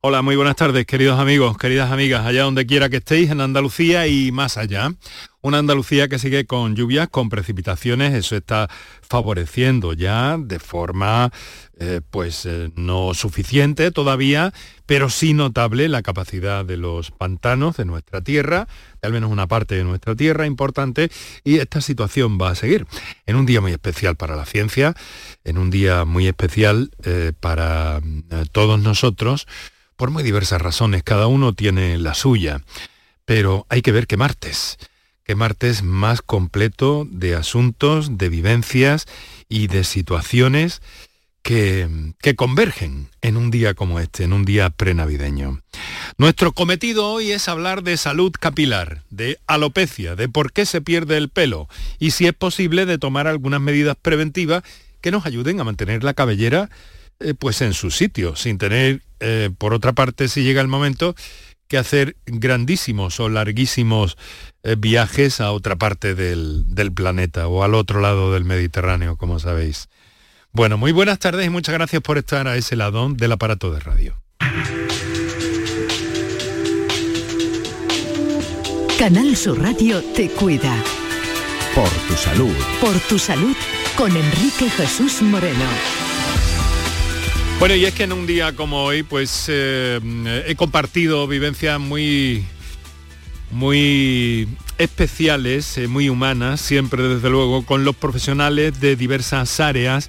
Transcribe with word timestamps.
Hola, 0.00 0.22
muy 0.22 0.36
buenas 0.36 0.54
tardes, 0.54 0.86
queridos 0.86 1.18
amigos, 1.18 1.58
queridas 1.58 1.90
amigas, 1.90 2.24
allá 2.24 2.44
donde 2.44 2.66
quiera 2.66 2.88
que 2.88 2.98
estéis, 2.98 3.30
en 3.30 3.40
Andalucía 3.40 4.06
y 4.06 4.30
más 4.30 4.56
allá. 4.56 4.92
Una 5.40 5.58
Andalucía 5.58 6.06
que 6.06 6.20
sigue 6.20 6.46
con 6.46 6.76
lluvias, 6.76 7.08
con 7.08 7.28
precipitaciones, 7.28 8.14
eso 8.14 8.36
está 8.36 8.70
favoreciendo 9.02 9.94
ya 9.94 10.38
de 10.38 10.60
forma 10.60 11.32
eh, 11.80 12.00
pues 12.12 12.46
eh, 12.46 12.70
no 12.76 13.12
suficiente 13.12 13.90
todavía, 13.90 14.52
pero 14.86 15.10
sí 15.10 15.34
notable 15.34 15.88
la 15.88 16.02
capacidad 16.02 16.64
de 16.64 16.76
los 16.76 17.10
pantanos 17.10 17.76
de 17.76 17.84
nuestra 17.84 18.20
tierra, 18.20 18.68
de 19.02 19.08
al 19.08 19.12
menos 19.12 19.32
una 19.32 19.48
parte 19.48 19.74
de 19.74 19.82
nuestra 19.82 20.14
tierra 20.14 20.46
importante, 20.46 21.10
y 21.42 21.58
esta 21.58 21.80
situación 21.80 22.38
va 22.40 22.50
a 22.50 22.54
seguir. 22.54 22.86
En 23.26 23.34
un 23.34 23.46
día 23.46 23.60
muy 23.60 23.72
especial 23.72 24.14
para 24.14 24.36
la 24.36 24.46
ciencia, 24.46 24.94
en 25.42 25.58
un 25.58 25.70
día 25.70 26.04
muy 26.04 26.28
especial 26.28 26.92
eh, 27.02 27.32
para 27.40 28.00
todos 28.52 28.78
nosotros, 28.78 29.48
por 29.98 30.12
muy 30.12 30.22
diversas 30.22 30.62
razones, 30.62 31.02
cada 31.02 31.26
uno 31.26 31.54
tiene 31.54 31.98
la 31.98 32.14
suya, 32.14 32.62
pero 33.24 33.66
hay 33.68 33.82
que 33.82 33.90
ver 33.90 34.06
qué 34.06 34.16
martes, 34.16 34.78
qué 35.24 35.34
martes 35.34 35.82
más 35.82 36.22
completo 36.22 37.04
de 37.10 37.34
asuntos, 37.34 38.16
de 38.16 38.28
vivencias 38.28 39.06
y 39.48 39.66
de 39.66 39.82
situaciones 39.82 40.82
que, 41.42 41.88
que, 42.22 42.36
convergen 42.36 43.08
en 43.22 43.36
un 43.36 43.50
día 43.50 43.74
como 43.74 43.98
este, 43.98 44.22
en 44.22 44.32
un 44.32 44.44
día 44.44 44.70
prenavideño. 44.70 45.62
Nuestro 46.16 46.52
cometido 46.52 47.10
hoy 47.10 47.32
es 47.32 47.48
hablar 47.48 47.82
de 47.82 47.96
salud 47.96 48.30
capilar, 48.38 49.02
de 49.10 49.40
alopecia, 49.48 50.14
de 50.14 50.28
por 50.28 50.52
qué 50.52 50.64
se 50.64 50.80
pierde 50.80 51.16
el 51.16 51.28
pelo 51.28 51.68
y 51.98 52.12
si 52.12 52.28
es 52.28 52.34
posible 52.34 52.86
de 52.86 52.98
tomar 52.98 53.26
algunas 53.26 53.60
medidas 53.60 53.96
preventivas 54.00 54.62
que 55.00 55.10
nos 55.10 55.26
ayuden 55.26 55.58
a 55.58 55.64
mantener 55.64 56.04
la 56.04 56.14
cabellera 56.14 56.70
eh, 57.20 57.34
pues 57.34 57.60
en 57.62 57.74
su 57.74 57.90
sitio, 57.90 58.36
sin 58.36 58.58
tener, 58.58 59.02
eh, 59.20 59.50
por 59.56 59.74
otra 59.74 59.92
parte, 59.92 60.28
si 60.28 60.42
llega 60.42 60.60
el 60.60 60.68
momento, 60.68 61.14
que 61.66 61.78
hacer 61.78 62.16
grandísimos 62.26 63.20
o 63.20 63.28
larguísimos 63.28 64.16
eh, 64.62 64.76
viajes 64.78 65.40
a 65.40 65.52
otra 65.52 65.76
parte 65.76 66.14
del, 66.14 66.64
del, 66.74 66.92
planeta 66.92 67.46
o 67.48 67.62
al 67.62 67.74
otro 67.74 68.00
lado 68.00 68.32
del 68.32 68.44
Mediterráneo, 68.44 69.16
como 69.16 69.38
sabéis. 69.38 69.88
Bueno, 70.52 70.78
muy 70.78 70.92
buenas 70.92 71.18
tardes 71.18 71.46
y 71.46 71.50
muchas 71.50 71.74
gracias 71.74 72.02
por 72.02 72.18
estar 72.18 72.48
a 72.48 72.56
ese 72.56 72.74
lado 72.74 73.08
del 73.10 73.32
aparato 73.32 73.70
de 73.70 73.80
radio. 73.80 74.22
Canal 78.98 79.36
Sur 79.36 79.60
Radio 79.60 80.02
te 80.14 80.28
cuida. 80.30 80.74
Por 81.74 81.90
tu 82.08 82.14
salud. 82.14 82.54
Por 82.80 82.98
tu 83.00 83.18
salud 83.18 83.54
con 83.96 84.16
Enrique 84.16 84.70
Jesús 84.70 85.22
Moreno. 85.22 86.07
Bueno, 87.58 87.74
y 87.74 87.84
es 87.86 87.92
que 87.92 88.04
en 88.04 88.12
un 88.12 88.24
día 88.24 88.54
como 88.54 88.84
hoy, 88.84 89.02
pues 89.02 89.46
eh, 89.48 89.98
he 90.46 90.54
compartido 90.54 91.26
vivencias 91.26 91.80
muy, 91.80 92.44
muy 93.50 94.46
especiales, 94.78 95.76
eh, 95.76 95.88
muy 95.88 96.08
humanas, 96.08 96.60
siempre 96.60 97.02
desde 97.02 97.28
luego, 97.28 97.66
con 97.66 97.84
los 97.84 97.96
profesionales 97.96 98.78
de 98.80 98.94
diversas 98.94 99.58
áreas 99.58 100.08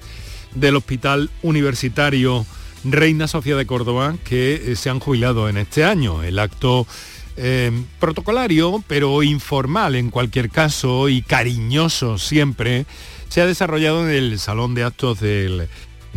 del 0.54 0.76
Hospital 0.76 1.28
Universitario 1.42 2.46
Reina 2.84 3.26
Sofía 3.26 3.56
de 3.56 3.66
Córdoba, 3.66 4.14
que 4.24 4.54
eh, 4.54 4.76
se 4.76 4.88
han 4.88 5.00
jubilado 5.00 5.48
en 5.48 5.56
este 5.56 5.82
año. 5.82 6.22
El 6.22 6.38
acto 6.38 6.86
protocolario, 7.98 8.84
pero 8.86 9.22
informal 9.22 9.96
en 9.96 10.10
cualquier 10.10 10.50
caso 10.50 11.08
y 11.08 11.22
cariñoso 11.22 12.18
siempre, 12.18 12.84
se 13.30 13.40
ha 13.40 13.46
desarrollado 13.46 14.06
en 14.06 14.14
el 14.14 14.38
salón 14.38 14.74
de 14.74 14.84
actos 14.84 15.20
de 15.20 15.68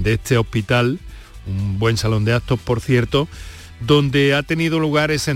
este 0.03 0.38
hospital 0.38 1.00
un 1.48 1.80
buen 1.80 1.98
salón 1.98 2.26
de 2.26 2.34
actos, 2.34 2.60
por 2.60 2.82
cierto, 2.82 3.28
donde 3.80 4.34
ha 4.34 4.44
tenido 4.44 4.80
lugar 4.80 5.12
ese, 5.12 5.34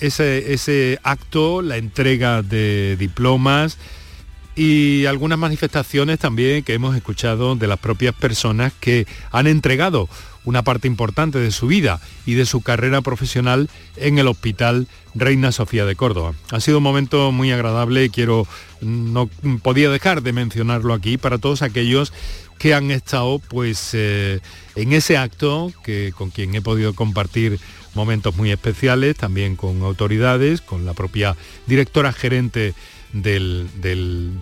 ese 0.00 0.98
acto, 1.02 1.62
la 1.62 1.76
entrega 1.76 2.42
de 2.42 2.96
diplomas 2.98 3.78
y 4.56 5.06
algunas 5.06 5.38
manifestaciones 5.38 6.18
también 6.18 6.62
que 6.62 6.74
hemos 6.74 6.96
escuchado 6.96 7.56
de 7.56 7.66
las 7.66 7.78
propias 7.78 8.14
personas 8.14 8.72
que 8.78 9.06
han 9.32 9.46
entregado 9.46 10.08
una 10.44 10.62
parte 10.62 10.86
importante 10.86 11.38
de 11.38 11.50
su 11.50 11.66
vida 11.66 12.00
y 12.26 12.34
de 12.34 12.46
su 12.46 12.60
carrera 12.60 13.00
profesional 13.00 13.70
en 13.96 14.18
el 14.18 14.28
Hospital 14.28 14.86
Reina 15.14 15.52
Sofía 15.52 15.86
de 15.86 15.96
Córdoba. 15.96 16.34
Ha 16.50 16.60
sido 16.60 16.78
un 16.78 16.84
momento 16.84 17.32
muy 17.32 17.50
agradable 17.50 18.04
y 18.04 18.10
quiero, 18.10 18.46
no 18.80 19.28
podía 19.62 19.90
dejar 19.90 20.22
de 20.22 20.32
mencionarlo 20.32 20.92
aquí 20.92 21.16
para 21.16 21.38
todos 21.38 21.62
aquellos 21.62 22.12
que 22.64 22.72
han 22.72 22.90
estado 22.90 23.40
pues 23.40 23.90
eh, 23.92 24.40
en 24.74 24.94
ese 24.94 25.18
acto 25.18 25.70
que 25.84 26.14
con 26.16 26.30
quien 26.30 26.54
he 26.54 26.62
podido 26.62 26.94
compartir 26.94 27.60
momentos 27.92 28.36
muy 28.36 28.50
especiales, 28.52 29.16
también 29.16 29.54
con 29.54 29.82
autoridades, 29.82 30.62
con 30.62 30.86
la 30.86 30.94
propia 30.94 31.36
directora 31.66 32.14
gerente 32.14 32.72
del, 33.12 33.68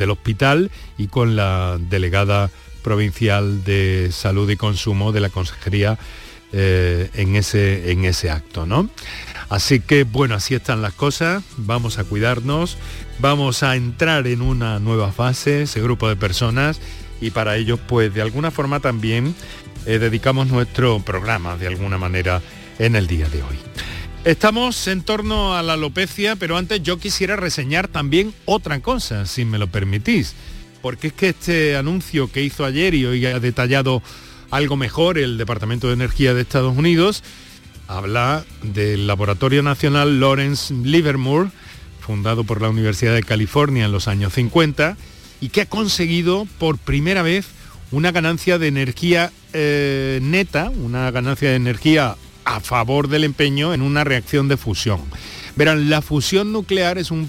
hospital 0.09 0.71
y 0.99 1.09
con 1.09 1.35
la 1.35 1.79
delegada 1.81 2.49
provincial 2.85 3.65
de 3.65 4.11
salud 4.13 4.49
y 4.49 4.57
consumo 4.57 5.11
de 5.11 5.19
la 5.19 5.29
consejería 5.29 5.99
eh, 6.53 7.11
en, 7.15 7.35
ese, 7.35 7.91
en 7.91 8.05
ese 8.05 8.31
acto, 8.31 8.67
¿no? 8.67 8.89
Así 9.49 9.81
que 9.81 10.05
bueno, 10.05 10.37
así 10.37 10.55
están 10.55 10.81
las 10.81 10.93
cosas, 10.93 11.43
vamos 11.57 11.99
a 11.99 12.05
cuidarnos, 12.05 12.79
vamos 13.19 13.65
a 13.65 13.75
entrar 13.75 14.29
en 14.29 14.43
una 14.43 14.79
nueva 14.79 15.11
fase, 15.11 15.63
ese 15.63 15.83
grupo 15.83 16.09
de 16.09 16.15
personas 16.15 16.81
y 17.23 17.31
para 17.31 17.57
ello 17.57 17.79
pues 17.79 18.13
de 18.13 18.21
alguna 18.21 18.51
forma 18.51 18.81
también 18.81 19.35
eh, 19.87 19.99
dedicamos 19.99 20.49
nuestro 20.49 21.01
programa 21.01 21.57
de 21.57 21.69
alguna 21.69 21.97
manera 21.97 22.43
en 22.79 22.97
el 22.97 23.07
día 23.07 23.29
de 23.29 23.43
hoy. 23.43 23.57
Estamos 24.25 24.87
en 24.87 25.03
torno 25.03 25.57
a 25.57 25.63
la 25.63 25.73
alopecia, 25.73 26.37
pero 26.37 26.57
antes 26.57 26.83
yo 26.83 26.99
quisiera 26.99 27.35
reseñar 27.37 27.89
también 27.89 28.33
otra 28.45 28.79
cosa, 28.81 29.27
si 29.27 29.45
me 29.45 29.59
lo 29.59 29.67
permitís, 29.67 30.35
porque 30.81 31.09
es 31.09 31.13
que 31.13 31.31
este 31.31 31.77
anuncio 31.77 32.31
que 32.31 32.43
hizo 32.43 32.65
ayer 32.65 32.95
y 32.95 33.05
hoy 33.05 33.27
ha 33.27 33.41
detallado 33.41 34.03
algo 34.51 34.77
mejor 34.77 35.19
el 35.19 35.39
Departamento 35.39 35.89
de 35.89 35.95
Energía 35.95 36.35
de 36.35 36.43
Estados 36.43 36.77
Unidos, 36.77 37.25
habla 37.89 38.45
del 38.63 39.07
Laboratorio 39.07 39.63
Nacional 39.63 40.21
Lawrence 40.21 40.73
Livermore, 40.73 41.51
fundado 42.01 42.45
por 42.45 42.61
la 42.61 42.69
Universidad 42.69 43.15
de 43.15 43.23
California 43.23 43.87
en 43.87 43.93
los 43.93 44.09
años 44.09 44.35
50, 44.35 44.97
y 45.43 45.49
que 45.49 45.63
ha 45.63 45.67
conseguido 45.67 46.47
por 46.59 46.79
primera 46.79 47.21
vez 47.21 47.49
una 47.91 48.13
ganancia 48.13 48.59
de 48.59 48.69
energía 48.69 49.33
eh, 49.53 50.21
neta, 50.23 50.71
una 50.71 51.11
ganancia 51.11 51.51
de 51.51 51.57
energía 51.57 52.17
a 52.45 52.61
favor 52.61 53.09
del 53.09 53.25
empeño 53.25 53.75
en 53.75 53.83
una 53.83 54.05
reacción 54.05 54.47
de 54.49 54.57
fusión. 54.57 55.01
Verán, 55.57 55.91
la 55.91 56.01
fusión 56.01 56.53
nuclear 56.53 56.97
es 56.97 57.11
un, 57.11 57.29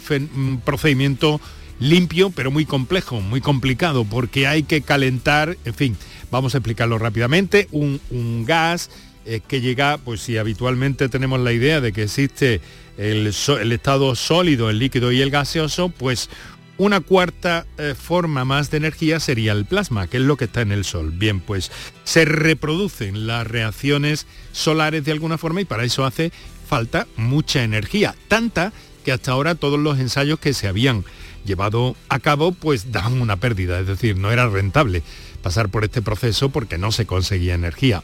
procedimiento 0.64 1.42
limpio 1.80 2.30
pero 2.30 2.52
muy 2.52 2.66
complejo, 2.66 3.20
muy 3.20 3.42
complicado, 3.42 4.06
porque 4.06 4.46
hay 4.48 4.62
que 4.62 4.82
calentar, 4.82 5.58
en 5.66 5.74
fin, 5.74 5.98
vamos 6.30 6.54
a 6.54 6.60
explicarlo 6.60 7.00
rápidamente, 7.00 7.68
un, 7.72 8.46
gas 8.46 8.92
eh, 9.26 9.42
que 9.46 9.60
llega, 9.60 9.98
pues 9.98 10.22
si 10.22 10.38
habitualmente 10.38 11.10
tenemos 11.10 11.40
la 11.40 11.52
idea 11.52 11.82
de 11.82 11.92
que 11.92 12.04
existe 12.04 12.62
el, 12.98 13.34
el, 13.60 13.72
estado 13.72 14.16
sólido, 14.16 14.70
el 14.70 14.80
líquido 14.80 15.12
y 15.12 15.22
el 15.22 15.32
gaseoso, 15.32 15.90
pues 15.90 16.30
una 16.78 17.02
cuarta 17.02 17.66
eh, 17.78 17.96
forma 17.96 18.46
más 18.46 18.72
de 18.72 18.78
energía 18.78 19.20
sería 19.20 19.52
el 19.52 19.66
plasma, 19.66 20.08
que 20.08 20.18
es 20.18 20.24
lo 20.24 20.38
que 20.38 20.46
está 20.46 20.62
en 20.62 20.72
el 20.72 20.86
Sol. 20.86 21.12
Bien, 21.12 21.40
pues 21.40 21.72
se 22.04 22.26
reproducen 22.26 23.28
las 23.28 23.46
reacciones 23.48 24.26
solares 24.52 25.06
de 25.06 25.12
alguna 25.12 25.38
forma 25.38 25.62
y 25.62 25.66
para 25.66 25.84
eso 25.84 26.06
hace 26.06 26.32
falta 26.68 27.08
mucha 27.16 27.64
energía, 27.64 28.16
tanta 28.28 28.74
que 29.04 29.12
hasta 29.12 29.32
ahora 29.32 29.56
todos 29.56 29.80
los 29.80 30.00
ensayos 30.00 30.40
que 30.40 30.54
se 30.54 30.68
habían 30.68 31.04
llevado 31.46 31.96
a 32.10 32.20
cabo 32.20 32.54
pues 32.54 32.92
daban 32.92 33.22
una 33.22 33.38
pérdida, 33.38 33.80
es 33.80 33.88
decir, 33.88 34.18
no 34.18 34.32
era 34.32 34.48
rentable 34.48 35.04
pasar 35.42 35.70
por 35.70 35.84
este 35.84 36.02
proceso 36.02 36.50
porque 36.50 36.78
no 36.78 36.92
se 36.92 37.06
conseguía 37.06 37.54
energía. 37.54 38.02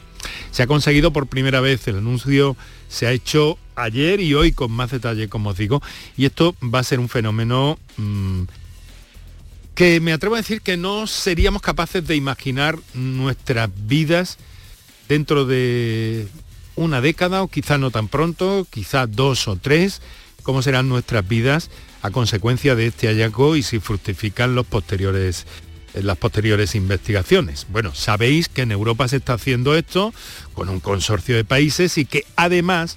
Se 0.50 0.62
ha 0.62 0.66
conseguido 0.66 1.12
por 1.12 1.26
primera 1.26 1.60
vez, 1.60 1.88
el 1.88 1.98
anuncio 1.98 2.56
se 2.88 3.06
ha 3.06 3.12
hecho 3.12 3.58
ayer 3.76 4.20
y 4.20 4.34
hoy 4.34 4.52
con 4.52 4.70
más 4.70 4.90
detalle, 4.90 5.28
como 5.28 5.50
os 5.50 5.56
digo, 5.56 5.82
y 6.16 6.26
esto 6.26 6.54
va 6.62 6.80
a 6.80 6.84
ser 6.84 7.00
un 7.00 7.08
fenómeno 7.08 7.78
mm, 7.96 8.42
que 9.74 10.00
me 10.00 10.12
atrevo 10.12 10.34
a 10.34 10.38
decir 10.38 10.60
que 10.60 10.76
no 10.76 11.06
seríamos 11.06 11.62
capaces 11.62 12.06
de 12.06 12.16
imaginar 12.16 12.78
nuestras 12.94 13.70
vidas 13.86 14.38
dentro 15.08 15.44
de 15.44 16.28
una 16.76 17.00
década 17.00 17.42
o 17.42 17.48
quizá 17.48 17.78
no 17.78 17.90
tan 17.90 18.08
pronto, 18.08 18.66
quizá 18.70 19.06
dos 19.06 19.48
o 19.48 19.56
tres, 19.56 20.02
cómo 20.42 20.62
serán 20.62 20.88
nuestras 20.88 21.26
vidas 21.26 21.70
a 22.02 22.10
consecuencia 22.10 22.74
de 22.74 22.86
este 22.86 23.08
hallazgo 23.08 23.56
y 23.56 23.62
si 23.62 23.80
fructifican 23.80 24.54
los 24.54 24.66
posteriores 24.66 25.46
las 25.94 26.16
posteriores 26.16 26.76
investigaciones. 26.76 27.66
Bueno, 27.68 27.94
sabéis 27.94 28.48
que 28.48 28.62
en 28.62 28.70
Europa 28.70 29.08
se 29.08 29.16
está 29.16 29.34
haciendo 29.34 29.74
esto 29.74 30.14
con 30.54 30.68
un 30.68 30.78
consorcio 30.78 31.34
de 31.34 31.44
países 31.44 31.98
y 31.98 32.04
que 32.04 32.24
además 32.36 32.96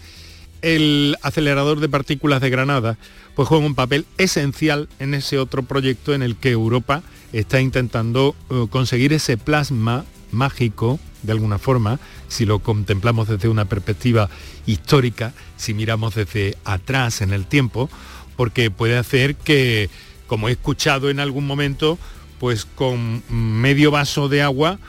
el 0.62 1.18
acelerador 1.22 1.80
de 1.80 1.90
partículas 1.90 2.40
de 2.42 2.50
Granada 2.50 2.98
pues 3.36 3.48
juega 3.48 3.66
un 3.66 3.76
papel 3.76 4.06
esencial 4.18 4.90
en 5.00 5.14
ese 5.14 5.40
otro 5.40 5.64
proyecto 5.64 6.14
en 6.14 6.22
el 6.22 6.36
que 6.36 6.52
Europa 6.52 7.04
está 7.32 7.62
intentando 7.62 8.36
eh, 8.50 8.68
conseguir 8.70 9.14
ese 9.14 9.38
plasma 9.38 10.06
mágico, 10.32 11.00
de 11.22 11.32
alguna 11.32 11.58
forma, 11.58 12.00
si 12.28 12.46
lo 12.46 12.60
contemplamos 12.60 13.28
desde 13.28 13.48
una 13.48 13.66
perspectiva 13.66 14.30
histórica, 14.66 15.34
si 15.58 15.74
miramos 15.74 16.16
desde 16.16 16.58
atrás 16.66 17.22
en 17.22 17.32
el 17.32 17.46
tiempo, 17.46 17.90
porque 18.36 18.72
puede 18.72 18.98
hacer 18.98 19.36
que, 19.36 19.90
como 20.28 20.50
he 20.50 20.54
escuchado 20.54 21.10
en 21.10 21.20
algún 21.20 21.48
momento, 21.48 21.98
pues 22.40 22.66
con 22.66 23.24
medio 23.30 23.92
vaso 23.92 24.28
de 24.28 24.42
agua, 24.42 24.80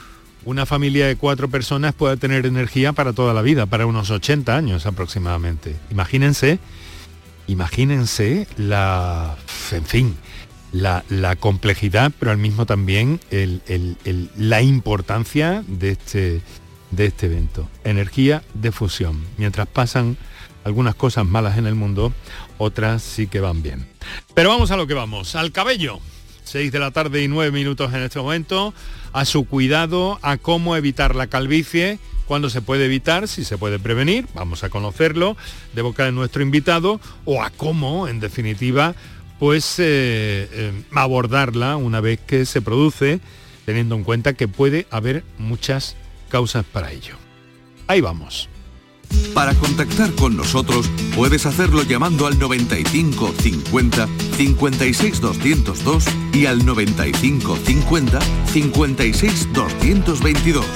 una 0.45 0.67
familia 0.67 1.07
de 1.07 1.17
cuatro 1.17 1.49
personas 1.49 1.95
pueda 1.95 2.17
tener 2.17 2.47
energía 2.47 2.93
para 2.93 3.13
toda 3.13 3.33
la 3.33 3.43
vida, 3.43 3.67
para 3.67 3.87
unos 3.87 4.11
80 4.11 4.57
años 4.57 4.87
aproximadamente. 4.87 5.77
Imagínense, 5.91 6.59
imagínense 7.47 8.47
la, 8.57 9.37
en 9.73 9.85
fin, 9.85 10.17
la, 10.73 11.37
complejidad, 11.39 12.13
pero 12.19 12.31
al 12.33 12.39
mismo 12.39 12.67
también 12.67 13.21
la 14.37 14.63
importancia 14.63 15.63
de 15.67 15.91
este, 15.91 16.43
de 16.91 17.07
este 17.07 17.27
evento. 17.27 17.69
Energía 17.85 18.43
de 18.55 18.73
fusión. 18.73 19.25
Mientras 19.37 19.67
pasan 19.67 20.17
algunas 20.65 20.95
cosas 20.95 21.27
malas 21.27 21.59
en 21.59 21.67
el 21.67 21.75
mundo, 21.75 22.13
otras 22.59 23.03
sí 23.03 23.27
que 23.27 23.41
van 23.41 23.63
bien. 23.63 23.87
Pero 24.35 24.49
vamos 24.49 24.71
a 24.71 24.77
lo 24.77 24.87
que 24.87 24.95
vamos, 24.95 25.37
al 25.37 25.53
cabello. 25.53 26.01
6 26.45 26.73
de 26.73 26.79
la 26.79 26.91
tarde 26.91 27.23
y 27.23 27.29
9 27.29 27.51
minutos 27.53 27.93
en 27.95 28.03
este 28.03 28.19
momento, 28.19 28.75
a 29.13 29.25
su 29.25 29.47
cuidado, 29.47 30.19
a 30.23 30.37
cómo 30.37 30.77
evitar 30.77 31.15
la 31.15 31.27
calvicie, 31.27 31.99
cuándo 32.27 32.51
se 32.51 32.63
puede 32.63 32.87
evitar, 32.87 33.29
si 33.29 33.45
se 33.45 33.59
puede 33.59 33.79
prevenir, 33.79 34.27
vamos 34.35 34.65
a 34.65 34.71
conocerlo 34.71 35.37
de 35.75 35.83
boca 35.83 36.05
de 36.05 36.13
nuestro 36.13 36.43
invitado, 36.43 37.01
o 37.25 37.43
a 37.43 37.51
cómo, 37.51 38.09
en 38.09 38.21
definitiva, 38.21 38.95
pues 39.39 39.79
eh, 39.79 40.49
eh, 40.53 40.85
abordarla 40.93 41.77
una 41.77 42.01
vez 42.01 42.21
que 42.27 42.47
se 42.47 42.63
produce, 42.63 43.21
teniendo 43.65 43.95
en 43.95 44.05
cuenta 44.05 44.35
que 44.35 44.49
puede 44.49 44.87
haber 44.91 45.25
muchas 45.39 45.97
causas 46.29 46.65
para 46.65 46.93
ello. 46.93 47.17
Ahí 47.87 48.01
vamos. 48.01 48.49
Para 49.35 49.55
contactar 49.55 50.13
con 50.13 50.37
nosotros 50.37 50.91
puedes 51.15 51.47
hacerlo 51.47 51.83
llamando 51.83 52.27
al 52.27 52.39
95 52.39 53.35
50 53.39 54.09
56 54.37 55.21
202 55.21 56.05
y 56.33 56.47
al 56.47 56.65
95 56.65 57.57
50 57.65 58.19
56 58.53 59.53
222 59.53 60.67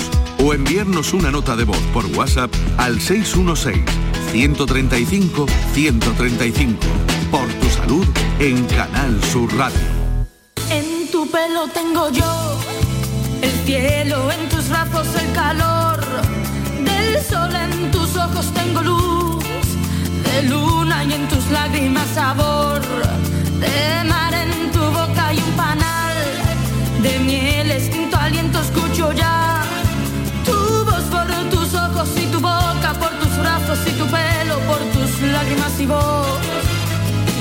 o 0.42 0.54
enviarnos 0.54 1.12
una 1.12 1.30
nota 1.30 1.56
de 1.56 1.64
voz 1.64 1.80
por 1.92 2.06
WhatsApp 2.06 2.52
al 2.76 3.00
616 3.00 3.84
135 4.32 5.46
135 5.72 6.78
por 7.30 7.48
tu 7.54 7.68
salud 7.70 8.06
en 8.38 8.64
Canal 8.66 9.22
Sur 9.24 9.54
Radio. 9.56 9.80
En 10.70 11.10
tu 11.10 11.28
pelo 11.30 11.68
tengo 11.68 12.10
yo 12.10 12.58
el 13.42 13.50
cielo, 13.64 14.30
en 14.30 14.48
tus 14.48 14.68
brazos 14.68 15.08
el 15.20 15.32
calor. 15.32 16.04
Del 16.84 17.22
sol, 17.22 17.54
en 17.54 17.90
tus 17.90 18.16
ojos 18.16 18.52
tengo 18.54 18.82
luz 18.82 19.44
de 20.24 20.42
luna 20.44 21.04
y 21.04 21.12
en 21.12 21.28
tus 21.28 21.50
lágrimas 21.50 22.06
sabor. 22.14 22.80
De 23.60 24.08
mar, 24.08 24.34
en 24.34 24.70
tu 24.70 24.80
boca 24.80 25.32
y 25.32 25.38
un 25.38 25.52
panal 25.52 26.16
de 27.02 27.18
miel, 27.20 27.70
extinto 27.70 28.16
aliento 28.16 28.60
escucho 28.60 29.12
ya 29.12 29.47
lágrimas 35.48 35.80
y 35.80 35.86
voz 35.86 36.38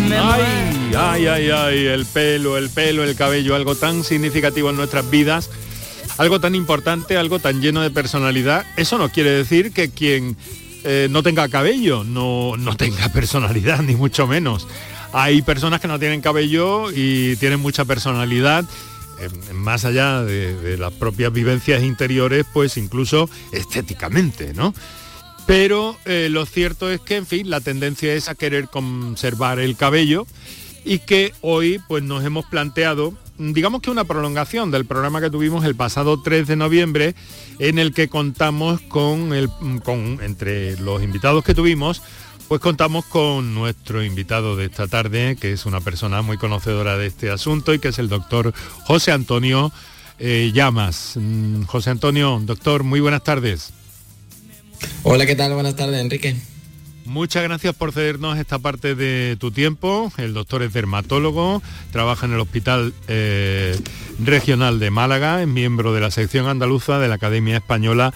ay, 0.09 0.95
ay, 0.95 1.27
ay, 1.27 1.49
ay, 1.49 1.85
el 1.87 2.05
pelo, 2.05 2.57
el 2.57 2.69
pelo, 2.69 3.03
el 3.03 3.15
cabello, 3.15 3.55
algo 3.55 3.75
tan 3.75 4.05
significativo 4.05 4.69
en 4.69 4.77
nuestras 4.77 5.09
vidas, 5.09 5.49
algo 6.17 6.39
tan 6.39 6.55
importante, 6.55 7.17
algo 7.17 7.39
tan 7.39 7.61
lleno 7.61 7.81
de 7.81 7.89
personalidad. 7.89 8.65
Eso 8.77 8.97
no 8.97 9.09
quiere 9.09 9.31
decir 9.31 9.73
que 9.73 9.89
quien 9.89 10.37
eh, 10.85 11.07
no 11.11 11.23
tenga 11.23 11.49
cabello 11.49 12.05
no, 12.05 12.55
no 12.57 12.77
tenga 12.77 13.09
personalidad, 13.13 13.81
ni 13.81 13.95
mucho 13.95 14.27
menos. 14.27 14.67
Hay 15.11 15.41
personas 15.41 15.81
que 15.81 15.89
no 15.89 15.99
tienen 15.99 16.21
cabello 16.21 16.91
y 16.91 17.35
tienen 17.37 17.59
mucha 17.59 17.83
personalidad 17.83 18.63
más 19.51 19.83
allá 19.83 20.21
de, 20.21 20.55
de, 20.55 20.77
las 20.77 20.93
propias 20.93 21.33
vivencias 21.33 21.81
interiores, 21.83 22.45
pues 22.53 22.77
incluso 22.77 23.29
estéticamente, 23.51 24.53
¿no? 24.53 24.73
Pero 25.47 25.97
eh, 26.05 26.27
lo 26.29 26.45
cierto 26.45 26.91
es 26.91 27.01
que, 27.01 27.15
en 27.15 27.25
fin, 27.25 27.49
la 27.49 27.61
tendencia 27.61 28.13
es 28.13 28.29
a 28.29 28.35
querer 28.35 28.67
conservar 28.67 29.59
el 29.59 29.75
cabello 29.75 30.27
y 30.85 30.99
que 30.99 31.33
hoy 31.41 31.81
pues 31.87 32.03
nos 32.03 32.23
hemos 32.23 32.45
planteado 32.45 33.13
digamos 33.37 33.81
que 33.81 33.91
una 33.91 34.03
prolongación 34.03 34.71
del 34.71 34.85
programa 34.85 35.21
que 35.21 35.29
tuvimos 35.29 35.63
el 35.63 35.75
pasado 35.75 36.21
3 36.21 36.47
de 36.47 36.55
noviembre, 36.55 37.15
en 37.59 37.79
el 37.79 37.93
que 37.93 38.07
contamos 38.07 38.81
con, 38.81 39.33
el, 39.33 39.49
con 39.83 40.19
entre 40.21 40.77
los 40.79 41.03
invitados 41.03 41.43
que 41.43 41.53
tuvimos, 41.53 42.01
pues 42.47 42.61
contamos 42.61 43.05
con 43.05 43.53
nuestro 43.53 44.03
invitado 44.03 44.55
de 44.55 44.65
esta 44.65 44.87
tarde, 44.87 45.35
que 45.39 45.51
es 45.51 45.65
una 45.65 45.81
persona 45.81 46.21
muy 46.21 46.37
conocedora 46.37 46.97
de 46.97 47.07
este 47.07 47.29
asunto 47.29 47.73
y 47.73 47.79
que 47.79 47.89
es 47.89 47.99
el 47.99 48.09
doctor 48.09 48.53
José 48.85 49.11
Antonio 49.11 49.71
eh, 50.17 50.51
Llamas. 50.53 51.13
Mm, 51.15 51.63
José 51.63 51.91
Antonio, 51.91 52.41
doctor, 52.43 52.83
muy 52.83 53.01
buenas 53.01 53.23
tardes. 53.23 53.73
Hola, 55.03 55.25
¿qué 55.25 55.35
tal? 55.35 55.53
Buenas 55.53 55.75
tardes, 55.75 55.99
Enrique. 56.01 56.35
Muchas 57.05 57.41
gracias 57.43 57.73
por 57.73 57.93
cedernos 57.93 58.37
esta 58.37 58.59
parte 58.59 58.93
de 58.93 59.37
tu 59.39 59.49
tiempo. 59.49 60.11
El 60.17 60.33
doctor 60.33 60.61
es 60.61 60.73
dermatólogo, 60.73 61.63
trabaja 61.93 62.25
en 62.25 62.33
el 62.33 62.41
Hospital 62.41 62.93
eh, 63.07 63.79
Regional 64.19 64.79
de 64.79 64.91
Málaga, 64.91 65.41
es 65.41 65.47
miembro 65.47 65.93
de 65.93 66.01
la 66.01 66.11
sección 66.11 66.47
andaluza 66.47 66.99
de 66.99 67.07
la 67.07 67.15
Academia 67.15 67.55
Española 67.55 68.13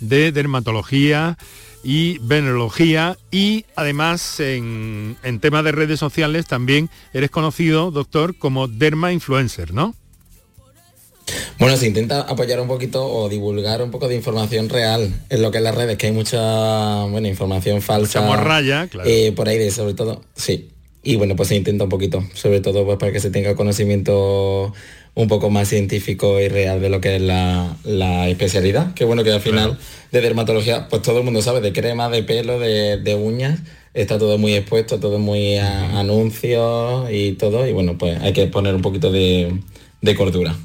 de 0.00 0.30
Dermatología 0.30 1.38
y 1.82 2.18
Venerología 2.18 3.16
y 3.30 3.64
además 3.76 4.40
en, 4.40 5.16
en 5.22 5.40
temas 5.40 5.64
de 5.64 5.72
redes 5.72 5.98
sociales 5.98 6.46
también 6.46 6.90
eres 7.14 7.30
conocido, 7.30 7.90
doctor, 7.90 8.36
como 8.36 8.68
Derma 8.68 9.12
Influencer, 9.12 9.72
¿no? 9.72 9.94
Bueno, 11.58 11.76
se 11.76 11.86
intenta 11.86 12.20
apoyar 12.20 12.60
un 12.60 12.68
poquito 12.68 13.06
o 13.06 13.28
divulgar 13.28 13.82
un 13.82 13.90
poco 13.90 14.08
de 14.08 14.16
información 14.16 14.68
real 14.68 15.12
en 15.30 15.42
lo 15.42 15.50
que 15.50 15.58
es 15.58 15.64
las 15.64 15.74
redes, 15.74 15.96
que 15.96 16.06
hay 16.08 16.12
mucha 16.12 17.04
bueno, 17.04 17.28
información 17.28 17.80
falsa. 17.80 18.20
Mucha 18.20 18.88
claro. 18.88 19.08
Eh, 19.08 19.32
por 19.32 19.48
ahí, 19.48 19.70
sobre 19.70 19.94
todo, 19.94 20.22
sí. 20.34 20.68
Y 21.02 21.16
bueno, 21.16 21.36
pues 21.36 21.50
se 21.50 21.56
intenta 21.56 21.84
un 21.84 21.90
poquito, 21.90 22.24
sobre 22.34 22.60
todo 22.60 22.84
pues 22.86 22.98
para 22.98 23.12
que 23.12 23.20
se 23.20 23.30
tenga 23.30 23.54
conocimiento 23.54 24.72
un 25.14 25.28
poco 25.28 25.50
más 25.50 25.68
científico 25.68 26.40
y 26.40 26.48
real 26.48 26.80
de 26.80 26.88
lo 26.88 27.00
que 27.00 27.16
es 27.16 27.22
la, 27.22 28.28
especialidad. 28.28 28.94
Que 28.94 29.04
bueno 29.04 29.22
que 29.22 29.30
al 29.30 29.40
final 29.40 29.78
de 30.12 30.20
dermatología, 30.20 30.88
pues 30.88 31.02
todo 31.02 31.18
el 31.18 31.24
mundo 31.24 31.42
sabe 31.42 31.60
de 31.60 31.72
crema, 31.72 32.08
de 32.08 32.22
pelo, 32.22 32.58
de, 32.58 33.14
uñas, 33.14 33.60
está 33.92 34.18
todo 34.18 34.38
muy 34.38 34.54
expuesto, 34.54 34.98
todo 34.98 35.18
muy 35.18 35.56
a, 35.56 36.00
anuncios 36.00 37.08
y 37.12 37.32
todo. 37.32 37.66
Y 37.66 37.72
bueno, 37.72 37.96
pues 37.98 38.20
hay 38.22 38.32
que 38.32 38.46
poner 38.46 38.74
un 38.74 38.82
poquito 38.82 39.12
de 39.12 39.60
cordura 40.16 40.56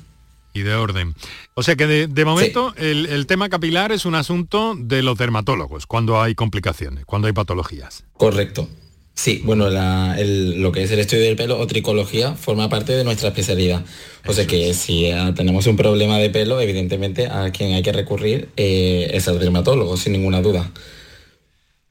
y 0.54 0.62
de 0.62 0.76
orden. 0.76 1.16
O 1.54 1.64
sea 1.64 1.76
que 1.76 1.88
de, 1.88 2.26
momento 2.26 2.74
el, 2.78 3.26
tema 3.28 3.50
capilar 3.50 3.92
es 3.92 4.06
un 4.06 4.16
asunto 4.16 4.76
de 4.78 5.04
los 5.04 5.18
dermatólogos, 5.18 5.86
cuando 5.86 6.22
hay 6.22 6.36
complicaciones, 6.36 7.06
cuando 7.06 7.28
hay 7.28 7.34
patologías. 7.34 8.04
Correcto. 8.14 8.68
Sí, 9.14 9.42
bueno, 9.44 9.70
lo 9.70 10.72
que 10.72 10.84
es 10.84 10.92
el 10.92 11.00
estudio 11.00 11.24
del 11.24 11.36
pelo 11.36 11.60
o 11.60 11.68
tricología 11.68 12.36
forma 12.36 12.70
parte 12.70 12.94
de 12.94 13.04
nuestra 13.04 13.30
especialidad. 13.30 13.84
O 14.26 14.32
sea 14.32 14.48
que 14.48 14.74
si 14.74 15.12
ah, 15.12 15.34
tenemos 15.36 15.68
un 15.68 15.76
problema 15.76 16.18
de 16.20 16.30
pelo, 16.30 16.62
evidentemente 16.62 17.28
a 17.28 17.52
quien 17.52 17.74
hay 17.74 17.82
que 17.82 17.92
recurrir 17.92 18.48
eh, 18.56 19.12
es 19.14 19.28
al 19.28 19.38
dermatólogo, 19.38 19.98
sin 19.98 20.14
ninguna 20.14 20.42
duda. 20.42 20.72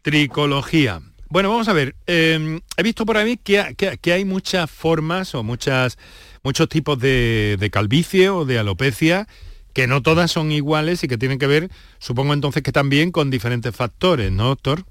Tricología. 0.00 1.02
Bueno, 1.28 1.50
vamos 1.50 1.68
a 1.68 1.74
ver. 1.74 1.94
Em, 2.06 2.60
he 2.78 2.82
visto 2.82 3.04
por 3.04 3.18
ahí 3.18 3.36
que, 3.36 3.76
que 3.76 4.12
hay 4.14 4.24
muchas 4.24 4.70
formas 4.70 5.34
o 5.34 5.42
muchas 5.42 5.98
muchos 6.42 6.68
tipos 6.68 6.98
de, 6.98 7.68
calvicie 7.72 8.30
o 8.30 8.44
de 8.44 8.58
alopecia 8.58 9.26
que 9.72 9.86
no 9.86 10.02
todas 10.02 10.30
son 10.30 10.50
iguales 10.50 11.04
y 11.04 11.08
que 11.08 11.18
tienen 11.18 11.38
que 11.38 11.46
ver, 11.46 11.70
supongo 11.98 12.32
entonces 12.32 12.62
que 12.62 12.72
también 12.72 13.12
con 13.12 13.30
diferentes 13.30 13.76
factores, 13.76 14.32
¿no, 14.32 14.46
doctor? 14.48 14.84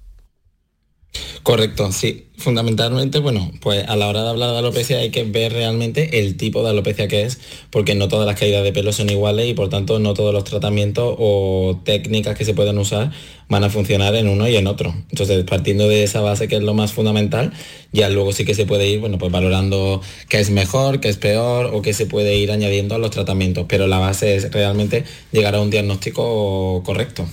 Correcto, 1.48 1.92
sí. 1.94 2.26
Fundamentalmente, 2.38 3.20
bueno, 3.20 3.50
pues 3.62 3.88
a 3.88 3.96
la 3.96 4.08
hora 4.08 4.22
de 4.22 4.30
hablar 4.30 4.52
de 4.52 4.58
alopecia 4.58 4.98
hay 4.98 5.12
que 5.12 5.24
ver 5.24 5.54
realmente 5.54 6.20
el 6.20 6.36
tipo 6.36 6.62
de 6.62 6.72
alopecia 6.72 7.08
que 7.08 7.24
es, 7.24 7.40
porque 7.72 7.96
no 7.96 8.10
todas 8.10 8.28
las 8.28 8.38
caídas 8.38 8.66
de 8.66 8.74
pelo 8.74 8.92
son 8.92 9.10
iguales 9.10 9.48
y 9.48 9.54
por 9.54 9.70
tanto 9.70 9.98
no 9.98 10.14
todos 10.14 10.34
los 10.34 10.44
tratamientos 10.44 11.16
o 11.18 11.80
técnicas 11.86 12.38
que 12.38 12.44
se 12.44 12.54
puedan 12.54 12.78
usar 12.78 13.12
van 13.48 13.64
a 13.64 13.70
funcionar 13.70 14.14
en 14.16 14.28
uno 14.28 14.48
y 14.50 14.58
en 14.58 14.68
otro. 14.68 14.94
Entonces, 15.10 15.42
partiendo 15.46 15.88
de 15.88 16.04
esa 16.04 16.20
base 16.20 16.50
que 16.50 16.58
es 16.58 16.64
lo 16.64 16.74
más 16.74 16.92
fundamental, 16.92 17.54
ya 17.94 18.10
luego 18.10 18.34
sí 18.34 18.44
que 18.44 18.54
se 18.54 18.66
puede 18.66 18.90
ir, 18.90 19.00
bueno, 19.00 19.18
pues 19.18 19.32
valorando 19.32 20.02
qué 20.28 20.40
es 20.40 20.50
mejor, 20.50 21.00
qué 21.00 21.08
es 21.08 21.16
peor 21.16 21.68
o 21.74 21.82
qué 21.82 21.94
se 21.94 22.08
puede 22.08 22.36
ir 22.36 22.52
añadiendo 22.52 22.94
a 22.94 22.98
los 22.98 23.12
tratamientos. 23.12 23.68
Pero 23.70 23.88
la 23.88 24.00
base 24.00 24.36
es 24.36 24.52
realmente 24.52 25.06
llegar 25.32 25.56
a 25.56 25.62
un 25.62 25.70
diagnóstico 25.70 26.84
correcto. 26.86 27.26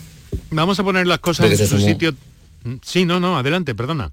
Vamos 0.50 0.78
a 0.78 0.84
poner 0.84 1.08
las 1.08 1.18
cosas 1.18 1.50
en 1.50 1.66
su 1.66 1.80
sitio 1.80 2.14
Sí, 2.82 3.04
no, 3.04 3.20
no, 3.20 3.36
adelante, 3.36 3.74
perdona. 3.74 4.12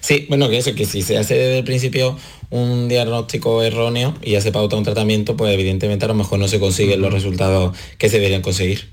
Sí, 0.00 0.26
bueno, 0.28 0.48
que 0.48 0.58
eso, 0.58 0.74
que 0.74 0.84
si 0.84 1.02
se 1.02 1.18
hace 1.18 1.34
desde 1.34 1.58
el 1.58 1.64
principio 1.64 2.16
un 2.50 2.88
diagnóstico 2.88 3.62
erróneo 3.62 4.14
y 4.22 4.32
ya 4.32 4.40
se 4.40 4.52
pauta 4.52 4.76
un 4.76 4.84
tratamiento, 4.84 5.36
pues 5.36 5.52
evidentemente 5.52 6.04
a 6.04 6.08
lo 6.08 6.14
mejor 6.14 6.38
no 6.38 6.48
se 6.48 6.60
consiguen 6.60 7.00
los 7.00 7.12
resultados 7.12 7.76
que 7.98 8.08
se 8.08 8.16
deberían 8.16 8.42
conseguir. 8.42 8.90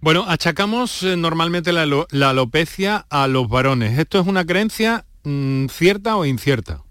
Bueno, 0.00 0.24
achacamos 0.26 1.02
eh, 1.02 1.16
normalmente 1.16 1.72
la, 1.72 1.82
alopecia 2.28 3.06
a 3.08 3.28
los 3.28 3.48
varones. 3.48 3.98
¿Esto 3.98 4.18
es 4.18 4.26
una 4.26 4.44
creencia 4.44 5.04
mm, 5.22 5.66
cierta 5.66 6.16
o 6.16 6.24
incierta? 6.24 6.82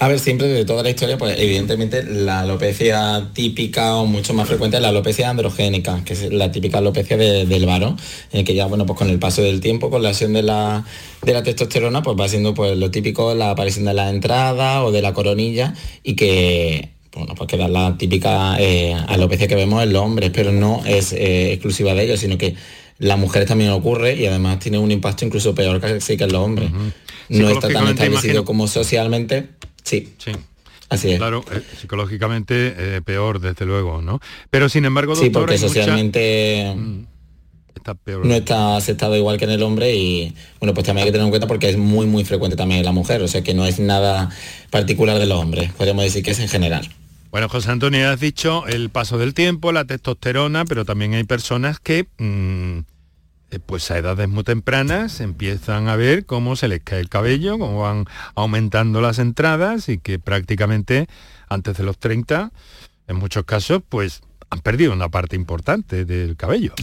A 0.00 0.08
ver, 0.08 0.18
siempre 0.18 0.48
de 0.48 0.64
toda 0.64 0.82
la 0.82 0.88
historia, 0.88 1.18
pues 1.18 1.38
evidentemente 1.38 2.02
la 2.02 2.40
alopecia 2.40 3.28
típica 3.34 3.96
o 3.96 4.06
mucho 4.06 4.32
más 4.32 4.48
frecuente 4.48 4.78
es 4.78 4.82
la 4.82 4.88
alopecia 4.88 5.28
androgénica, 5.28 6.02
que 6.06 6.14
es 6.14 6.32
la 6.32 6.50
típica 6.50 6.78
alopecia 6.78 7.18
del 7.18 7.66
varón, 7.66 7.98
en 8.32 8.40
el 8.40 8.46
que 8.46 8.54
ya, 8.54 8.64
bueno, 8.64 8.86
pues 8.86 8.98
con 8.98 9.10
el 9.10 9.18
paso 9.18 9.42
del 9.42 9.60
tiempo, 9.60 9.90
con 9.90 10.02
la 10.02 10.08
acción 10.08 10.32
de 10.32 10.42
la, 10.42 10.86
de 11.20 11.34
la 11.34 11.42
testosterona, 11.42 12.02
pues 12.02 12.16
va 12.18 12.28
siendo 12.30 12.54
pues 12.54 12.78
lo 12.78 12.90
típico, 12.90 13.34
la 13.34 13.50
aparición 13.50 13.84
de 13.84 13.92
la 13.92 14.08
entrada 14.08 14.84
o 14.84 14.90
de 14.90 15.02
la 15.02 15.12
coronilla 15.12 15.74
y 16.02 16.16
que 16.16 16.88
bueno, 17.14 17.34
pues 17.34 17.46
queda 17.48 17.68
la 17.68 17.98
típica 17.98 18.56
eh, 18.58 18.94
alopecia 19.06 19.48
que 19.48 19.54
vemos 19.54 19.82
en 19.82 19.92
los 19.92 20.02
hombres, 20.02 20.30
pero 20.32 20.50
no 20.50 20.82
es 20.86 21.12
eh, 21.12 21.52
exclusiva 21.52 21.92
de 21.92 22.04
ellos, 22.04 22.20
sino 22.20 22.38
que 22.38 22.54
las 22.98 23.18
mujeres 23.18 23.48
también 23.48 23.70
ocurre 23.70 24.14
y 24.14 24.24
además 24.24 24.60
tiene 24.60 24.78
un 24.78 24.90
impacto 24.90 25.26
incluso 25.26 25.54
peor 25.54 25.78
que, 25.78 25.98
que 26.16 26.24
en 26.24 26.32
los 26.32 26.42
hombres. 26.42 26.70
No 27.28 27.50
está 27.50 27.68
tan 27.68 27.86
establecido 27.88 28.46
como 28.46 28.66
socialmente, 28.66 29.59
Sí. 29.84 30.12
Sí. 30.18 30.32
Así 30.88 31.12
es. 31.12 31.18
Claro, 31.18 31.44
eh, 31.52 31.62
psicológicamente 31.80 32.74
eh, 32.76 33.02
peor, 33.02 33.40
desde 33.40 33.64
luego, 33.64 34.02
¿no? 34.02 34.20
Pero 34.50 34.68
sin 34.68 34.84
embargo, 34.84 35.12
doctor, 35.12 35.26
Sí, 35.26 35.30
porque 35.32 35.58
socialmente 35.58 36.74
mm, 36.76 37.04
está 37.76 37.94
peor. 37.94 38.26
no 38.26 38.34
está 38.34 38.76
aceptado 38.76 39.16
igual 39.16 39.38
que 39.38 39.44
en 39.44 39.52
el 39.52 39.62
hombre 39.62 39.94
y, 39.94 40.34
bueno, 40.58 40.74
pues 40.74 40.84
también 40.84 41.04
hay 41.04 41.08
que 41.08 41.12
tener 41.12 41.26
en 41.26 41.30
cuenta 41.30 41.46
porque 41.46 41.68
es 41.70 41.76
muy, 41.76 42.06
muy 42.06 42.24
frecuente 42.24 42.56
también 42.56 42.80
en 42.80 42.84
la 42.84 42.92
mujer, 42.92 43.22
o 43.22 43.28
sea 43.28 43.42
que 43.42 43.54
no 43.54 43.66
es 43.66 43.78
nada 43.78 44.30
particular 44.70 45.18
de 45.18 45.26
los 45.26 45.38
hombres, 45.38 45.72
podríamos 45.72 46.02
decir 46.04 46.24
que 46.24 46.32
es 46.32 46.40
en 46.40 46.48
general. 46.48 46.88
Bueno, 47.30 47.48
José 47.48 47.70
Antonio, 47.70 48.10
has 48.10 48.18
dicho 48.18 48.66
el 48.66 48.90
paso 48.90 49.16
del 49.16 49.34
tiempo, 49.34 49.70
la 49.70 49.84
testosterona, 49.84 50.64
pero 50.64 50.84
también 50.84 51.14
hay 51.14 51.22
personas 51.22 51.78
que... 51.78 52.08
Mm, 52.18 52.80
pues 53.58 53.90
a 53.90 53.98
edades 53.98 54.28
muy 54.28 54.44
tempranas 54.44 55.20
empiezan 55.20 55.88
a 55.88 55.96
ver 55.96 56.24
cómo 56.26 56.54
se 56.54 56.68
les 56.68 56.80
cae 56.80 57.00
el 57.00 57.08
cabello, 57.08 57.58
cómo 57.58 57.80
van 57.80 58.04
aumentando 58.36 59.00
las 59.00 59.18
entradas 59.18 59.88
y 59.88 59.98
que 59.98 60.18
prácticamente 60.20 61.08
antes 61.48 61.76
de 61.76 61.82
los 61.82 61.98
30, 61.98 62.52
en 63.08 63.16
muchos 63.16 63.44
casos, 63.44 63.82
pues 63.88 64.20
han 64.50 64.60
perdido 64.60 64.92
una 64.92 65.08
parte 65.08 65.34
importante 65.34 66.04
del 66.04 66.36
cabello. 66.36 66.74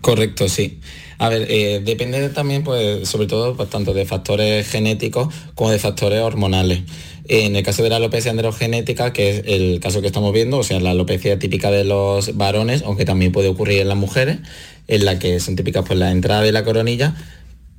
Correcto, 0.00 0.48
sí. 0.50 0.80
A 1.16 1.30
ver, 1.30 1.46
eh, 1.48 1.80
depende 1.82 2.28
también, 2.28 2.62
pues, 2.62 3.08
sobre 3.08 3.26
todo, 3.26 3.56
pues, 3.56 3.70
tanto 3.70 3.94
de 3.94 4.04
factores 4.04 4.68
genéticos 4.68 5.34
como 5.54 5.70
de 5.70 5.78
factores 5.78 6.20
hormonales. 6.20 6.82
En 7.26 7.56
el 7.56 7.62
caso 7.62 7.82
de 7.82 7.88
la 7.88 7.96
alopecia 7.96 8.30
androgenética, 8.30 9.12
que 9.12 9.30
es 9.30 9.42
el 9.46 9.80
caso 9.80 10.02
que 10.02 10.08
estamos 10.08 10.32
viendo, 10.32 10.58
o 10.58 10.62
sea, 10.62 10.78
la 10.80 10.90
alopecia 10.90 11.38
típica 11.38 11.70
de 11.70 11.84
los 11.84 12.36
varones, 12.36 12.82
aunque 12.84 13.06
también 13.06 13.32
puede 13.32 13.48
ocurrir 13.48 13.80
en 13.80 13.88
las 13.88 13.96
mujeres, 13.96 14.38
en 14.88 15.04
la 15.06 15.18
que 15.18 15.40
son 15.40 15.56
típicas 15.56 15.84
pues 15.86 15.98
la 15.98 16.10
entrada 16.10 16.42
de 16.42 16.52
la 16.52 16.64
coronilla. 16.64 17.14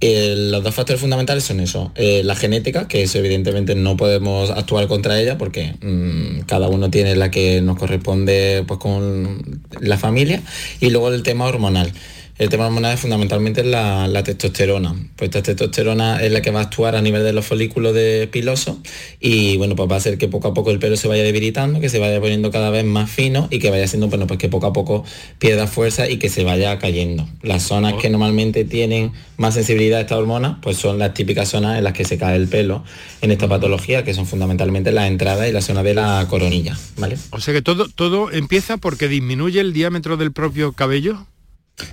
los 0.01 0.63
dos 0.63 0.73
factores 0.73 0.99
fundamentales 0.99 1.43
son 1.43 1.59
eso, 1.59 1.91
eh, 1.95 2.23
la 2.23 2.35
genética, 2.35 2.87
que 2.87 3.03
eso 3.03 3.19
evidentemente 3.19 3.75
no 3.75 3.95
podemos 3.97 4.49
actuar 4.49 4.87
contra 4.87 5.21
ella 5.21 5.37
porque 5.37 5.75
mm, 5.79 6.41
cada 6.47 6.67
uno 6.67 6.89
tiene 6.89 7.15
la 7.15 7.29
que 7.29 7.61
nos 7.61 7.77
corresponde 7.77 8.63
pues, 8.67 8.79
con 8.79 9.61
la 9.79 9.97
familia, 9.97 10.41
y 10.81 10.89
luego 10.89 11.13
el 11.13 11.21
tema 11.21 11.45
hormonal. 11.45 11.93
El 12.37 12.49
tema 12.49 12.65
hormonal 12.65 12.95
es 12.95 12.99
fundamentalmente 12.99 13.63
la, 13.63 14.21
testosterona. 14.21 14.93
Pues 15.15 15.29
esta 15.29 15.41
testosterona 15.41 16.21
es 16.21 16.33
la 16.33 16.41
que 16.41 16.51
va 16.51 16.59
a 16.59 16.63
actuar 16.63 16.97
a 16.97 17.01
nivel 17.01 17.23
de 17.23 17.31
los 17.31 17.45
folículos 17.45 17.93
de 17.93 18.27
piloso 18.29 18.81
y 19.21 19.55
bueno, 19.55 19.77
pues 19.77 19.89
va 19.89 19.95
a 19.95 19.97
hacer 19.99 20.17
que 20.17 20.27
poco 20.27 20.49
a 20.49 20.53
poco 20.53 20.71
el 20.71 20.79
pelo 20.79 20.97
se 20.97 21.07
vaya 21.07 21.23
debilitando, 21.23 21.79
que 21.79 21.87
se 21.87 21.97
vaya 21.97 22.19
poniendo 22.19 22.51
cada 22.51 22.71
vez 22.71 22.83
más 22.83 23.09
fino 23.09 23.47
y 23.51 23.59
que 23.59 23.69
vaya 23.69 23.87
siendo, 23.87 24.09
bueno, 24.09 24.27
pues 24.27 24.37
que 24.37 24.49
poco 24.49 24.67
a 24.67 24.73
poco 24.73 25.05
pierda 25.39 25.65
fuerza 25.65 26.09
y 26.09 26.17
que 26.17 26.27
se 26.27 26.43
vaya 26.43 26.77
cayendo. 26.77 27.25
Las 27.41 27.63
zonas 27.63 27.93
que 27.93 28.09
normalmente 28.09 28.65
tienen 28.65 29.13
más 29.37 29.53
sensibilidad 29.53 29.99
a 29.99 30.01
esta 30.01 30.17
hormona, 30.17 30.59
pues 30.61 30.75
son 30.75 30.99
las 30.99 31.13
típicas 31.13 31.47
zonas 31.47 31.77
en 31.77 31.85
las 31.85 31.93
que 31.93 32.03
se 32.03 32.17
cae 32.17 32.35
el 32.35 32.49
pelo 32.49 32.83
en 33.21 33.31
esta 33.31 33.47
patología, 33.47 34.03
que 34.03 34.13
son 34.13 34.25
fundamentalmente 34.25 34.91
la 34.91 35.07
entrada 35.07 35.47
y 35.47 35.53
la 35.53 35.61
zona 35.61 35.83
de 35.83 35.93
la 35.93 36.27
coronilla, 36.29 36.77
¿vale? 36.97 37.17
O 37.29 37.39
sea 37.39 37.53
que 37.53 37.61
todo, 37.61 37.87
todo 37.87 38.29
empieza 38.29 38.75
porque 38.75 39.07
disminuye 39.07 39.61
el 39.61 39.71
diámetro 39.71 40.17
del 40.17 40.33
propio 40.33 40.73
cabello. 40.73 41.25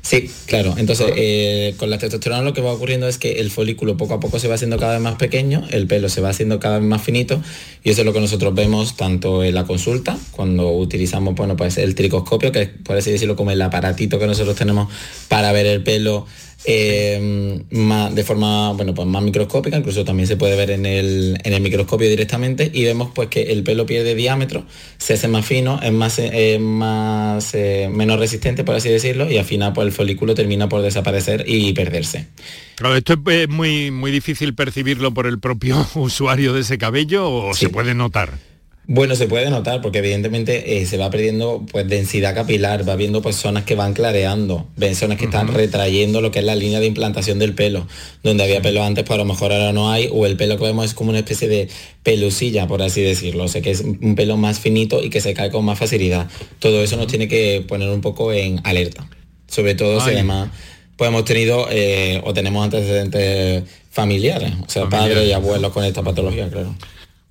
Sí, 0.00 0.30
claro. 0.46 0.74
Entonces, 0.78 1.12
eh, 1.16 1.74
con 1.76 1.90
la 1.90 1.98
testosterona 1.98 2.42
lo 2.42 2.54
que 2.54 2.60
va 2.60 2.72
ocurriendo 2.72 3.08
es 3.08 3.18
que 3.18 3.40
el 3.40 3.50
folículo 3.50 3.96
poco 3.96 4.14
a 4.14 4.20
poco 4.20 4.38
se 4.38 4.46
va 4.46 4.54
haciendo 4.54 4.78
cada 4.78 4.92
vez 4.92 5.02
más 5.02 5.16
pequeño, 5.16 5.66
el 5.70 5.88
pelo 5.88 6.08
se 6.08 6.20
va 6.20 6.28
haciendo 6.28 6.60
cada 6.60 6.78
vez 6.78 6.86
más 6.86 7.02
finito 7.02 7.42
y 7.82 7.90
eso 7.90 8.02
es 8.02 8.06
lo 8.06 8.12
que 8.12 8.20
nosotros 8.20 8.54
vemos 8.54 8.96
tanto 8.96 9.42
en 9.42 9.54
la 9.54 9.64
consulta, 9.64 10.16
cuando 10.30 10.70
utilizamos 10.70 11.34
bueno, 11.34 11.56
pues 11.56 11.78
el 11.78 11.96
tricoscopio, 11.96 12.52
que 12.52 12.62
es, 12.62 12.70
por 12.84 12.96
así 12.96 13.10
decirlo, 13.10 13.34
como 13.34 13.50
el 13.50 13.60
aparatito 13.60 14.20
que 14.20 14.26
nosotros 14.28 14.54
tenemos 14.54 14.88
para 15.28 15.50
ver 15.50 15.66
el 15.66 15.82
pelo 15.82 16.26
eh, 16.64 17.60
de 17.70 18.24
forma 18.24 18.72
bueno, 18.72 18.94
pues 18.94 19.08
más 19.08 19.22
microscópica, 19.22 19.76
incluso 19.76 20.04
también 20.04 20.26
se 20.26 20.36
puede 20.36 20.56
ver 20.56 20.70
en 20.70 20.86
el, 20.86 21.38
microscopio 21.60 22.08
directamente 22.08 22.70
y 22.72 22.84
vemos 22.84 23.10
pues 23.14 23.28
que 23.28 23.52
el 23.52 23.62
pelo 23.62 23.86
pierde 23.86 24.14
diámetro, 24.14 24.64
se 24.98 25.14
hace 25.14 25.28
más 25.28 25.44
fino, 25.46 25.80
es 25.82 25.92
más, 25.92 26.20
más 26.60 27.54
eh, 27.54 27.88
menos 27.92 28.18
resistente 28.18 28.64
por 28.64 28.74
así 28.74 28.88
decirlo 28.88 29.30
y 29.30 29.38
al 29.38 29.44
final 29.44 29.72
pues 29.72 29.86
el 29.86 29.92
folículo 29.92 30.34
termina 30.34 30.68
por 30.68 30.82
desaparecer 30.82 31.44
y 31.46 31.72
perderse. 31.72 32.28
Claro, 32.76 32.96
esto 32.96 33.14
es 33.26 33.48
muy, 33.48 33.90
muy 33.90 34.10
difícil 34.10 34.54
percibirlo 34.54 35.12
por 35.12 35.26
el 35.26 35.38
propio 35.38 35.86
usuario 35.94 36.52
de 36.52 36.60
ese 36.62 36.78
cabello 36.78 37.30
o 37.30 37.54
se 37.54 37.68
puede 37.68 37.94
notar. 37.94 38.51
Bueno, 38.94 39.16
se 39.16 39.26
puede 39.26 39.48
notar 39.48 39.80
porque 39.80 40.00
evidentemente 40.00 40.76
eh, 40.76 40.84
se 40.84 40.98
va 40.98 41.08
perdiendo 41.08 41.64
pues 41.72 41.88
densidad 41.88 42.34
capilar, 42.34 42.86
va 42.86 42.94
viendo 42.94 43.22
pues 43.22 43.36
zonas 43.36 43.64
que 43.64 43.74
van 43.74 43.94
clareando, 43.94 44.66
ven 44.76 44.94
zonas 44.94 45.16
que 45.16 45.24
están 45.24 45.48
retrayendo 45.48 46.20
lo 46.20 46.30
que 46.30 46.40
es 46.40 46.44
la 46.44 46.54
línea 46.54 46.78
de 46.78 46.88
implantación 46.88 47.38
del 47.38 47.54
pelo, 47.54 47.86
donde 48.22 48.44
había 48.44 48.60
pelo 48.60 48.84
antes, 48.84 49.04
pues 49.04 49.14
a 49.14 49.16
lo 49.16 49.24
mejor 49.24 49.50
ahora 49.50 49.72
no 49.72 49.90
hay, 49.90 50.10
o 50.12 50.26
el 50.26 50.36
pelo 50.36 50.58
que 50.58 50.64
vemos 50.64 50.84
es 50.84 50.92
como 50.92 51.08
una 51.08 51.20
especie 51.20 51.48
de 51.48 51.70
pelusilla, 52.02 52.66
por 52.66 52.82
así 52.82 53.00
decirlo, 53.00 53.44
o 53.44 53.48
sea 53.48 53.62
que 53.62 53.70
es 53.70 53.80
un 53.80 54.14
pelo 54.14 54.36
más 54.36 54.60
finito 54.60 55.02
y 55.02 55.08
que 55.08 55.22
se 55.22 55.32
cae 55.32 55.50
con 55.50 55.64
más 55.64 55.78
facilidad. 55.78 56.28
Todo 56.58 56.82
eso 56.82 56.98
nos 56.98 57.06
tiene 57.06 57.28
que 57.28 57.64
poner 57.66 57.88
un 57.88 58.02
poco 58.02 58.30
en 58.34 58.60
alerta, 58.62 59.08
sobre 59.48 59.74
todo 59.74 60.02
si 60.02 60.10
además 60.10 60.50
pues 60.98 61.08
hemos 61.08 61.24
tenido 61.24 61.66
eh, 61.70 62.20
o 62.24 62.34
tenemos 62.34 62.62
antecedentes 62.62 63.64
familiares, 63.90 64.52
o 64.66 64.68
sea, 64.68 64.90
padres 64.90 65.26
y 65.26 65.32
abuelos 65.32 65.72
con 65.72 65.82
esta 65.82 66.02
patología, 66.02 66.50
claro. 66.50 66.74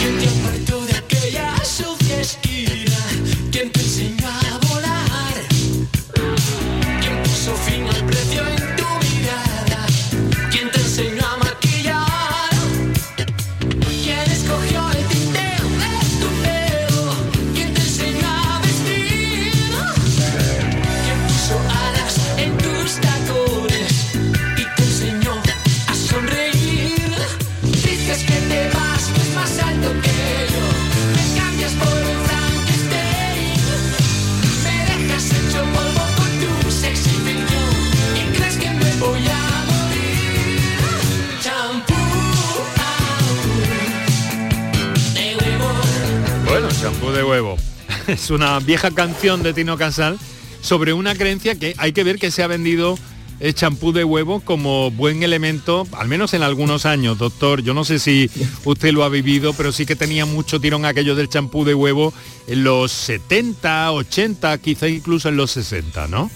Es 48.28 48.32
una 48.32 48.60
vieja 48.60 48.92
canción 48.92 49.42
de 49.42 49.54
Tino 49.54 49.78
Casal 49.78 50.20
sobre 50.60 50.92
una 50.92 51.16
creencia 51.16 51.56
que 51.56 51.76
hay 51.78 51.94
que 51.94 52.04
ver 52.04 52.20
que 52.20 52.30
se 52.30 52.44
ha 52.44 52.48
vendido 52.48 53.00
el 53.40 53.54
champú 53.54 53.92
de 53.92 54.04
huevo 54.04 54.42
como 54.42 54.92
buen 54.92 55.24
elemento, 55.24 55.88
al 55.94 56.08
menos 56.08 56.34
en 56.34 56.44
algunos 56.44 56.86
años, 56.86 57.18
doctor. 57.18 57.62
Yo 57.62 57.74
no 57.74 57.86
sé 57.86 58.00
si 58.00 58.30
usted 58.66 58.92
lo 58.92 59.04
ha 59.04 59.10
vivido, 59.10 59.54
pero 59.54 59.72
sí 59.72 59.86
que 59.86 59.96
tenía 59.96 60.26
mucho 60.26 60.60
tirón 60.60 60.86
aquello 60.86 61.16
del 61.16 61.30
champú 61.30 61.64
de 61.64 61.74
huevo 61.74 62.14
en 62.48 62.64
los 62.64 62.92
70, 62.92 63.92
80, 63.92 64.58
quizá 64.60 64.88
incluso 64.88 65.30
en 65.30 65.38
los 65.38 65.52
60, 65.52 66.08
¿no? 66.08 66.32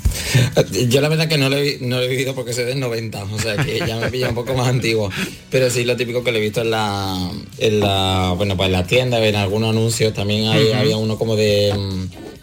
Yo 0.90 1.02
la 1.02 1.10
verdad 1.10 1.28
que 1.28 1.38
no 1.38 1.50
lo 1.50 1.58
he, 1.58 1.80
no 1.82 2.00
he 2.00 2.08
vivido 2.08 2.36
porque 2.36 2.54
soy 2.54 2.66
del 2.66 2.80
90, 2.80 3.24
o 3.24 3.40
sea 3.40 3.58
que 3.58 3.80
ya 3.80 3.98
me 3.98 4.10
pilla 4.10 4.30
un 4.30 4.36
poco 4.36 4.54
más 4.54 4.68
antiguo. 4.68 5.10
Pero 5.50 5.70
sí 5.70 5.84
lo 5.84 5.96
típico 5.96 6.24
que 6.24 6.32
lo 6.32 6.38
he 6.38 6.42
visto 6.42 6.62
en 6.62 6.72
la, 6.72 7.32
en 7.58 7.80
la 7.80 8.34
bueno, 8.38 8.56
pues 8.56 8.68
en 8.68 8.74
la 8.74 8.86
tienda, 8.86 9.26
en 9.26 9.36
algunos 9.36 9.70
anuncios, 9.72 10.14
también 10.14 10.48
había 10.48 10.98
uno 10.98 11.18
como 11.18 11.36
de 11.36 11.74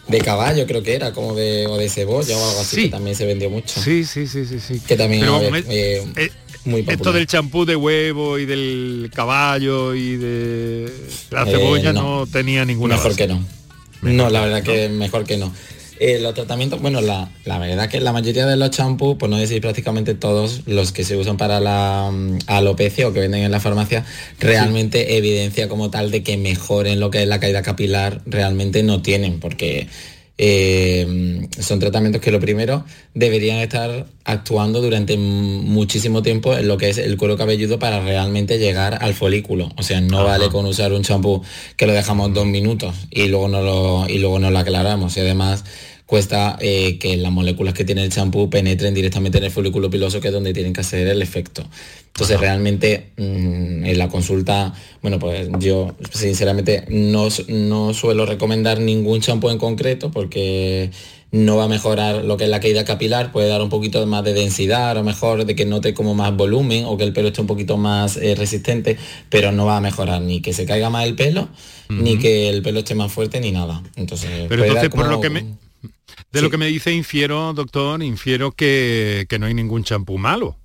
de 0.09 0.19
caballo 0.21 0.65
creo 0.65 0.83
que 0.83 0.95
era, 0.95 1.13
como 1.13 1.35
de, 1.35 1.67
o 1.67 1.77
de 1.77 1.89
cebolla 1.89 2.35
o 2.37 2.49
algo 2.49 2.61
así, 2.61 2.83
que 2.83 2.89
también 2.89 3.15
se 3.15 3.25
vendió 3.25 3.49
mucho. 3.49 3.79
Sí, 3.79 4.03
sí, 4.03 4.27
sí, 4.27 4.45
sí, 4.45 4.59
sí. 4.59 4.81
Que 4.85 4.95
también 4.95 5.23
eh, 5.23 6.03
eh, 6.15 6.31
muy 6.65 6.81
popular. 6.81 6.97
Esto 6.97 7.13
del 7.13 7.27
champú 7.27 7.65
de 7.65 7.75
huevo 7.75 8.37
y 8.39 8.45
del 8.45 9.11
caballo 9.13 9.93
y 9.93 10.17
de 10.17 10.91
la 11.29 11.43
eh, 11.43 11.51
cebolla 11.51 11.93
no. 11.93 12.27
tenía 12.27 12.65
ninguna 12.65 12.95
Mejor 12.95 13.15
que 13.15 13.27
no. 13.27 13.45
no, 14.01 14.29
la 14.29 14.41
verdad 14.41 14.63
que 14.63 14.89
mejor 14.89 15.25
que 15.25 15.37
no. 15.37 15.53
Eh, 15.99 16.17
los 16.19 16.33
tratamientos, 16.33 16.81
bueno, 16.81 17.01
la, 17.01 17.29
verdad 17.45 17.89
que 17.89 17.99
la 17.99 18.13
mayoría 18.13 18.45
de 18.45 18.55
los 18.55 18.71
champús, 18.71 19.17
pues 19.19 19.29
no 19.29 19.37
decir 19.37 19.61
prácticamente 19.61 20.15
todos 20.15 20.61
los 20.65 20.93
que 20.93 21.03
se 21.03 21.17
usan 21.17 21.35
para 21.35 21.59
la 21.59 22.09
mm, 22.09 22.39
alopecia 22.47 23.05
o 23.05 23.11
que 23.11 23.19
venden 23.19 23.43
en 23.43 23.51
la 23.51 23.59
farmacia, 23.59 24.05
realmente 24.39 25.17
evidencia 25.17 25.67
como 25.67 25.89
tal 25.89 26.09
de 26.09 26.23
que 26.23 26.37
mejoren 26.37 27.01
lo 27.01 27.11
que 27.11 27.23
es 27.23 27.27
la 27.27 27.41
caída 27.41 27.61
capilar, 27.63 28.21
realmente 28.25 28.81
no 28.81 29.01
tienen, 29.01 29.41
porque 29.41 29.87
eh, 30.41 31.49
son 31.59 31.79
tratamientos 31.79 32.21
que 32.21 32.31
lo 32.31 32.39
primero 32.39 32.85
deberían 33.13 33.57
estar 33.57 34.05
actuando 34.23 34.81
durante 34.81 35.17
muchísimo 35.17 36.21
tiempo 36.21 36.55
en 36.55 36.65
lo 36.69 36.77
que 36.77 36.87
es 36.87 36.97
el 36.97 37.17
cuero 37.17 37.35
cabelludo 37.35 37.77
para 37.77 37.99
realmente 37.99 38.57
llegar 38.57 39.03
al 39.03 39.13
folículo. 39.13 39.69
O 39.75 39.83
sea, 39.83 39.99
no 39.99 40.23
vale 40.23 40.47
con 40.47 40.65
usar 40.65 40.93
un 40.93 41.03
champú 41.03 41.43
que 41.75 41.85
lo 41.85 41.91
dejamos 41.91 42.33
dos 42.33 42.45
minutos 42.45 42.95
y 43.11 43.27
luego 43.27 43.49
no 43.49 43.61
lo, 43.61 44.07
y 44.07 44.19
luego 44.19 44.39
no 44.39 44.49
lo 44.49 44.59
aclaramos. 44.59 45.17
Y 45.17 45.19
además 45.19 45.65
cuesta 46.09 46.57
eh, 46.59 46.97
que 46.97 47.17
las 47.17 47.31
moléculas 47.31 47.75
que 47.75 47.85
tiene 47.85 48.03
el 48.03 48.09
champú 48.09 48.49
penetren 48.49 48.95
directamente 48.95 49.37
en 49.37 49.43
el 49.43 49.51
folículo 49.51 49.91
piloso, 49.91 50.19
que 50.19 50.29
es 50.29 50.33
donde 50.33 50.53
tienen 50.53 50.73
que 50.73 50.81
hacer 50.81 51.07
el 51.07 51.21
efecto. 51.21 51.63
Entonces, 52.07 52.39
realmente 52.39 53.11
mm, 53.15 53.85
en 53.85 53.97
la 53.99 54.09
consulta, 54.09 54.73
bueno, 55.03 55.19
pues 55.19 55.49
yo 55.59 55.95
sinceramente 56.11 56.85
no, 56.89 57.27
no 57.49 57.93
suelo 57.93 58.25
recomendar 58.25 58.79
ningún 58.79 59.21
champú 59.21 59.51
en 59.51 59.59
concreto 59.59 60.09
porque 60.09 60.89
no 61.31 61.57
va 61.57 61.65
a 61.65 61.67
mejorar 61.67 62.25
lo 62.25 62.37
que 62.37 62.45
es 62.45 62.49
la 62.49 62.59
caída 62.59 62.83
capilar, 62.85 63.31
puede 63.31 63.47
dar 63.47 63.61
un 63.61 63.69
poquito 63.69 64.03
más 64.07 64.23
de 64.23 64.33
densidad, 64.33 64.89
a 64.89 64.93
lo 64.95 65.03
mejor 65.03 65.45
de 65.45 65.53
que 65.53 65.65
note 65.65 65.93
como 65.93 66.15
más 66.15 66.35
volumen 66.35 66.85
o 66.85 66.97
que 66.97 67.03
el 67.03 67.13
pelo 67.13 67.27
esté 67.27 67.41
un 67.41 67.47
poquito 67.47 67.77
más 67.77 68.17
eh, 68.17 68.33
resistente, 68.33 68.97
pero 69.29 69.51
no 69.51 69.67
va 69.67 69.77
a 69.77 69.81
mejorar 69.81 70.23
ni 70.23 70.41
que 70.41 70.53
se 70.53 70.65
caiga 70.65 70.89
más 70.89 71.05
el 71.05 71.13
pelo, 71.13 71.49
ni 71.87 72.17
que 72.17 72.49
el 72.49 72.63
pelo 72.63 72.79
esté 72.79 72.95
más 72.95 73.11
fuerte, 73.11 73.39
ni 73.39 73.51
nada. 73.51 73.83
Entonces, 73.95 74.47
pero 74.49 74.63
entonces 74.63 74.89
por 74.89 75.07
lo 75.07 75.21
que 75.21 75.29
me 75.29 75.68
de 76.31 76.41
lo 76.41 76.49
que 76.49 76.57
me 76.57 76.67
dice, 76.67 76.91
infiero, 76.91 77.53
doctor, 77.53 78.01
infiero 78.03 78.51
que, 78.51 79.25
no 79.39 79.45
hay 79.45 79.53
ningún 79.53 79.83
champú 79.83 80.17
malo. 80.17 80.57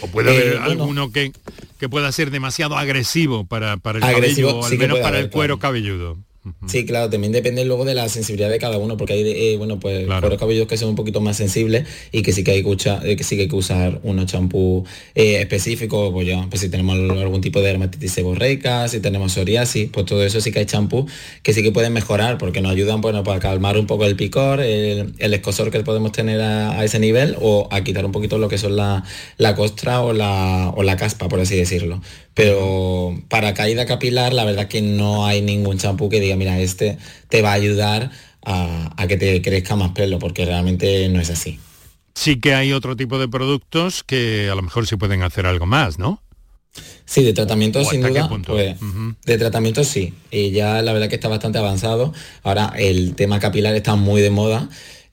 O 0.00 0.08
puede 0.08 0.30
haber 0.30 0.54
eh, 0.54 0.58
alguno 0.58 1.12
que, 1.12 1.32
que, 1.78 1.88
pueda 1.88 2.10
ser 2.10 2.30
demasiado 2.30 2.76
agresivo 2.76 3.46
para, 3.46 3.76
para 3.76 3.98
el 3.98 4.14
cabello, 4.14 4.56
o 4.56 4.66
al 4.66 4.78
menos 4.78 4.98
para 4.98 5.20
el 5.20 5.30
cuero 5.30 5.58
cabelludo. 5.58 6.18
Sí, 6.66 6.84
claro, 6.84 7.10
también 7.10 7.32
depende 7.32 7.64
luego 7.64 7.84
de 7.84 7.94
la 7.94 8.08
sensibilidad 8.08 8.48
de 8.48 8.58
cada 8.58 8.78
uno, 8.78 8.96
porque 8.96 9.14
hay, 9.14 9.22
eh, 9.28 9.56
bueno, 9.56 9.80
pues 9.80 10.06
claro. 10.06 10.36
cabellos 10.36 10.68
que 10.68 10.76
son 10.76 10.90
un 10.90 10.94
poquito 10.94 11.20
más 11.20 11.36
sensibles 11.36 11.86
y 12.12 12.22
que 12.22 12.32
sí 12.32 12.44
que 12.44 12.52
hay 12.52 12.62
que, 12.62 12.68
usar, 12.68 13.06
eh, 13.06 13.16
que, 13.16 13.24
sí 13.24 13.36
que, 13.36 13.42
hay 13.42 13.48
que 13.48 13.56
usar 13.56 14.00
unos 14.04 14.26
champús 14.26 14.88
eh, 15.14 15.40
específicos, 15.40 16.12
pues 16.12 16.26
ya, 16.26 16.46
pues 16.48 16.60
si 16.60 16.68
tenemos 16.68 16.96
algún 16.96 17.40
tipo 17.40 17.60
de 17.60 17.68
dermatitis 17.68 18.12
seborreica, 18.12 18.86
si 18.88 19.00
tenemos 19.00 19.32
psoriasis, 19.32 19.88
pues 19.90 20.06
todo 20.06 20.24
eso 20.24 20.40
sí 20.40 20.52
que 20.52 20.60
hay 20.60 20.66
champús 20.66 21.10
que 21.42 21.52
sí 21.52 21.62
que 21.62 21.72
pueden 21.72 21.92
mejorar, 21.92 22.38
porque 22.38 22.60
nos 22.60 22.72
ayudan, 22.72 23.00
bueno, 23.00 23.24
para 23.24 23.40
calmar 23.40 23.76
un 23.78 23.86
poco 23.86 24.04
el 24.04 24.16
picor, 24.16 24.60
el, 24.60 25.14
escosor 25.18 25.70
que 25.70 25.80
podemos 25.80 26.12
tener 26.12 26.40
a, 26.40 26.84
ese 26.84 26.98
nivel, 26.98 27.36
o 27.40 27.68
a 27.70 27.82
quitar 27.82 28.04
un 28.04 28.12
poquito 28.12 28.38
lo 28.38 28.48
que 28.48 28.58
son 28.58 28.76
la, 28.76 29.04
la 29.36 29.54
costra 29.56 30.00
o 30.02 30.12
la, 30.12 30.72
o 30.76 30.82
la 30.82 30.96
caspa, 30.96 31.28
por 31.28 31.40
así 31.40 31.56
decirlo. 31.56 32.00
Pero 32.36 33.18
para 33.28 33.54
caída 33.54 33.86
capilar, 33.86 34.34
la 34.34 34.44
verdad 34.44 34.68
que 34.68 34.82
no 34.82 35.24
hay 35.24 35.40
ningún 35.40 35.78
champú 35.78 36.10
que 36.10 36.20
diga, 36.20 36.35
mira, 36.36 36.58
este 36.60 36.98
te 37.28 37.42
va 37.42 37.50
a 37.50 37.54
ayudar 37.54 38.10
a, 38.42 39.06
que 39.08 39.16
te 39.16 39.42
crezca 39.42 39.74
más 39.76 39.90
pelo, 39.90 40.18
porque 40.18 40.44
realmente 40.44 41.08
no 41.08 41.20
es 41.20 41.30
así. 41.30 41.58
Sí 42.14 42.40
que 42.40 42.54
hay 42.54 42.72
otro 42.72 42.96
tipo 42.96 43.18
de 43.18 43.28
productos 43.28 44.04
que 44.04 44.48
a 44.50 44.54
lo 44.54 44.62
mejor 44.62 44.86
sí 44.86 44.96
pueden 44.96 45.22
hacer 45.22 45.46
algo 45.46 45.66
más, 45.66 45.98
¿no? 45.98 46.22
Sí, 47.04 47.22
de 47.22 47.32
tratamiento 47.32 47.84
sin 47.84 48.02
duda, 48.02 48.28
pues, 48.46 48.76
de 49.24 49.38
tratamiento 49.38 49.84
sí. 49.84 50.14
Y 50.30 50.50
ya 50.50 50.82
la 50.82 50.92
verdad 50.92 51.08
que 51.08 51.14
está 51.14 51.28
bastante 51.28 51.58
avanzado. 51.58 52.12
Ahora 52.42 52.72
el 52.76 53.14
tema 53.14 53.40
capilar 53.40 53.74
está 53.74 53.94
muy 53.96 54.20
de 54.20 54.30
moda 54.30 54.68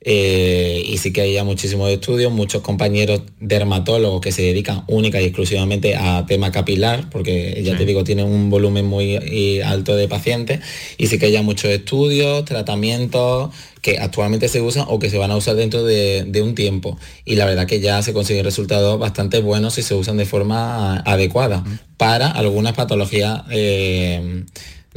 eh, 0.05 0.83
y 0.85 0.97
sí 0.97 1.13
que 1.13 1.21
hay 1.21 1.33
ya 1.33 1.45
muchísimos 1.45 1.89
estudios, 1.89 2.31
muchos 2.31 2.61
compañeros 2.61 3.21
dermatólogos 3.39 4.19
que 4.19 4.33
se 4.33 4.41
dedican 4.41 4.83
única 4.87 5.21
y 5.21 5.25
exclusivamente 5.25 5.95
a 5.95 6.25
tema 6.25 6.51
capilar, 6.51 7.09
porque 7.09 7.61
ya 7.63 7.77
te 7.77 7.85
digo, 7.85 8.03
tienen 8.03 8.25
un 8.25 8.49
volumen 8.49 8.85
muy 8.85 9.15
eh, 9.15 9.63
alto 9.63 9.95
de 9.95 10.09
pacientes, 10.09 10.59
y 10.97 11.07
sí 11.07 11.19
que 11.19 11.27
hay 11.27 11.31
ya 11.31 11.41
muchos 11.41 11.71
estudios, 11.71 12.43
tratamientos 12.43 13.51
que 13.81 13.97
actualmente 13.97 14.47
se 14.47 14.61
usan 14.61 14.85
o 14.87 14.99
que 14.99 15.09
se 15.09 15.17
van 15.17 15.31
a 15.31 15.37
usar 15.37 15.55
dentro 15.55 15.83
de, 15.83 16.41
un 16.41 16.55
tiempo. 16.55 16.97
Y 17.25 17.35
la 17.35 17.45
verdad 17.45 17.67
que 17.67 17.81
ya 17.81 18.01
se 18.01 18.13
consiguen 18.13 18.45
resultados 18.45 18.97
bastante 18.97 19.39
buenos 19.39 19.73
si 19.73 19.83
se 19.83 19.93
usan 19.93 20.15
de 20.17 20.25
forma 20.25 20.99
adecuada 20.99 21.63
para 21.97 22.31
algunas 22.31 22.73
patologías. 22.73 23.43
Eh, 23.51 24.45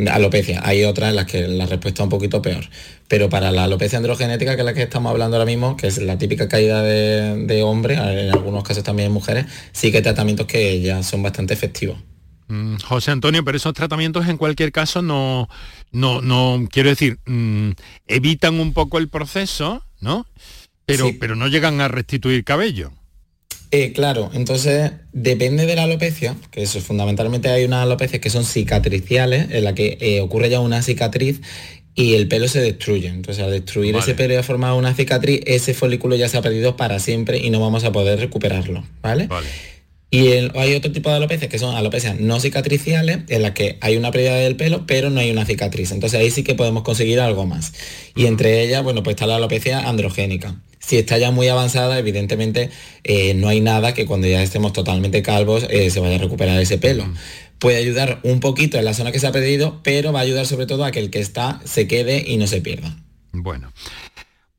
alopecia. 0.09 0.61
Hay 0.65 0.85
otras 0.85 1.11
en 1.11 1.17
las 1.17 1.27
que 1.27 1.47
la 1.49 1.67
respuesta 1.67 2.03
es 2.03 2.05
un 2.05 2.11
poquito 2.11 2.43
peor. 2.43 2.65
Pero 3.09 3.29
para 3.29 3.51
la 3.53 3.65
alopecia 3.65 3.99
androgenética, 3.99 4.55
que 4.55 4.63
es 4.63 4.67
la 4.67 4.75
que 4.75 4.83
estamos 4.83 5.11
hablando 5.11 5.37
ahora 5.37 5.47
mismo, 5.47 5.77
que 5.77 5.87
es 5.87 5.99
la 5.99 6.19
típica 6.19 6.49
caída 6.49 6.83
de, 6.83 7.47
de 7.47 7.63
hombres, 7.63 7.99
en 7.99 8.31
algunos 8.33 8.65
casos 8.65 8.83
también 8.83 9.13
mujeres, 9.13 9.47
sí 9.73 9.91
que 9.91 9.99
hay 9.99 10.03
tratamientos 10.03 10.47
que 10.47 10.81
ya 10.81 11.03
son 11.03 11.23
bastante 11.23 11.55
efectivos. 11.55 11.99
Mm, 12.49 12.77
José 12.77 13.11
Antonio, 13.11 13.45
pero 13.45 13.57
esos 13.57 13.75
tratamientos 13.75 14.29
en 14.29 14.37
cualquier 14.37 14.71
caso 14.71 15.03
no, 15.03 15.49
no, 15.91 16.21
no 16.21 16.67
quiero 16.71 16.91
decir, 16.91 17.19
mm, 17.27 17.71
evitan 18.07 18.61
un 18.61 18.73
poco 18.73 18.99
el 18.99 19.09
proceso, 19.09 19.85
¿no? 20.01 20.27
Pero, 20.85 21.11
pero 21.19 21.35
no 21.35 21.49
llegan 21.49 21.81
a 21.81 21.89
restituir 21.89 22.45
cabello. 22.45 22.93
Eh, 23.79 23.93
claro, 23.93 24.31
entonces 24.33 24.93
depende 25.13 25.67
de 25.67 25.77
la 25.77 25.83
alopecia, 25.83 26.35
que 26.51 26.63
eso 26.63 26.81
fundamentalmente 26.81 27.51
hay 27.51 27.67
unas 27.67 27.83
alopecias 27.83 28.23
que 28.23 28.31
son 28.31 28.47
cicatriciales, 28.47 29.49
en 29.51 29.65
la 29.65 29.75
que 29.75 29.99
eh, 30.01 30.23
ocurre 30.23 30.49
ya 30.49 30.61
una 30.61 30.81
cicatriz 30.81 31.43
y 31.95 32.15
el 32.15 32.27
pelo 32.27 32.49
se 32.49 32.63
destruye. 32.63 33.09
Entonces 33.09 33.45
al 33.45 33.51
destruir 33.51 33.95
ese 33.95 34.15
pelo 34.15 34.33
y 34.33 34.39
a 34.39 34.43
formar 34.43 34.73
una 34.73 34.95
cicatriz, 34.95 35.43
ese 35.45 35.75
folículo 35.75 36.17
ya 36.17 36.27
se 36.31 36.39
ha 36.39 36.43
perdido 36.43 36.79
para 36.79 36.99
siempre 37.01 37.37
y 37.37 37.51
no 37.51 37.61
vamos 37.61 37.85
a 37.85 37.93
poder 37.93 38.19
recuperarlo, 38.19 38.83
¿vale? 39.03 39.29
Y 40.11 40.29
hay 40.29 40.75
otro 40.75 40.91
tipo 40.91 41.11
de 41.11 41.17
alopecias 41.17 41.51
que 41.51 41.59
son 41.59 41.77
alopecias 41.77 42.19
no 42.19 42.41
cicatriciales, 42.41 43.19
en 43.29 43.43
las 43.43 43.51
que 43.51 43.77
hay 43.83 43.99
una 43.99 44.11
pérdida 44.11 44.37
del 44.37 44.57
pelo, 44.57 44.87
pero 44.87 45.11
no 45.11 45.21
hay 45.21 45.31
una 45.31 45.45
cicatriz. 45.45 45.93
Entonces 45.93 46.19
ahí 46.19 46.31
sí 46.31 46.45
que 46.45 46.55
podemos 46.55 46.83
conseguir 46.83 47.21
algo 47.21 47.45
más. 47.45 47.75
Y 48.15 48.25
entre 48.25 48.63
ellas, 48.63 48.83
bueno, 48.83 49.03
pues 49.03 49.17
está 49.17 49.27
la 49.27 49.37
alopecia 49.37 49.87
androgénica. 49.87 50.63
Si 50.87 50.97
está 50.97 51.19
ya 51.19 51.33
muy 51.33 51.49
avanzada, 51.49 51.99
evidentemente 51.99 52.71
eh, 53.03 53.35
no 53.35 53.49
hay 53.49 53.61
nada 53.61 53.93
que 53.93 54.07
cuando 54.07 54.29
ya 54.29 54.41
estemos 54.41 54.73
totalmente 54.73 55.21
calvos 55.21 55.67
eh, 55.69 55.91
se 55.91 55.99
vaya 55.99 56.15
a 56.15 56.19
recuperar 56.19 56.61
ese 56.61 56.79
pelo. 56.79 57.13
Puede 57.59 57.79
ayudar 57.79 58.21
un 58.23 58.39
poquito 58.39 58.79
en 58.79 58.85
la 58.85 58.95
zona 58.95 59.11
que 59.11 59.19
se 59.19 59.27
ha 59.27 59.33
perdido, 59.33 59.81
pero 59.83 60.13
va 60.13 60.21
a 60.21 60.23
ayudar 60.23 60.47
sobre 60.47 60.67
todo 60.67 60.85
a 60.85 60.93
que 60.93 61.01
el 61.01 61.11
que 61.11 61.19
está 61.19 61.61
se 61.65 61.89
quede 61.89 62.25
y 62.25 62.37
no 62.37 62.47
se 62.47 62.61
pierda. 62.61 62.97
Bueno. 63.33 63.73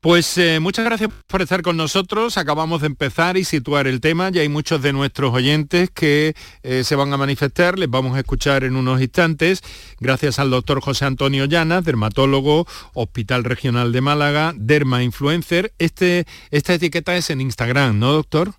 Pues 0.00 0.38
eh, 0.38 0.60
muchas 0.60 0.84
gracias 0.84 1.10
por 1.26 1.42
estar 1.42 1.62
con 1.62 1.76
nosotros. 1.76 2.38
Acabamos 2.38 2.82
de 2.82 2.86
empezar 2.86 3.36
y 3.36 3.42
situar 3.42 3.88
el 3.88 4.00
tema. 4.00 4.30
Ya 4.30 4.42
hay 4.42 4.48
muchos 4.48 4.80
de 4.80 4.92
nuestros 4.92 5.34
oyentes 5.34 5.90
que 5.90 6.34
eh, 6.62 6.84
se 6.84 6.94
van 6.94 7.12
a 7.12 7.16
manifestar. 7.16 7.76
Les 7.80 7.90
vamos 7.90 8.16
a 8.16 8.20
escuchar 8.20 8.62
en 8.62 8.76
unos 8.76 9.00
instantes. 9.00 9.60
Gracias 9.98 10.38
al 10.38 10.50
doctor 10.50 10.80
José 10.80 11.04
Antonio 11.04 11.46
Llanas, 11.46 11.84
dermatólogo, 11.84 12.66
Hospital 12.94 13.42
Regional 13.42 13.90
de 13.90 14.00
Málaga, 14.00 14.54
Derma 14.56 15.02
Influencer. 15.02 15.72
Este, 15.78 16.26
esta 16.52 16.74
etiqueta 16.74 17.16
es 17.16 17.30
en 17.30 17.40
Instagram, 17.40 17.98
¿no, 17.98 18.12
doctor? 18.12 18.54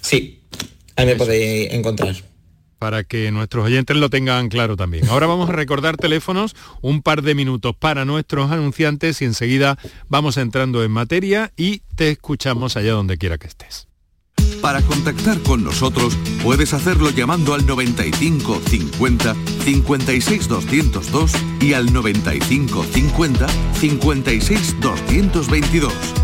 Sí, 0.00 0.42
ahí 0.96 1.06
me 1.06 1.14
podéis 1.14 1.72
encontrar 1.72 2.33
para 2.84 3.02
que 3.02 3.30
nuestros 3.30 3.64
oyentes 3.64 3.96
lo 3.96 4.10
tengan 4.10 4.50
claro 4.50 4.76
también. 4.76 5.08
Ahora 5.08 5.26
vamos 5.26 5.48
a 5.48 5.52
recordar 5.52 5.96
teléfonos, 5.96 6.54
un 6.82 7.00
par 7.00 7.22
de 7.22 7.34
minutos 7.34 7.74
para 7.74 8.04
nuestros 8.04 8.50
anunciantes 8.50 9.22
y 9.22 9.24
enseguida 9.24 9.78
vamos 10.10 10.36
entrando 10.36 10.84
en 10.84 10.90
materia 10.90 11.50
y 11.56 11.78
te 11.96 12.10
escuchamos 12.10 12.76
allá 12.76 12.92
donde 12.92 13.16
quiera 13.16 13.38
que 13.38 13.46
estés. 13.46 13.88
Para 14.60 14.82
contactar 14.82 15.40
con 15.40 15.64
nosotros 15.64 16.14
puedes 16.42 16.74
hacerlo 16.74 17.08
llamando 17.08 17.54
al 17.54 17.64
95 17.64 18.60
50 18.68 19.34
56 19.64 20.48
202 20.48 21.32
y 21.62 21.72
al 21.72 21.90
95 21.90 22.84
50 22.84 23.46
56 23.80 24.80
222 24.82 26.23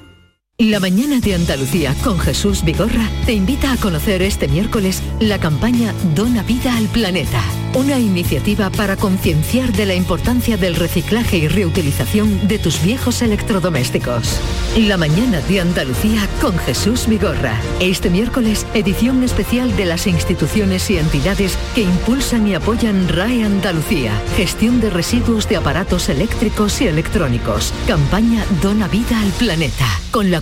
La 0.61 0.79
mañana 0.79 1.19
de 1.19 1.33
Andalucía 1.33 1.95
con 2.03 2.19
Jesús 2.19 2.63
Vigorra 2.63 3.09
te 3.25 3.33
invita 3.33 3.71
a 3.71 3.77
conocer 3.77 4.21
este 4.21 4.47
miércoles 4.47 5.01
la 5.19 5.39
campaña 5.39 5.91
Dona 6.13 6.43
Vida 6.43 6.77
al 6.77 6.85
Planeta, 6.85 7.41
una 7.73 7.97
iniciativa 7.97 8.69
para 8.69 8.95
concienciar 8.95 9.73
de 9.73 9.87
la 9.87 9.95
importancia 9.95 10.57
del 10.57 10.75
reciclaje 10.75 11.37
y 11.37 11.47
reutilización 11.47 12.47
de 12.47 12.59
tus 12.59 12.83
viejos 12.83 13.23
electrodomésticos. 13.23 14.39
La 14.77 14.97
mañana 14.97 15.41
de 15.41 15.61
Andalucía 15.61 16.29
con 16.39 16.55
Jesús 16.59 17.07
Vigorra. 17.07 17.59
Este 17.79 18.11
miércoles, 18.11 18.67
edición 18.75 19.23
especial 19.23 19.75
de 19.75 19.85
las 19.85 20.05
instituciones 20.05 20.91
y 20.91 20.97
entidades 20.97 21.57
que 21.73 21.81
impulsan 21.81 22.47
y 22.47 22.53
apoyan 22.53 23.09
RAE 23.09 23.43
Andalucía, 23.43 24.13
gestión 24.37 24.79
de 24.79 24.91
residuos 24.91 25.49
de 25.49 25.57
aparatos 25.57 26.07
eléctricos 26.07 26.81
y 26.81 26.87
electrónicos. 26.87 27.73
Campaña 27.87 28.45
Dona 28.61 28.87
Vida 28.87 29.19
al 29.19 29.31
Planeta, 29.31 29.87
con 30.11 30.29
la 30.29 30.41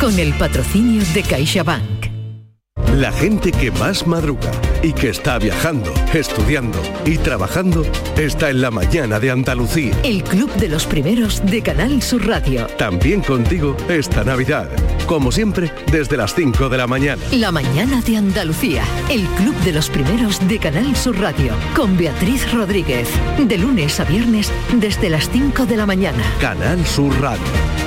con 0.00 0.18
el 0.18 0.34
patrocinio 0.34 1.02
de 1.14 1.22
CaixaBank. 1.22 2.06
La 2.96 3.12
gente 3.12 3.52
que 3.52 3.70
más 3.72 4.06
madruga 4.06 4.50
y 4.82 4.92
que 4.92 5.10
está 5.10 5.38
viajando, 5.38 5.92
estudiando 6.14 6.78
y 7.04 7.18
trabajando 7.18 7.84
está 8.16 8.48
en 8.50 8.62
la 8.62 8.70
mañana 8.70 9.20
de 9.20 9.30
Andalucía. 9.30 9.94
El 10.02 10.22
Club 10.22 10.50
de 10.54 10.68
los 10.68 10.86
Primeros 10.86 11.44
de 11.44 11.62
Canal 11.62 12.02
Sur 12.02 12.26
Radio. 12.26 12.66
También 12.78 13.20
contigo 13.22 13.76
esta 13.88 14.24
Navidad. 14.24 14.70
Como 15.06 15.30
siempre, 15.30 15.70
desde 15.92 16.16
las 16.16 16.34
5 16.34 16.68
de 16.68 16.76
la 16.78 16.86
mañana. 16.86 17.22
La 17.32 17.52
mañana 17.52 18.00
de 18.00 18.16
Andalucía. 18.16 18.82
El 19.10 19.26
Club 19.26 19.54
de 19.56 19.72
los 19.72 19.90
Primeros 19.90 20.46
de 20.48 20.58
Canal 20.58 20.96
Sur 20.96 21.18
Radio. 21.18 21.52
Con 21.74 21.96
Beatriz 21.96 22.50
Rodríguez. 22.52 23.08
De 23.38 23.58
lunes 23.58 24.00
a 24.00 24.04
viernes 24.04 24.50
desde 24.74 25.10
las 25.10 25.28
5 25.30 25.66
de 25.66 25.76
la 25.76 25.86
mañana. 25.86 26.22
Canal 26.40 26.84
Sur 26.86 27.14
Radio. 27.20 27.85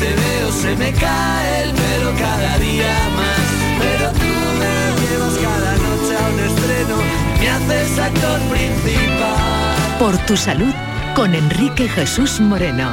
Te 0.00 0.06
veo, 0.06 0.50
se 0.50 0.74
me 0.76 0.92
cae 0.92 1.64
el 1.64 1.70
pelo 1.72 2.12
cada 2.18 2.58
día 2.58 2.94
más. 3.16 3.46
Pero 3.78 4.10
tú 4.12 4.32
me 4.60 4.74
llevas 5.02 5.36
cada 5.38 5.72
noche 5.76 6.16
a 6.16 6.28
un 6.32 6.40
estreno, 6.40 6.96
me 7.38 7.48
haces 7.50 7.98
actor 7.98 8.40
principal. 8.50 9.98
Por 9.98 10.16
tu 10.26 10.36
salud 10.36 10.72
con 11.14 11.34
Enrique 11.34 11.86
Jesús 11.88 12.40
Moreno. 12.40 12.90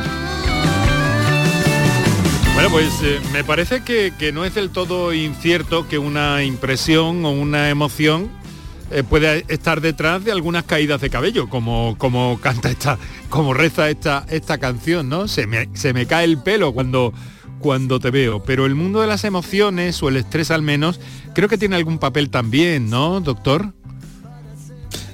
Bueno, 2.53 2.69
pues 2.71 2.89
eh, 3.03 3.21
me 3.31 3.43
parece 3.43 3.83
que, 3.83 4.13
que 4.17 4.31
no 4.31 4.43
es 4.43 4.55
del 4.55 4.71
todo 4.71 5.13
incierto 5.13 5.87
que 5.87 5.99
una 5.99 6.43
impresión 6.43 7.23
o 7.23 7.31
una 7.31 7.69
emoción 7.69 8.29
eh, 8.91 9.03
puede 9.03 9.45
estar 9.47 9.81
detrás 9.81 10.23
de 10.23 10.31
algunas 10.31 10.63
caídas 10.63 11.01
de 11.01 11.09
cabello, 11.09 11.49
como, 11.49 11.95
como 11.97 12.39
canta 12.41 12.69
esta, 12.69 12.97
como 13.29 13.53
reza 13.53 13.89
esta, 13.89 14.25
esta 14.29 14.57
canción, 14.57 15.09
¿no? 15.09 15.27
Se 15.27 15.47
me, 15.47 15.69
se 15.73 15.93
me 15.93 16.05
cae 16.05 16.25
el 16.25 16.37
pelo 16.37 16.73
cuando, 16.73 17.13
cuando 17.59 17.99
te 17.99 18.11
veo. 18.11 18.43
Pero 18.43 18.65
el 18.65 18.75
mundo 18.75 19.01
de 19.01 19.07
las 19.07 19.23
emociones, 19.23 20.01
o 20.01 20.09
el 20.09 20.17
estrés 20.17 20.51
al 20.51 20.61
menos, 20.61 20.99
creo 21.33 21.49
que 21.49 21.57
tiene 21.57 21.75
algún 21.75 21.99
papel 21.99 22.29
también, 22.29 22.89
¿no, 22.89 23.19
doctor? 23.19 23.73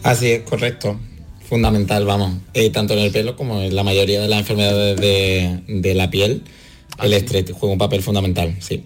Así 0.04 0.32
es, 0.32 0.42
correcto. 0.44 1.00
Fundamental, 1.48 2.06
vamos. 2.06 2.38
Eh, 2.54 2.70
tanto 2.70 2.94
en 2.94 3.00
el 3.00 3.12
pelo 3.12 3.36
como 3.36 3.62
en 3.62 3.76
la 3.76 3.84
mayoría 3.84 4.22
de 4.22 4.28
las 4.28 4.40
enfermedades 4.40 5.00
de, 5.00 5.64
de 5.68 5.94
la 5.94 6.10
piel, 6.10 6.44
el 7.02 7.14
estrés 7.14 7.46
juega 7.52 7.74
un 7.74 7.80
papel 7.80 8.02
fundamental, 8.02 8.56
sí. 8.60 8.86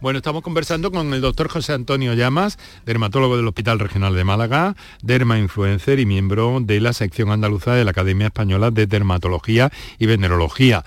Bueno, 0.00 0.18
estamos 0.18 0.42
conversando 0.42 0.90
con 0.90 1.12
el 1.14 1.20
doctor 1.20 1.48
José 1.48 1.72
Antonio 1.72 2.14
Llamas, 2.14 2.58
dermatólogo 2.84 3.36
del 3.36 3.46
Hospital 3.46 3.78
Regional 3.78 4.14
de 4.14 4.24
Málaga, 4.24 4.76
derma 5.02 5.38
influencer 5.38 6.00
y 6.00 6.06
miembro 6.06 6.60
de 6.60 6.80
la 6.80 6.92
sección 6.92 7.30
andaluza 7.30 7.74
de 7.74 7.84
la 7.84 7.92
Academia 7.92 8.26
Española 8.26 8.70
de 8.70 8.86
Dermatología 8.86 9.70
y 9.98 10.06
Venerología. 10.06 10.84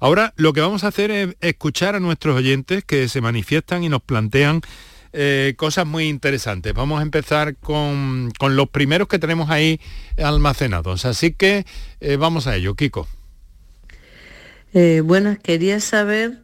Ahora 0.00 0.34
lo 0.36 0.52
que 0.52 0.60
vamos 0.60 0.84
a 0.84 0.88
hacer 0.88 1.10
es 1.10 1.36
escuchar 1.40 1.94
a 1.94 2.00
nuestros 2.00 2.36
oyentes 2.36 2.84
que 2.84 3.08
se 3.08 3.20
manifiestan 3.20 3.84
y 3.84 3.88
nos 3.88 4.02
plantean 4.02 4.62
eh, 5.12 5.54
cosas 5.56 5.86
muy 5.86 6.08
interesantes. 6.08 6.74
Vamos 6.74 7.00
a 7.00 7.02
empezar 7.02 7.56
con, 7.56 8.30
con, 8.38 8.56
los 8.56 8.68
primeros 8.68 9.08
que 9.08 9.18
tenemos 9.18 9.50
ahí 9.50 9.80
almacenados. 10.18 11.04
Así 11.04 11.32
que 11.32 11.64
eh, 12.00 12.16
vamos 12.16 12.46
a 12.46 12.56
ello, 12.56 12.74
Kiko. 12.74 13.08
Eh, 14.74 15.00
bueno, 15.02 15.36
quería 15.42 15.80
saber 15.80 16.42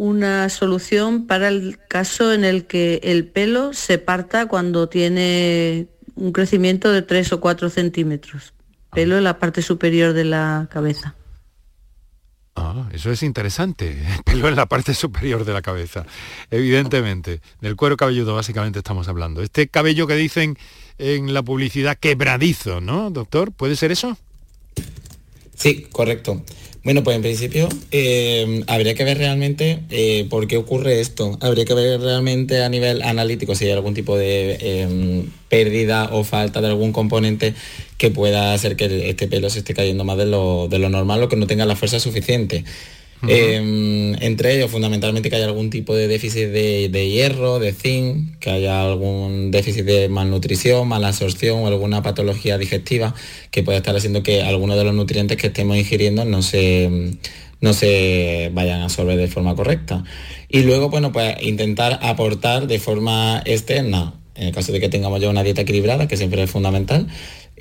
una 0.00 0.48
solución 0.48 1.26
para 1.26 1.48
el 1.48 1.78
caso 1.86 2.32
en 2.32 2.42
el 2.42 2.66
que 2.66 3.00
el 3.02 3.26
pelo 3.26 3.74
se 3.74 3.98
parta 3.98 4.46
cuando 4.46 4.88
tiene 4.88 5.88
un 6.14 6.32
crecimiento 6.32 6.90
de 6.90 7.02
3 7.02 7.34
o 7.34 7.40
4 7.40 7.68
centímetros. 7.68 8.54
Pelo 8.94 9.18
en 9.18 9.24
la 9.24 9.38
parte 9.38 9.60
superior 9.60 10.14
de 10.14 10.24
la 10.24 10.68
cabeza. 10.72 11.16
Ah, 12.56 12.88
eso 12.94 13.12
es 13.12 13.22
interesante. 13.22 14.02
Pelo 14.24 14.48
en 14.48 14.56
la 14.56 14.64
parte 14.64 14.94
superior 14.94 15.44
de 15.44 15.52
la 15.52 15.60
cabeza. 15.60 16.06
Evidentemente, 16.50 17.42
del 17.60 17.76
cuero 17.76 17.98
cabelludo 17.98 18.34
básicamente 18.34 18.78
estamos 18.78 19.06
hablando. 19.06 19.42
Este 19.42 19.68
cabello 19.68 20.06
que 20.06 20.16
dicen 20.16 20.56
en 20.96 21.34
la 21.34 21.42
publicidad 21.42 21.98
quebradizo, 21.98 22.80
¿no, 22.80 23.10
doctor? 23.10 23.52
¿Puede 23.52 23.76
ser 23.76 23.92
eso? 23.92 24.16
Sí, 25.54 25.88
correcto. 25.92 26.42
Bueno, 26.82 27.04
pues 27.04 27.14
en 27.14 27.22
principio 27.22 27.68
eh, 27.90 28.64
habría 28.66 28.94
que 28.94 29.04
ver 29.04 29.18
realmente 29.18 29.80
eh, 29.90 30.26
por 30.30 30.46
qué 30.46 30.56
ocurre 30.56 31.00
esto. 31.00 31.36
Habría 31.42 31.66
que 31.66 31.74
ver 31.74 32.00
realmente 32.00 32.62
a 32.64 32.70
nivel 32.70 33.02
analítico 33.02 33.54
si 33.54 33.66
hay 33.66 33.72
algún 33.72 33.92
tipo 33.92 34.16
de 34.16 34.56
em, 34.60 35.30
pérdida 35.50 36.08
o 36.12 36.24
falta 36.24 36.62
de 36.62 36.68
algún 36.68 36.92
componente 36.92 37.54
que 37.98 38.10
pueda 38.10 38.54
hacer 38.54 38.76
que 38.76 39.10
este 39.10 39.28
pelo 39.28 39.50
se 39.50 39.58
esté 39.58 39.74
cayendo 39.74 40.04
más 40.04 40.16
de 40.16 40.24
lo, 40.24 40.68
de 40.68 40.78
lo 40.78 40.88
normal 40.88 41.22
o 41.22 41.28
que 41.28 41.36
no 41.36 41.46
tenga 41.46 41.66
la 41.66 41.76
fuerza 41.76 42.00
suficiente. 42.00 42.64
Em, 43.28 44.14
entre 44.22 44.56
ellos, 44.56 44.70
fundamentalmente, 44.70 45.28
que 45.28 45.36
haya 45.36 45.46
algún 45.46 45.70
tipo 45.70 45.94
de 45.94 46.08
déficit 46.08 46.48
de, 46.48 47.10
hierro, 47.10 47.58
de 47.58 47.72
zinc, 47.72 48.38
que 48.38 48.50
haya 48.50 48.82
algún 48.82 49.50
déficit 49.50 49.84
de 49.84 50.08
malnutrición, 50.08 50.88
mala 50.88 51.08
absorción 51.08 51.60
o 51.60 51.66
alguna 51.66 52.02
patología 52.02 52.56
digestiva 52.56 53.14
que 53.50 53.62
pueda 53.62 53.78
estar 53.78 53.94
haciendo 53.94 54.22
que 54.22 54.42
algunos 54.42 54.76
de 54.76 54.84
los 54.84 54.94
nutrientes 54.94 55.36
que 55.36 55.48
estemos 55.48 55.76
ingiriendo 55.76 56.24
no 56.24 56.42
se, 56.42 57.12
no 57.60 57.74
se 57.74 58.50
vayan 58.54 58.80
a 58.80 58.84
absorber 58.84 59.18
de 59.18 59.28
forma 59.28 59.54
correcta. 59.54 60.04
Y 60.48 60.62
luego, 60.62 60.88
bueno, 60.88 61.12
pues 61.12 61.42
intentar 61.42 61.98
aportar 62.02 62.66
de 62.66 62.78
forma 62.78 63.42
externa, 63.44 64.14
en 64.40 64.48
el 64.48 64.54
caso 64.54 64.72
de 64.72 64.80
que 64.80 64.88
tengamos 64.88 65.20
ya 65.20 65.28
una 65.28 65.42
dieta 65.42 65.62
equilibrada, 65.62 66.08
que 66.08 66.16
siempre 66.16 66.42
es 66.42 66.50
fundamental, 66.50 67.06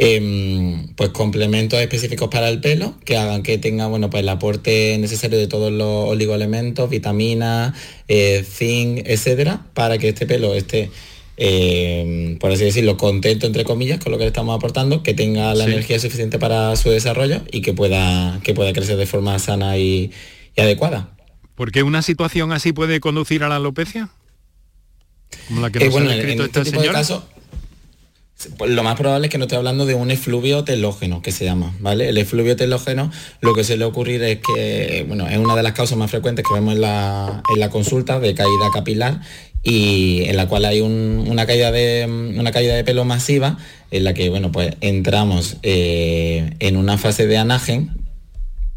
Em, 0.02 0.88
pues 0.96 1.10
complementos 1.10 1.78
específicos 1.78 2.30
para 2.30 2.48
el 2.48 2.62
pelo 2.62 2.94
que 3.04 3.18
hagan 3.18 3.44
que 3.44 3.58
tenga 3.58 3.88
bueno 3.88 4.10
pues 4.10 4.24
el 4.24 4.30
aporte 4.30 4.98
necesario 4.98 5.38
de 5.38 5.48
todos 5.48 5.74
los 5.74 6.08
oligoelementos, 6.08 6.90
vitaminas, 6.90 7.74
eh, 8.08 8.46
zinc, 8.50 9.02
etcétera, 9.04 9.66
para 9.74 9.98
que 9.98 10.08
este 10.08 10.26
pelo 10.26 10.56
esté 10.56 10.90
em, 11.36 12.38
por 12.38 12.50
así 12.50 12.64
decirlo, 12.64 12.96
contento 12.96 13.46
entre 13.46 13.66
comillas 13.66 14.00
con 14.00 14.14
lo 14.14 14.18
que 14.18 14.24
le 14.24 14.30
estamos 14.30 14.56
aportando, 14.56 15.04
que 15.04 15.14
tenga 15.14 15.54
la 15.54 15.66
energía 15.66 16.00
suficiente 16.00 16.40
para 16.40 16.78
su 16.78 16.90
desarrollo 16.90 17.42
y 17.52 17.62
que 17.62 17.74
pueda, 17.74 18.40
que 18.42 18.54
pueda 18.54 18.72
crecer 18.72 18.96
de 18.96 19.06
forma 19.06 19.38
sana 19.38 19.78
y, 19.78 20.12
adecuada. 20.56 21.10
¿Por 21.56 21.74
qué 21.74 21.84
una 21.84 22.04
situación 22.04 22.54
así 22.54 22.72
puede 22.72 23.02
conducir 23.02 23.44
a 23.44 23.50
la 23.50 23.58
alopecia? 23.58 24.10
Como 25.50 25.62
la 25.62 25.70
que 25.70 25.84
eh, 25.84 25.90
bueno, 25.90 26.10
en, 26.12 26.42
este 26.42 26.64
tipo 26.64 26.82
de 26.82 26.90
casos, 26.90 27.24
pues 28.58 28.72
lo 28.72 28.84
más 28.84 28.96
probable 28.96 29.28
es 29.28 29.32
que 29.32 29.38
no 29.38 29.46
esté 29.46 29.58
hablando 29.58 29.86
de 29.86 29.96
un 29.96 30.12
efluvio 30.12 30.64
telógeno, 30.64 31.22
que 31.22 31.32
se 31.32 31.44
llama, 31.44 31.76
¿vale? 31.80 32.10
El 32.10 32.18
efluvio 32.18 32.56
telógeno 32.56 33.12
lo 33.42 33.54
que 33.54 33.66
suele 33.66 33.84
ocurrir 33.84 34.24
es 34.24 34.40
que, 34.40 35.04
bueno, 35.08 35.28
es 35.28 35.38
una 35.38 35.56
de 35.56 35.64
las 35.64 35.74
causas 35.74 35.98
más 35.98 36.10
frecuentes 36.10 36.46
que 36.48 36.54
vemos 36.54 36.76
en 36.76 36.82
la, 36.82 37.70
consulta 37.70 38.20
de 38.20 38.34
caída 38.34 38.70
capilar 38.74 39.20
y 39.62 40.24
en 40.26 40.38
la 40.38 40.48
cual 40.48 40.64
hay 40.64 40.80
una, 40.80 41.46
caída 41.46 41.72
de, 41.72 42.06
una 42.08 42.52
caída 42.54 42.76
de 42.76 42.86
pelo 42.86 43.04
masiva 43.04 43.58
en 43.92 44.06
la 44.06 44.14
que, 44.14 44.30
bueno, 44.30 44.54
pues 44.54 44.76
entramos 44.80 45.58
eh, 45.64 46.56
en 46.60 46.78
una 46.78 46.98
fase 46.98 47.28
de 47.28 47.38
anagen, 47.38 47.92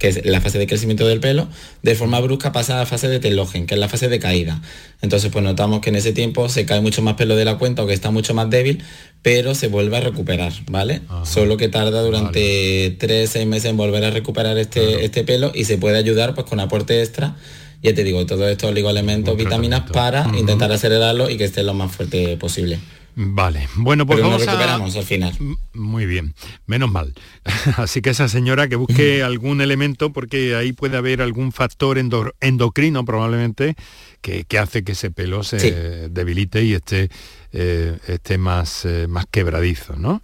que 0.03 0.09
es 0.09 0.27
la 0.27 0.41
fase 0.41 0.59
de 0.59 0.67
crecimiento 0.67 1.07
del 1.07 1.21
pelo, 1.21 1.47
de 1.85 1.95
forma 1.95 2.19
brusca 2.19 2.51
pasa 2.51 2.75
a 2.75 2.79
la 2.81 2.87
fase 2.87 3.07
de 3.07 3.21
telógen, 3.21 3.67
que 3.67 3.75
es 3.75 3.81
la 3.81 3.89
fase 3.89 4.09
de 4.09 4.19
caída. 4.19 4.61
Entonces, 5.01 5.31
pues 5.31 5.45
notamos 5.45 5.81
que 5.81 5.91
en 5.91 5.95
ese 5.95 6.13
tiempo 6.13 6.49
se 6.49 6.67
cae 6.67 6.81
mucho 6.81 7.03
más 7.03 7.15
pelo 7.15 7.37
de 7.37 7.45
la 7.45 7.57
cuenta 7.57 7.85
o 7.85 7.87
que 7.87 7.93
está 7.93 8.11
mucho 8.11 8.35
más 8.35 8.51
débil, 8.51 8.83
pero 9.23 9.55
se 9.55 9.69
vuelve 9.69 9.99
a 9.99 10.01
recuperar, 10.01 10.53
¿vale? 10.69 11.03
Solo 11.23 11.57
que 11.57 11.69
tarda 11.69 12.03
durante 12.03 12.97
3, 12.99 13.31
6 13.31 13.47
meses 13.47 13.71
en 13.71 13.77
volver 13.77 14.05
a 14.05 14.11
recuperar 14.11 14.59
este, 14.59 15.05
este 15.05 15.23
pelo 15.23 15.53
y 15.55 15.67
se 15.67 15.79
puede 15.79 15.99
ayudar 15.99 16.35
pues 16.35 16.49
con 16.49 16.59
aporte 16.59 17.01
extra 17.01 17.37
ya 17.81 17.95
te 17.95 18.05
digo, 18.05 18.25
todos 18.27 18.49
estos 18.49 18.71
oligoelementos, 18.71 19.37
vitaminas 19.37 19.91
para 19.91 20.31
intentar 20.39 20.71
acelerarlo 20.71 21.31
y 21.31 21.37
que 21.37 21.45
esté 21.45 21.65
lo 21.65 21.75
más 21.75 21.91
fuerte 21.91 22.37
posible. 22.37 22.79
Vale, 23.15 23.69
bueno, 23.77 24.07
pues 24.07 24.23
vamos 24.23 24.41
recuperamos 24.41 24.97
al 24.97 25.05
final. 25.05 25.37
Muy 25.75 26.07
bien, 26.07 26.35
menos 26.67 26.91
mal. 26.91 27.13
Así 27.77 28.01
que 28.01 28.11
esa 28.11 28.29
señora 28.29 28.69
que 28.69 28.77
busque 28.77 29.23
algún 29.23 29.61
elemento, 29.61 30.13
porque 30.13 30.55
ahí 30.57 30.73
puede 30.73 30.97
haber 30.97 31.21
algún 31.21 31.53
factor 31.53 31.99
endocrino 31.99 33.05
probablemente, 33.05 33.77
que, 34.23 34.47
hace 34.59 34.83
que 34.83 34.93
ese 34.93 35.11
pelo 35.11 35.43
se 35.43 36.09
debilite 36.09 36.65
y 36.65 36.73
esté, 36.73 37.11
eh, 37.53 37.99
esté 38.07 38.39
más, 38.39 38.87
eh, 38.87 39.07
más 39.09 39.27
quebradizo, 39.31 39.97
¿no? 39.97 40.23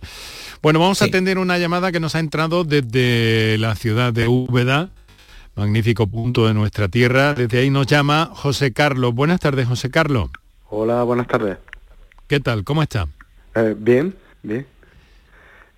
Bueno, 0.63 0.79
vamos 0.79 1.03
a 1.03 1.07
atender 1.07 1.37
una 1.39 1.59
llamada 1.59 1.93
que 1.93 2.01
nos 2.01 2.15
ha 2.15 2.21
entrado 2.21 2.65
desde 2.65 3.59
la 3.59 3.75
ciudad 3.75 4.15
de 4.15 4.29
Úbeda, 4.29 4.89
magnífico 5.57 6.07
punto 6.07 6.47
de 6.47 6.55
nuestra 6.55 6.89
tierra. 6.89 7.35
Desde 7.35 7.59
ahí 7.59 7.69
nos 7.69 7.87
llama 7.87 8.31
José 8.33 8.73
Carlos. 8.73 9.15
Buenas 9.15 9.41
tardes, 9.41 9.69
José 9.69 9.91
Carlos. 9.91 10.31
Hola, 10.71 11.03
buenas 11.03 11.27
tardes. 11.27 11.59
¿Qué 12.29 12.41
tal? 12.41 12.63
¿Cómo 12.63 12.83
está? 12.83 13.09
Eh, 13.55 13.75
bien, 13.77 14.15
bien. 14.43 14.67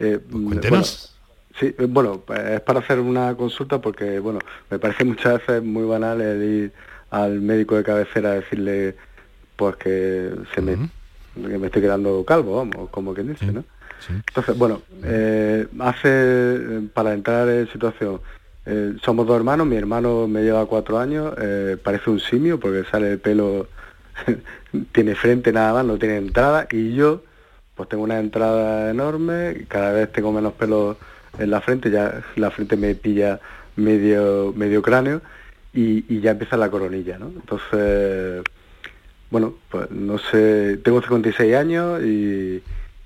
Eh, 0.00 0.18
pues 0.28 0.44
cuéntenos. 0.44 1.16
sí, 1.58 1.72
eh, 1.78 1.86
bueno, 1.88 2.24
es 2.52 2.60
para 2.62 2.80
hacer 2.80 2.98
una 2.98 3.36
consulta 3.36 3.80
porque, 3.80 4.18
bueno, 4.18 4.40
me 4.68 4.80
parece 4.80 5.04
muchas 5.04 5.38
veces 5.38 5.62
muy 5.62 5.84
banal 5.84 6.20
el 6.20 6.42
ir 6.42 6.72
al 7.10 7.40
médico 7.40 7.76
de 7.76 7.84
cabecera 7.84 8.30
a 8.30 8.34
decirle, 8.34 8.96
pues 9.54 9.76
que 9.76 10.32
se 10.52 10.60
me, 10.60 10.90
que 11.34 11.56
me 11.56 11.66
estoy 11.66 11.82
quedando 11.82 12.24
calvo, 12.24 12.56
vamos, 12.56 12.90
como 12.90 13.14
quien 13.14 13.28
dice, 13.28 13.46
¿no? 13.46 13.62
Entonces, 14.08 14.58
bueno, 14.58 14.82
hace, 15.80 16.80
para 16.92 17.12
entrar 17.12 17.48
en 17.48 17.70
situación, 17.70 18.20
somos 19.02 19.26
dos 19.26 19.36
hermanos, 19.36 19.68
mi 19.68 19.76
hermano 19.76 20.26
me 20.26 20.42
lleva 20.42 20.66
cuatro 20.66 20.98
años, 20.98 21.32
parece 21.84 22.10
un 22.10 22.18
simio 22.18 22.58
porque 22.58 22.84
sale 22.90 23.12
el 23.12 23.18
pelo 23.20 23.68
tiene 24.92 25.14
frente 25.14 25.52
nada 25.52 25.74
más, 25.74 25.84
no 25.84 25.98
tiene 25.98 26.16
entrada 26.16 26.66
y 26.70 26.94
yo 26.94 27.22
pues 27.74 27.88
tengo 27.88 28.04
una 28.04 28.20
entrada 28.20 28.90
enorme, 28.90 29.64
cada 29.68 29.92
vez 29.92 30.12
tengo 30.12 30.32
menos 30.32 30.52
pelo 30.52 30.98
en 31.38 31.50
la 31.50 31.60
frente, 31.60 31.90
ya 31.90 32.22
la 32.36 32.50
frente 32.50 32.76
me 32.76 32.94
pilla 32.94 33.40
medio, 33.76 34.52
medio 34.54 34.82
cráneo 34.82 35.22
y, 35.72 36.20
ya 36.20 36.32
empieza 36.32 36.56
la 36.56 36.70
coronilla, 36.70 37.18
¿no? 37.18 37.28
Entonces, 37.28 38.42
bueno, 39.30 39.54
pues 39.70 39.90
no 39.90 40.18
sé, 40.18 40.78
tengo 40.84 41.00
56 41.00 41.54
años 41.54 42.02
y, 42.02 42.62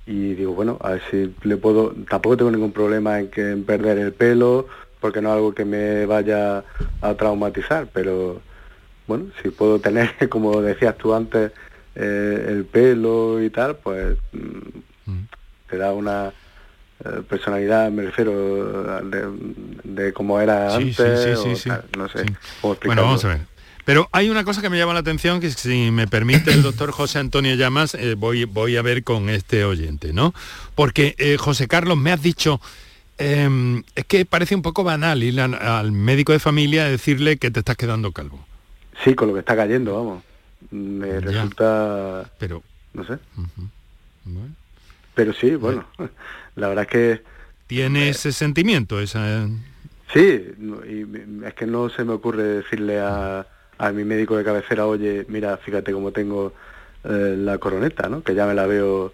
digo, 0.07 0.55
bueno, 0.55 0.79
a 0.81 0.93
ver 0.93 1.03
si 1.11 1.35
le 1.43 1.57
puedo, 1.57 1.95
tampoco 2.09 2.37
tengo 2.39 2.51
ningún 2.51 2.73
problema 2.73 3.21
en, 3.21 3.29
que, 3.29 3.51
en 3.51 3.65
perder 3.65 3.99
el 3.99 4.13
pelo, 4.13 4.67
porque 5.01 5.21
no 5.21 5.29
es 5.29 5.35
algo 5.37 5.55
que 5.55 5.65
me 5.65 6.07
vaya 6.07 6.65
a 7.03 7.15
traumatizar, 7.15 7.89
pero 7.93 8.41
bueno, 9.07 9.27
si 9.43 9.51
puedo 9.51 9.79
tener, 9.79 10.15
como 10.29 10.61
decías 10.61 10.97
tú 10.97 11.15
antes, 11.15 11.53
eh, 11.95 12.47
el 12.49 12.65
pelo 12.65 13.43
y 13.43 13.51
tal, 13.51 13.77
pues 13.77 14.17
mm, 14.33 15.11
mm. 15.11 15.29
te 15.71 15.77
da 15.77 15.93
una 15.93 16.33
eh, 17.05 17.23
personalidad, 17.29 17.91
me 17.91 18.03
refiero, 18.05 19.01
de, 19.85 20.13
cómo 20.13 20.41
era 20.41 20.75
antes, 20.75 21.41
sí, 21.41 21.57
sí, 21.57 21.71
no 21.97 22.09
sé. 22.09 22.25
Bueno, 22.85 23.03
vamos 23.03 23.25
a 23.25 23.29
ver. 23.29 23.41
Pero 23.85 24.09
hay 24.13 24.31
una 24.31 24.45
cosa 24.45 24.63
que 24.63 24.71
me 24.71 24.79
llama 24.79 24.95
la 24.95 25.01
atención, 25.01 25.41
que 25.41 25.51
si 25.51 25.91
me 25.91 26.09
permite 26.09 26.53
el 26.53 26.63
doctor 26.63 26.91
José 26.93 27.19
Antonio 27.19 27.55
Llamas, 27.55 27.95
eh, 27.95 28.15
voy, 28.15 28.45
voy 28.45 28.77
a 28.77 28.83
ver 28.83 29.05
con 29.05 29.29
este 29.29 29.65
oyente, 29.65 30.15
¿no? 30.15 30.35
Porque, 30.75 31.37
José 31.39 31.69
Carlos, 31.69 31.99
me 31.99 32.11
has 32.11 32.23
dicho, 32.23 32.61
em, 33.19 33.83
es 33.95 34.07
que 34.07 34.25
parece 34.25 34.55
un 34.55 34.63
poco 34.63 34.83
banal 34.83 35.23
ir 35.23 35.39
al 35.39 35.93
médico 35.93 36.33
de 36.33 36.39
familia 36.39 36.87
a 36.87 36.89
decirle 36.89 37.37
que 37.37 37.51
te 37.51 37.61
estás 37.61 37.77
quedando 37.77 38.11
calvo. 38.13 38.45
Sí, 39.03 39.15
con 39.15 39.29
lo 39.29 39.35
que 39.35 39.41
está 39.41 39.57
cayendo, 39.57 39.95
vamos. 39.95 40.23
Me 40.71 41.21
resulta... 41.21 42.31
Pero... 42.39 42.63
No 42.93 43.05
sé. 43.05 43.19
Pero 45.15 45.33
sí, 45.33 45.57
bueno, 45.57 45.85
la 46.57 46.69
verdad 46.69 46.85
es 46.85 46.91
que... 46.91 47.23
¿Tiene 47.67 48.11
ese 48.11 48.31
sentimiento? 48.33 49.01
esa 49.01 49.49
Sí, 50.13 50.45
y 50.87 51.45
es 51.45 51.55
que 51.55 51.67
no 51.67 51.89
se 51.89 52.05
me 52.05 52.13
ocurre 52.13 52.45
decirle 52.45 53.01
a, 53.01 53.47
a 53.79 53.91
mi 53.91 54.05
médico 54.05 54.37
de 54.37 54.45
cabecera, 54.45 54.87
oye, 54.87 55.27
mira, 55.29 55.57
fíjate 55.57 55.93
cómo 55.93 56.13
tengo 56.13 56.53
eh, 57.03 57.35
la 57.37 57.59
coroneta, 57.59 58.09
¿no? 58.09 58.23
Que 58.23 58.35
ya 58.35 58.47
me 58.47 58.55
la 58.55 58.67
veo... 58.67 59.13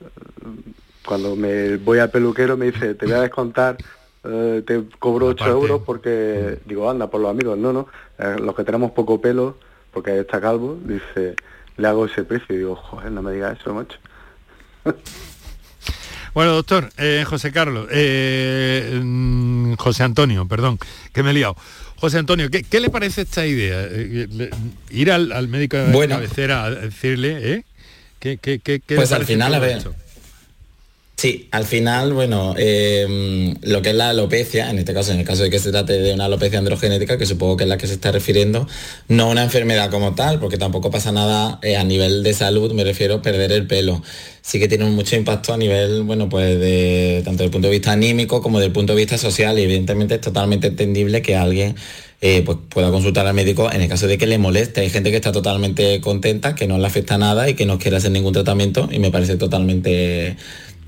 Eh, 0.00 0.72
cuando 1.04 1.34
me 1.34 1.78
voy 1.78 1.98
al 1.98 2.10
peluquero 2.10 2.56
me 2.56 2.70
dice, 2.70 2.94
te 2.94 3.06
voy 3.06 3.14
a 3.14 3.22
descontar 3.22 3.78
eh, 4.22 4.62
te 4.66 4.84
cobro 4.98 5.28
8 5.28 5.46
euros 5.46 5.82
porque 5.84 6.58
mm. 6.64 6.68
digo, 6.68 6.90
anda, 6.90 7.08
por 7.08 7.20
los 7.20 7.30
amigos. 7.30 7.58
No, 7.58 7.72
no, 7.72 7.88
eh, 8.20 8.36
los 8.40 8.54
que 8.54 8.64
tenemos 8.64 8.92
poco 8.92 9.20
pelo, 9.20 9.56
porque 9.92 10.20
está 10.20 10.40
calvo, 10.40 10.78
dice, 10.84 11.36
le 11.76 11.88
hago 11.88 12.06
ese 12.06 12.24
precio 12.24 12.54
y 12.54 12.58
digo, 12.58 12.76
joder, 12.76 13.10
no 13.10 13.22
me 13.22 13.32
digas 13.32 13.58
eso, 13.60 13.74
macho. 13.74 13.98
Bueno, 16.32 16.52
doctor, 16.52 16.90
eh, 16.96 17.24
José 17.26 17.50
Carlos, 17.50 17.88
mm, 17.90 19.74
José 19.74 20.04
Antonio, 20.04 20.46
perdón, 20.46 20.78
que 21.12 21.24
me 21.24 21.30
he 21.30 21.34
liado. 21.34 21.56
José 21.96 22.18
Antonio, 22.18 22.48
¿qué, 22.50 22.80
le 22.80 22.88
parece 22.88 23.22
esta 23.22 23.44
idea? 23.44 23.88
ir 24.90 25.10
al, 25.10 25.48
médico 25.48 25.76
de 25.76 26.08
cabecera 26.08 26.64
a 26.66 26.70
decirle, 26.70 27.52
¿eh? 27.52 27.64
¿Qué, 28.20 28.38
qué, 28.38 28.60
qué, 28.60 28.80
pues 28.94 29.10
al 29.10 29.24
final, 29.24 29.54
a 29.54 29.58
ver, 29.58 29.82
Sí, 31.20 31.48
al 31.50 31.66
final, 31.66 32.14
bueno, 32.14 32.54
eh, 32.56 33.54
lo 33.60 33.82
que 33.82 33.90
es 33.90 33.94
la 33.94 34.08
alopecia, 34.08 34.70
en 34.70 34.78
este 34.78 34.94
caso, 34.94 35.12
en 35.12 35.18
el 35.18 35.26
caso 35.26 35.42
de 35.42 35.50
que 35.50 35.58
se 35.58 35.70
trate 35.70 35.98
de 35.98 36.14
una 36.14 36.24
alopecia 36.24 36.58
androgenética, 36.58 37.18
que 37.18 37.26
supongo 37.26 37.58
que 37.58 37.64
es 37.64 37.68
la 37.68 37.76
que 37.76 37.86
se 37.86 37.92
está 37.92 38.10
refiriendo, 38.10 38.66
no 39.08 39.28
una 39.28 39.42
enfermedad 39.42 39.90
como 39.90 40.14
tal, 40.14 40.40
porque 40.40 40.56
tampoco 40.56 40.90
pasa 40.90 41.12
nada 41.12 41.58
eh, 41.62 41.76
a 41.76 41.84
nivel 41.84 42.22
de 42.22 42.32
salud, 42.32 42.72
me 42.72 42.84
refiero 42.84 43.16
a 43.16 43.20
perder 43.20 43.52
el 43.52 43.66
pelo. 43.66 44.02
Sí 44.40 44.58
que 44.58 44.66
tiene 44.66 44.86
mucho 44.86 45.14
impacto 45.14 45.52
a 45.52 45.58
nivel, 45.58 46.04
bueno, 46.04 46.30
pues 46.30 46.58
de 46.58 47.20
tanto 47.22 47.42
del 47.42 47.52
punto 47.52 47.68
de 47.68 47.72
vista 47.72 47.92
anímico 47.92 48.40
como 48.40 48.58
del 48.58 48.72
punto 48.72 48.94
de 48.94 49.00
vista 49.00 49.18
social, 49.18 49.58
y 49.58 49.64
evidentemente 49.64 50.14
es 50.14 50.22
totalmente 50.22 50.68
entendible 50.68 51.20
que 51.20 51.36
alguien 51.36 51.76
eh, 52.22 52.42
pues 52.46 52.56
pueda 52.70 52.90
consultar 52.90 53.26
al 53.26 53.34
médico 53.34 53.70
en 53.70 53.82
el 53.82 53.90
caso 53.90 54.06
de 54.06 54.16
que 54.16 54.26
le 54.26 54.38
moleste. 54.38 54.80
Hay 54.80 54.88
gente 54.88 55.10
que 55.10 55.16
está 55.16 55.32
totalmente 55.32 56.00
contenta, 56.00 56.54
que 56.54 56.66
no 56.66 56.78
le 56.78 56.86
afecta 56.86 57.18
nada 57.18 57.46
y 57.50 57.54
que 57.54 57.66
no 57.66 57.78
quiere 57.78 57.98
hacer 57.98 58.10
ningún 58.10 58.32
tratamiento 58.32 58.88
y 58.90 58.98
me 58.98 59.10
parece 59.10 59.36
totalmente 59.36 60.36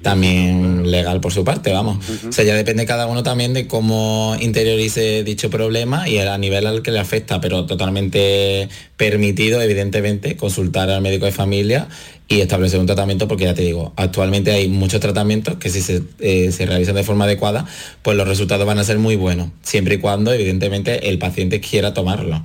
también 0.02 0.90
legal 0.90 1.20
por 1.20 1.32
su 1.32 1.44
parte, 1.44 1.72
vamos. 1.72 1.98
O 2.28 2.32
sea, 2.32 2.44
ya 2.44 2.54
depende 2.54 2.86
cada 2.86 3.06
uno 3.06 3.22
también 3.22 3.54
de 3.54 3.66
cómo 3.66 4.36
interiorice 4.40 5.24
dicho 5.24 5.48
problema 5.48 6.08
y 6.08 6.18
a 6.18 6.36
nivel 6.38 6.66
al 6.66 6.82
que 6.82 6.90
le 6.90 6.98
afecta, 6.98 7.40
pero 7.40 7.66
totalmente 7.66 8.68
permitido, 8.96 9.62
evidentemente, 9.62 10.36
consultar 10.36 10.90
al 10.90 11.00
médico 11.02 11.26
de 11.26 11.32
familia 11.32 11.88
y 12.28 12.40
establecer 12.40 12.80
un 12.80 12.86
tratamiento, 12.86 13.28
porque 13.28 13.44
ya 13.44 13.54
te 13.54 13.62
digo, 13.62 13.92
actualmente 13.96 14.52
hay 14.52 14.68
muchos 14.68 15.00
tratamientos 15.00 15.56
que 15.56 15.70
si 15.70 15.80
se, 15.80 16.02
eh, 16.18 16.50
se 16.50 16.66
realizan 16.66 16.94
de 16.94 17.04
forma 17.04 17.24
adecuada, 17.24 17.66
pues 18.02 18.16
los 18.16 18.26
resultados 18.26 18.66
van 18.66 18.78
a 18.78 18.84
ser 18.84 18.98
muy 18.98 19.16
buenos, 19.16 19.50
siempre 19.62 19.96
y 19.96 19.98
cuando, 19.98 20.32
evidentemente, 20.32 21.10
el 21.10 21.18
paciente 21.18 21.60
quiera 21.60 21.94
tomarlo 21.94 22.42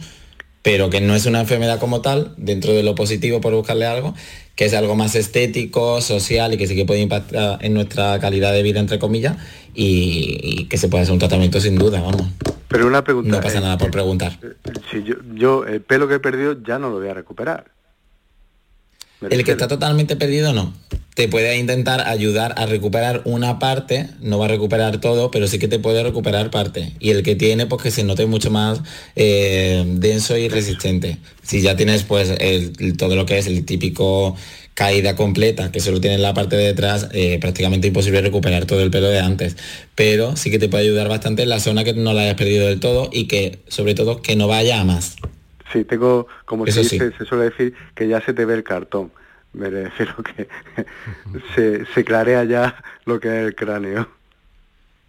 pero 0.63 0.89
que 0.89 0.99
no 0.99 1.15
es 1.15 1.25
una 1.25 1.39
enfermedad 1.39 1.79
como 1.79 2.01
tal, 2.01 2.33
dentro 2.35 2.73
de 2.73 2.83
lo 2.83 2.93
positivo 2.93 3.39
por 3.39 3.53
buscarle 3.53 3.85
algo, 3.85 4.13
que 4.57 4.65
es 4.65 4.73
algo 4.73 4.95
más 4.95 5.13
estético, 5.13 6.01
social 6.01 6.51
y 6.51 6.57
que 6.57 6.65
sí 6.65 6.75
que 6.75 6.83
puede 6.83 6.99
impactar 6.99 7.63
en 7.63 7.75
nuestra 7.75 8.19
calidad 8.19 8.51
de 8.51 8.63
vida, 8.63 8.79
entre 8.79 8.97
comillas, 8.97 9.37
y, 9.75 10.65
que 10.65 10.77
se 10.77 10.89
puede 10.89 11.03
hacer 11.03 11.13
un 11.13 11.19
tratamiento 11.19 11.61
sin 11.61 11.77
duda, 11.77 12.01
vamos. 12.01 12.23
Pero 12.67 12.87
una 12.87 13.03
pregunta. 13.03 13.29
No 13.29 13.39
pasa 13.39 13.59
eh, 13.59 13.61
nada 13.61 13.77
por 13.77 13.91
preguntar. 13.91 14.39
eh, 14.41 14.55
Si 14.91 15.03
yo, 15.03 15.15
yo 15.35 15.63
el 15.63 15.81
pelo 15.81 16.07
que 16.07 16.15
he 16.15 16.19
perdido 16.19 16.57
ya 16.63 16.79
no 16.79 16.89
lo 16.89 16.97
voy 16.97 17.07
a 17.07 17.13
recuperar. 17.13 17.65
El 19.21 19.43
que 19.43 19.51
está 19.51 19.67
totalmente 19.67 20.15
perdido 20.15 20.53
no. 20.53 20.73
Te 21.15 21.27
puede 21.27 21.57
intentar 21.57 22.07
ayudar 22.07 22.53
a 22.57 22.67
recuperar 22.67 23.23
una 23.25 23.57
parte, 23.57 24.07
no 24.21 24.37
va 24.37 24.45
a 24.45 24.49
recuperar 24.49 25.01
todo, 25.01 25.31
pero 25.31 25.47
sí 25.47 25.57
que 25.57 25.67
te 25.67 25.79
puede 25.79 26.03
recuperar 26.03 26.51
parte. 26.51 26.93
Y 26.99 27.09
el 27.09 27.23
que 27.23 27.35
tiene, 27.35 27.65
pues 27.65 27.81
que 27.81 27.89
se 27.89 28.03
note 28.03 28.27
mucho 28.27 28.51
más 28.51 28.81
eh, 29.15 29.83
denso 29.87 30.37
y 30.37 30.47
resistente. 30.47 31.17
Si 31.41 31.61
ya 31.61 31.75
tienes 31.75 32.03
pues 32.03 32.29
el- 32.39 32.95
todo 32.97 33.15
lo 33.15 33.25
que 33.25 33.39
es 33.39 33.47
el 33.47 33.65
típico 33.65 34.35
caída 34.75 35.15
completa, 35.15 35.71
que 35.71 35.79
solo 35.79 35.99
tiene 35.99 36.19
la 36.19 36.35
parte 36.35 36.55
de 36.55 36.65
detrás, 36.67 37.07
eh, 37.11 37.39
prácticamente 37.41 37.87
imposible 37.87 38.21
recuperar 38.21 38.65
todo 38.65 38.81
el 38.83 38.91
pelo 38.91 39.07
de 39.09 39.19
antes. 39.19 39.57
Pero 39.95 40.35
sí 40.37 40.51
que 40.51 40.59
te 40.59 40.69
puede 40.69 40.83
ayudar 40.83 41.09
bastante 41.09 41.41
en 41.41 41.49
la 41.49 41.59
zona 41.59 41.83
que 41.83 41.93
no 41.93 42.13
la 42.13 42.21
hayas 42.21 42.35
perdido 42.35 42.67
del 42.67 42.79
todo 42.79 43.09
y 43.11 43.23
que, 43.25 43.57
sobre 43.69 43.95
todo, 43.95 44.21
que 44.21 44.35
no 44.35 44.47
vaya 44.47 44.79
a 44.79 44.83
más. 44.83 45.15
Sí, 45.71 45.83
tengo, 45.83 46.27
como 46.45 46.65
se, 46.65 46.83
sí. 46.83 46.97
se 46.97 47.25
suele 47.25 47.45
decir, 47.45 47.73
que 47.95 48.07
ya 48.07 48.21
se 48.21 48.33
te 48.33 48.45
ve 48.45 48.53
el 48.53 48.63
cartón. 48.63 49.11
Me 49.53 49.69
refiero 49.69 50.15
que 50.23 50.47
se, 51.55 51.85
se 51.93 52.03
clarea 52.03 52.43
ya 52.43 52.83
lo 53.05 53.19
que 53.19 53.27
es 53.27 53.47
el 53.47 53.55
cráneo. 53.55 54.07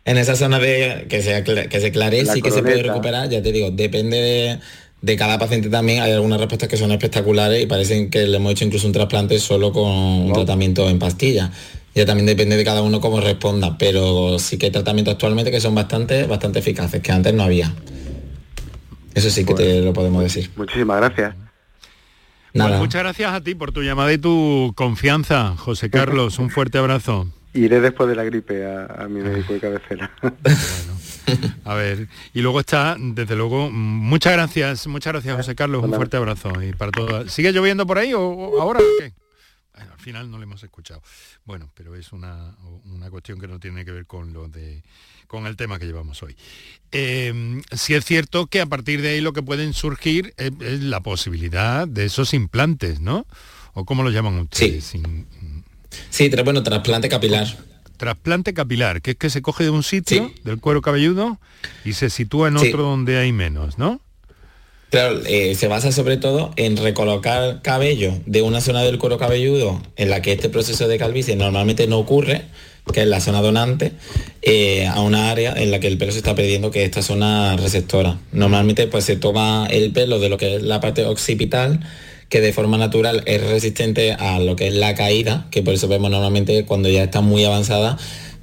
En 0.04 0.16
esa 0.16 0.36
zona 0.36 0.58
de 0.58 1.06
que 1.08 1.20
se, 1.20 1.44
que 1.44 1.80
se 1.80 1.86
aclare, 1.88 2.22
La 2.22 2.32
sí 2.32 2.40
que 2.40 2.50
se 2.50 2.62
puede 2.62 2.82
recuperar, 2.82 3.28
ya 3.28 3.42
te 3.42 3.52
digo, 3.52 3.70
depende 3.70 4.16
de, 4.16 4.58
de 5.02 5.16
cada 5.16 5.38
paciente 5.38 5.68
también. 5.68 6.02
Hay 6.02 6.12
algunas 6.12 6.38
respuestas 6.38 6.68
que 6.68 6.78
son 6.78 6.90
espectaculares 6.92 7.62
y 7.62 7.66
parecen 7.66 8.08
que 8.08 8.26
le 8.26 8.36
hemos 8.38 8.52
hecho 8.52 8.64
incluso 8.64 8.86
un 8.86 8.94
trasplante 8.94 9.38
solo 9.38 9.70
con 9.70 9.90
un 9.90 10.32
tratamiento 10.32 10.88
en 10.88 10.98
pastilla. 10.98 11.50
Ya 11.94 12.06
también 12.06 12.26
depende 12.26 12.56
de 12.56 12.64
cada 12.64 12.80
uno 12.80 13.00
cómo 13.00 13.20
responda, 13.20 13.76
pero 13.76 14.38
sí 14.38 14.56
que 14.56 14.66
hay 14.66 14.72
tratamientos 14.72 15.12
actualmente 15.12 15.50
que 15.50 15.60
son 15.60 15.74
bastante, 15.74 16.24
bastante 16.24 16.60
eficaces, 16.60 17.02
que 17.02 17.12
antes 17.12 17.34
no 17.34 17.42
había. 17.42 17.74
Eso 19.18 19.30
sí 19.30 19.44
que 19.44 19.52
te 19.54 19.80
lo 19.82 19.92
podemos 19.92 20.22
decir. 20.22 20.48
Muchísimas 20.54 20.98
gracias. 20.98 21.34
Nada. 22.54 22.70
Pues 22.70 22.80
muchas 22.80 23.02
gracias 23.02 23.32
a 23.32 23.40
ti 23.40 23.56
por 23.56 23.72
tu 23.72 23.82
llamada 23.82 24.12
y 24.12 24.18
tu 24.18 24.72
confianza, 24.76 25.56
José 25.56 25.90
Carlos. 25.98 26.38
Un 26.38 26.50
fuerte 26.50 26.78
abrazo. 26.78 27.26
Iré 27.52 27.80
después 27.80 28.08
de 28.08 28.14
la 28.14 28.22
gripe 28.22 28.64
a, 28.64 28.86
a 28.86 29.08
mi 29.08 29.20
médico 29.20 29.54
de 29.54 29.60
cabecera. 29.60 30.10
A 31.64 31.74
ver, 31.74 32.08
y 32.32 32.40
luego 32.40 32.60
está, 32.60 32.96
desde 32.98 33.36
luego, 33.36 33.70
muchas 33.70 34.32
gracias, 34.32 34.86
muchas 34.86 35.12
gracias 35.12 35.36
José 35.36 35.54
Carlos, 35.54 35.84
un 35.84 35.92
fuerte 35.92 36.16
abrazo 36.16 36.62
y 36.62 36.72
para 36.72 36.90
todas. 36.90 37.30
¿Sigue 37.30 37.52
lloviendo 37.52 37.86
por 37.86 37.98
ahí 37.98 38.14
o, 38.14 38.22
o 38.22 38.62
ahora 38.62 38.80
o 38.80 38.82
qué? 38.98 39.12
Bueno, 39.78 39.92
al 39.92 40.00
final 40.00 40.30
no 40.30 40.38
le 40.38 40.44
hemos 40.44 40.62
escuchado. 40.64 41.02
Bueno, 41.44 41.70
pero 41.74 41.94
es 41.94 42.12
una, 42.12 42.56
una 42.86 43.10
cuestión 43.10 43.38
que 43.40 43.46
no 43.46 43.60
tiene 43.60 43.84
que 43.84 43.92
ver 43.92 44.06
con 44.06 44.32
lo 44.32 44.48
de 44.48 44.82
con 45.28 45.46
el 45.46 45.56
tema 45.56 45.78
que 45.78 45.84
llevamos 45.86 46.22
hoy. 46.22 46.34
Eh, 46.90 47.62
sí 47.72 47.94
es 47.94 48.04
cierto 48.04 48.46
que 48.46 48.60
a 48.60 48.66
partir 48.66 49.02
de 49.02 49.10
ahí 49.10 49.20
lo 49.20 49.32
que 49.34 49.42
pueden 49.42 49.74
surgir 49.74 50.32
es, 50.38 50.50
es 50.60 50.82
la 50.82 51.00
posibilidad 51.00 51.86
de 51.86 52.06
esos 52.06 52.32
implantes, 52.34 53.00
¿no? 53.00 53.26
¿O 53.74 53.84
cómo 53.84 54.02
lo 54.02 54.10
llaman 54.10 54.38
ustedes? 54.38 54.84
Sin- 54.84 55.26
Sí, 56.10 56.24
tra- 56.30 56.44
bueno, 56.44 56.62
trasplante 56.62 57.08
capilar. 57.08 57.46
Trasplante 57.98 58.54
capilar, 58.54 59.00
que 59.02 59.12
es 59.12 59.16
que 59.16 59.28
se 59.30 59.42
coge 59.42 59.64
de 59.64 59.70
un 59.70 59.82
sitio, 59.82 60.32
del 60.44 60.60
cuero 60.60 60.80
cabelludo, 60.82 61.38
y 61.84 61.92
se 61.92 62.10
sitúa 62.10 62.48
en 62.48 62.58
Sí. 62.58 62.68
otro 62.68 62.82
donde 62.84 63.18
hay 63.18 63.32
menos, 63.32 63.76
¿no? 63.78 64.00
Claro, 64.90 65.20
eh, 65.26 65.54
se 65.54 65.68
basa 65.68 65.92
sobre 65.92 66.16
todo 66.16 66.50
en 66.56 66.78
recolocar 66.78 67.60
cabello 67.60 68.14
de 68.24 68.40
una 68.40 68.62
zona 68.62 68.82
del 68.82 68.96
cuero 68.98 69.18
cabelludo 69.18 69.82
en 69.96 70.08
la 70.08 70.22
que 70.22 70.32
este 70.32 70.48
proceso 70.48 70.88
de 70.88 70.96
calvicie 70.96 71.36
normalmente 71.36 71.86
no 71.86 71.98
ocurre, 71.98 72.44
que 72.94 73.02
es 73.02 73.06
la 73.06 73.20
zona 73.20 73.42
donante, 73.42 73.92
eh, 74.40 74.86
a 74.86 75.02
una 75.02 75.30
área 75.30 75.52
en 75.52 75.70
la 75.70 75.78
que 75.78 75.88
el 75.88 75.98
pelo 75.98 76.12
se 76.12 76.18
está 76.18 76.34
perdiendo, 76.34 76.70
que 76.70 76.80
es 76.80 76.86
esta 76.86 77.02
zona 77.02 77.54
receptora. 77.58 78.18
Normalmente 78.32 78.86
pues 78.86 79.04
se 79.04 79.16
toma 79.16 79.66
el 79.70 79.92
pelo 79.92 80.20
de 80.20 80.30
lo 80.30 80.38
que 80.38 80.56
es 80.56 80.62
la 80.62 80.80
parte 80.80 81.04
occipital, 81.04 81.80
que 82.30 82.40
de 82.40 82.54
forma 82.54 82.78
natural 82.78 83.22
es 83.26 83.42
resistente 83.42 84.12
a 84.12 84.38
lo 84.38 84.56
que 84.56 84.68
es 84.68 84.74
la 84.74 84.94
caída, 84.94 85.48
que 85.50 85.62
por 85.62 85.74
eso 85.74 85.88
vemos 85.88 86.10
normalmente 86.10 86.64
cuando 86.64 86.88
ya 86.88 87.04
está 87.04 87.20
muy 87.20 87.44
avanzada, 87.44 87.98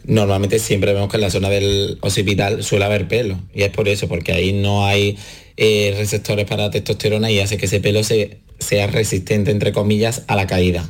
normalmente 0.06 0.60
siempre 0.60 0.94
vemos 0.94 1.10
que 1.10 1.18
en 1.18 1.22
la 1.22 1.32
zona 1.32 1.50
del 1.50 1.98
occipital 2.02 2.64
suele 2.64 2.86
haber 2.86 3.08
pelo. 3.08 3.40
Y 3.52 3.64
es 3.64 3.72
por 3.72 3.88
eso, 3.88 4.08
porque 4.08 4.32
ahí 4.32 4.54
no 4.54 4.86
hay 4.86 5.18
eh, 5.58 5.94
receptores 5.98 6.46
para 6.46 6.70
testosterona 6.70 7.32
y 7.32 7.40
hace 7.40 7.58
que 7.58 7.66
ese 7.66 7.80
pelo 7.80 8.04
se, 8.04 8.40
sea 8.60 8.88
resistente, 8.88 9.52
entre 9.52 9.72
comillas, 9.72 10.24
a 10.28 10.36
la 10.36 10.48
caída. 10.48 10.90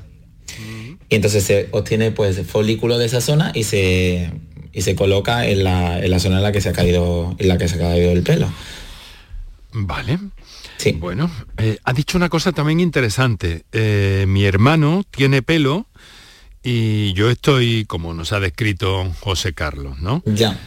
Y 1.07 1.15
entonces 1.15 1.43
se 1.43 1.67
obtiene 1.71 2.11
pues 2.11 2.41
folículo 2.47 2.97
de 2.97 3.05
esa 3.05 3.21
zona 3.21 3.51
y 3.53 3.63
se, 3.63 4.31
y 4.73 4.81
se 4.81 4.95
coloca 4.95 5.47
en 5.47 5.63
la, 5.63 6.03
en 6.03 6.09
la 6.09 6.19
zona 6.19 6.37
en 6.37 6.43
la 6.43 6.51
que 6.51 6.61
se 6.61 6.69
ha 6.69 6.73
caído, 6.73 7.35
en 7.37 7.47
la 7.47 7.57
que 7.57 7.67
se 7.67 7.75
ha 7.75 7.79
caído 7.79 8.11
el 8.11 8.23
pelo. 8.23 8.51
Vale. 9.71 10.17
Bueno, 10.95 11.31
eh, 11.57 11.79
ha 11.83 11.93
dicho 11.93 12.17
una 12.17 12.29
cosa 12.29 12.51
también 12.51 12.79
interesante. 12.79 13.63
Eh, 13.71 14.25
mi 14.27 14.45
hermano 14.45 15.03
tiene 15.09 15.41
pelo 15.41 15.87
y 16.63 17.13
yo 17.13 17.29
estoy, 17.29 17.85
como 17.85 18.13
nos 18.13 18.33
ha 18.33 18.39
descrito 18.39 19.11
José 19.19 19.53
Carlos, 19.53 19.99
¿no? 19.99 20.21
Ya. 20.25 20.57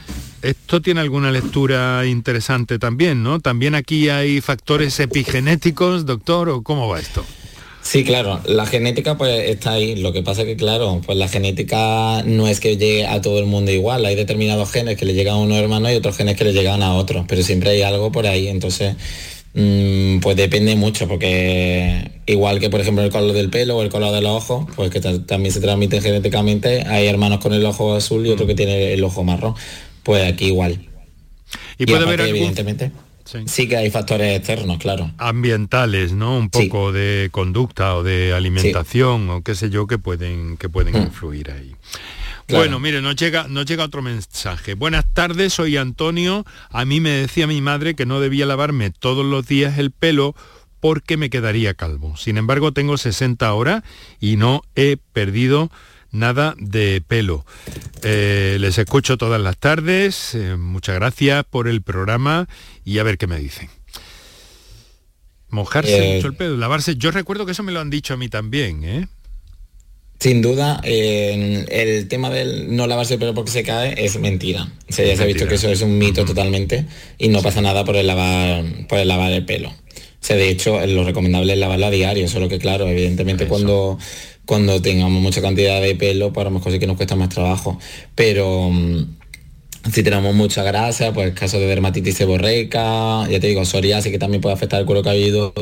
Esto 0.43 0.81
tiene 0.81 1.01
alguna 1.01 1.33
lectura 1.33 2.07
interesante 2.07 2.79
también, 2.79 3.23
¿no? 3.23 3.41
También 3.41 3.75
aquí 3.75 4.09
hay 4.09 4.41
factores 4.41 4.99
epigenéticos, 5.01 6.07
doctor, 6.07 6.49
¿o 6.49 6.63
cómo 6.63 6.89
va 6.89 7.01
esto? 7.01 7.25
Sí, 7.83 8.05
claro, 8.05 8.41
la 8.45 8.67
genética 8.67 9.17
pues 9.17 9.49
está 9.49 9.73
ahí. 9.73 9.97
Lo 9.97 10.13
que 10.13 10.23
pasa 10.23 10.45
que, 10.45 10.57
claro, 10.57 11.01
pues 11.07 11.17
la 11.17 11.27
genética 11.27 12.23
no 12.25 12.47
es 12.47 12.61
que 12.61 12.77
llegue 12.77 13.07
a 13.07 13.21
todo 13.23 13.39
el 13.39 13.47
mundo 13.47 13.71
igual. 13.73 14.05
Hay 14.05 14.15
determinados 14.15 14.71
genes 14.71 14.97
que 14.97 15.07
le 15.07 15.15
llegan 15.15 15.35
a 15.35 15.39
unos 15.39 15.57
hermanos 15.59 15.91
y 15.93 15.95
otros 15.95 16.17
genes 16.17 16.37
que 16.37 16.45
le 16.45 16.53
llegan 16.53 16.83
a 16.83 16.95
otros, 16.95 17.25
pero 17.27 17.43
siempre 17.43 17.71
hay 17.71 17.83
algo 17.83 18.13
por 18.13 18.27
ahí. 18.27 18.49
Entonces, 18.49 18.95
mm, 19.55 20.19
pues 20.21 20.37
depende 20.37 20.77
mucho, 20.77 21.09
porque 21.09 22.11
igual 22.27 22.61
que, 22.61 22.69
por 22.69 22.81
ejemplo, 22.81 23.03
el 23.05 23.11
color 23.11 23.33
del 23.33 23.49
pelo 23.49 23.79
o 23.79 23.83
el 23.83 23.89
color 23.89 24.13
de 24.15 24.21
los 24.21 24.33
ojos, 24.33 24.67
pues 24.77 24.91
que 24.91 25.01
ta- 25.01 25.25
también 25.25 25.53
se 25.55 25.61
transmite 25.61 26.01
genéticamente. 26.03 26.83
Hay 26.87 27.07
hermanos 27.07 27.39
con 27.41 27.55
el 27.55 27.65
ojo 27.65 27.95
azul 27.95 28.27
y 28.27 28.31
otro 28.31 28.47
que 28.47 28.55
tiene 28.55 28.93
el 28.93 29.03
ojo 29.03 29.25
marrón. 29.25 29.55
Pues 30.09 30.33
aquí 30.33 30.47
igual. 30.47 30.89
Y 31.77 31.85
puede 31.85 32.05
haber 32.07 32.23
algún- 32.23 32.37
evidentemente, 32.37 32.93
sí. 33.47 33.69
que 33.69 33.77
hay 33.77 33.91
factores 33.91 34.39
externos, 34.39 34.79
claro. 34.79 35.11
ambientales, 35.19 36.13
¿no? 36.15 36.39
Un 36.39 36.49
poco 36.49 36.93
de 36.93 37.29
conducta 37.31 37.95
o 37.95 38.03
de 38.03 38.33
alimentación 38.33 39.29
o 39.29 39.43
qué 39.43 39.55
sé 39.55 39.69
yo 39.69 39.87
que 39.87 39.99
pueden 39.99 40.57
que 40.57 40.71
pueden 40.71 40.95
Mm. 40.95 41.03
influir 41.09 41.51
ahí. 41.51 41.77
Claro. 42.47 42.63
Bueno, 42.63 42.81
mire, 42.81 43.03
nos 43.03 43.17
llega, 43.17 43.49
nos 43.49 43.67
llega 43.67 43.85
otro 43.85 44.01
mensaje. 44.01 44.73
Buenas 44.73 45.05
tardes, 45.13 45.53
soy 45.53 45.77
Antonio. 45.77 46.47
A 46.71 46.87
mí 46.87 47.01
me 47.03 47.11
decía 47.11 47.47
mi 47.47 47.61
madre 47.61 47.95
que 47.95 48.07
no 48.07 48.19
debía 48.19 48.47
lavarme 48.47 48.89
todos 48.91 49.27
los 49.27 49.47
días 49.47 49.77
el 49.77 49.91
pelo 49.91 50.35
porque 50.81 51.19
me 51.19 51.29
quedaría 51.29 51.75
calvo. 51.75 52.17
Sin 52.17 52.39
embargo, 52.39 52.73
tengo 52.73 52.97
60 52.97 53.47
ahora 53.47 53.85
y 54.21 54.37
no 54.37 54.63
he 54.75 54.97
perdido 55.13 55.71
nada 56.11 56.55
de 56.59 57.03
pelo. 57.07 57.45
Eh, 58.03 58.57
les 58.61 58.79
escucho 58.79 59.17
todas 59.19 59.41
las 59.41 59.57
tardes. 59.57 60.35
eh, 60.35 60.57
muchas 60.57 60.95
gracias 60.97 61.45
por 61.45 61.69
el 61.69 61.83
programa 61.83 62.49
y 62.85 62.99
a 62.99 63.03
ver 63.03 63.19
qué 63.19 63.27
me 63.27 63.39
dicen. 63.39 63.69
Mojarse 65.51 66.13
Eh, 66.13 66.15
mucho 66.17 66.29
el 66.29 66.35
pelo, 66.37 66.57
lavarse. 66.57 66.97
Yo 66.97 67.11
recuerdo 67.11 67.47
que 67.47 67.53
eso 67.53 67.63
me 67.63 67.73
lo 67.73 67.81
han 67.81 67.91
dicho 67.91 68.15
a 68.15 68.17
mí 68.17 68.29
también, 68.29 68.85
¿eh? 68.85 69.09
Sin 70.21 70.43
duda, 70.43 70.81
el 70.83 72.09
tema 72.09 72.29
del 72.29 72.75
no 72.75 72.89
lavarse 72.89 73.15
el 73.15 73.21
pelo 73.21 73.35
porque 73.35 73.53
se 73.53 73.63
cae 73.63 74.05
es 74.05 74.19
mentira. 74.19 74.69
O 74.91 74.93
sea, 74.93 75.07
ya 75.07 75.17
se 75.17 75.23
ha 75.23 75.27
visto 75.27 75.47
que 75.47 75.55
eso 75.55 75.69
es 75.71 75.81
un 75.81 75.97
mito 75.97 76.25
totalmente 76.25 76.87
y 77.19 77.29
no 77.29 77.41
pasa 77.41 77.61
nada 77.61 77.85
por 77.85 77.95
el 77.95 78.09
lavar, 78.09 78.65
por 78.89 78.99
el 78.99 79.07
lavar 79.07 79.31
el 79.31 79.45
pelo. 79.45 79.73
O 80.21 80.25
sea, 80.29 80.37
de 80.37 80.49
hecho, 80.49 80.85
lo 80.87 81.05
recomendable 81.05 81.53
es 81.53 81.59
lavarlo 81.59 81.87
a 81.87 81.91
diario, 81.91 82.29
solo 82.29 82.49
que 82.49 82.59
claro, 82.59 82.89
evidentemente 82.89 83.47
cuando, 83.47 83.99
cuando 84.45 84.83
tengamos 84.83 85.23
mucha 85.23 85.41
cantidad 85.41 85.81
de 85.81 85.95
pelo, 85.95 86.33
pues 86.33 86.47
a 86.47 86.51
lo 86.51 86.57
mejor 86.57 86.73
sí 86.73 86.79
que 86.79 86.87
nos 86.87 86.97
cuesta 86.97 87.17
más 87.17 87.29
trabajo. 87.29 87.79
Pero 88.15 88.71
mm, 88.71 89.17
si 89.93 90.03
tenemos 90.03 90.35
mucha 90.35 90.63
grasa, 90.65 91.13
pues 91.13 91.33
caso 91.35 91.59
de 91.61 91.67
dermatitis 91.67 92.17
seborreica, 92.17 93.29
ya 93.31 93.41
te 93.41 93.47
digo, 93.47 93.65
psoriasis 93.65 94.11
que 94.13 94.19
también 94.19 94.41
puede 94.41 94.55
afectar 94.55 94.81
el 94.81 94.87
cuero 94.87 95.03
cabelludo 95.03 95.53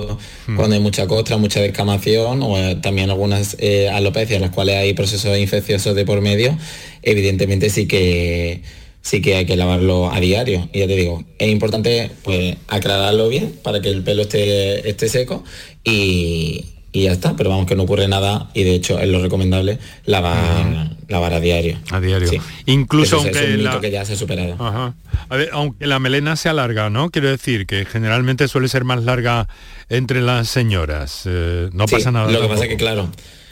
Hmm. 0.46 0.57
cuando 0.57 0.74
hay 0.74 0.80
mucha 0.80 1.07
costra, 1.07 1.36
mucha 1.36 1.61
descamación 1.61 2.42
o 2.42 2.59
eh, 2.59 2.76
también 2.76 3.11
algunas 3.11 3.57
eh, 3.61 3.88
alopecias 3.88 4.36
en 4.36 4.42
las 4.42 4.50
cuales 4.50 4.76
hay 4.76 4.94
procesos 4.94 5.36
infecciosos 5.38 5.94
de 5.94 6.04
por 6.04 6.20
medio, 6.20 6.57
evidentemente 7.02 7.70
sí 7.70 7.86
que 7.86 8.62
sí 9.07 9.22
que 9.22 9.36
hay 9.36 9.46
que 9.46 9.54
lavarlo 9.54 10.11
a 10.12 10.18
diario. 10.18 10.68
Y 10.72 10.80
ya 10.80 10.88
te 10.88 10.96
digo, 10.96 11.22
es 11.38 11.48
importante 11.48 12.11
pues 12.24 12.57
aclararlo 12.66 13.28
bien 13.28 13.54
para 13.62 13.80
que 13.80 13.88
el 13.88 14.02
pelo 14.02 14.22
esté, 14.22 14.88
esté 14.88 15.09
seco 15.09 15.44
y, 15.84 16.64
y 16.90 17.04
ya 17.04 17.12
está, 17.12 17.36
pero 17.36 17.50
vamos 17.50 17.66
que 17.66 17.76
no 17.76 17.84
ocurre 17.84 18.09
nada 18.09 18.50
y 18.52 18.64
de 18.64 18.74
hecho 18.74 18.98
es 18.98 19.09
lo 19.09 19.22
recomendable 19.22 19.78
lavar, 20.07 20.90
lavar 21.07 21.34
a 21.34 21.40
diario. 21.40 21.78
A 21.92 22.00
diario. 22.00 22.26
Sí. 22.28 22.38
Incluso 22.66 23.18
Eso 23.18 23.28
es 23.28 23.36
aunque 23.36 23.57
mito 23.59 23.70
la- 23.74 23.80
que 23.80 23.90
ya 23.92 24.04
se 24.04 24.14
ha 24.14 24.16
superado. 24.16 24.54
Ajá. 24.59 24.94
A 25.28 25.36
ver, 25.36 25.50
aunque 25.52 25.86
la 25.86 26.00
melena 26.00 26.34
se 26.34 26.48
alarga, 26.48 26.90
¿no? 26.90 27.11
Quiero 27.11 27.28
decir 27.30 27.66
que 27.66 27.84
generalmente 27.84 28.48
suele 28.48 28.66
ser 28.68 28.82
más 28.82 29.04
larga 29.04 29.46
entre 29.88 30.20
las 30.20 30.48
señoras. 30.48 31.22
Eh, 31.26 31.68
no 31.72 31.86
Sí, 31.86 31.94
pasa 31.94 32.11
nada. 32.11 32.30
Lo 32.32 32.40
que 32.40 32.48
pasa 32.48 32.64
es 32.64 32.70
que 32.70 32.76
claro. 32.76 33.09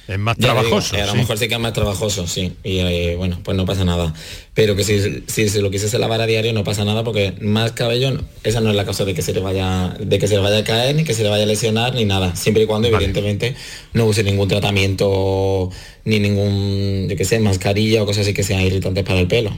Es 0.06 0.18
más 0.18 0.36
digo, 0.36 0.52
trabajoso. 0.52 0.96
a 0.96 1.06
lo 1.06 1.14
mejor 1.14 1.38
sí 1.38 1.48
que 1.48 1.54
es 1.54 1.60
más 1.60 1.72
trabajoso, 1.72 2.26
sí. 2.26 2.52
Y 2.62 2.78
eh, 2.80 3.16
bueno, 3.16 3.40
pues 3.42 3.56
no 3.56 3.64
pasa 3.64 3.84
nada. 3.84 4.12
Pero 4.52 4.76
que 4.76 4.84
si, 4.84 5.24
si 5.26 5.48
se 5.48 5.62
lo 5.62 5.70
quisiese 5.70 5.98
lavar 5.98 6.20
a 6.20 6.26
diario 6.26 6.52
no 6.52 6.62
pasa 6.62 6.84
nada 6.84 7.02
porque 7.04 7.34
más 7.40 7.72
cabello, 7.72 8.20
esa 8.42 8.60
no 8.60 8.70
es 8.70 8.76
la 8.76 8.84
causa 8.84 9.04
de 9.04 9.14
que 9.14 9.22
se 9.22 9.32
le 9.32 9.40
vaya, 9.40 9.96
de 9.98 10.18
que 10.18 10.28
se 10.28 10.34
le 10.34 10.40
vaya 10.42 10.58
a 10.58 10.64
caer, 10.64 10.94
ni 10.94 11.04
que 11.04 11.14
se 11.14 11.22
le 11.22 11.30
vaya 11.30 11.44
a 11.44 11.46
lesionar, 11.46 11.94
ni 11.94 12.04
nada. 12.04 12.36
Siempre 12.36 12.64
y 12.64 12.66
cuando 12.66 12.88
evidentemente 12.88 13.56
no 13.94 14.04
use 14.06 14.22
ningún 14.22 14.48
tratamiento, 14.48 15.70
ni 16.04 16.20
ningún, 16.20 17.08
yo 17.08 17.16
que 17.16 17.24
sé, 17.24 17.40
mascarilla 17.40 18.02
o 18.02 18.06
cosas 18.06 18.22
así 18.22 18.34
que 18.34 18.42
sean 18.42 18.60
irritantes 18.60 19.04
para 19.04 19.20
el 19.20 19.26
pelo. 19.26 19.56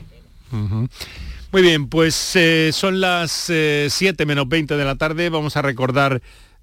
Muy 1.53 1.63
bien, 1.63 1.89
pues 1.89 2.37
eh, 2.37 2.71
son 2.73 3.01
las 3.01 3.47
eh, 3.51 3.89
7 3.91 4.27
menos 4.27 4.49
20 4.49 4.77
de 4.77 4.85
la 4.85 4.97
tarde. 4.97 5.29
Vamos 5.29 5.57
a 5.57 5.63
recordar 5.63 6.23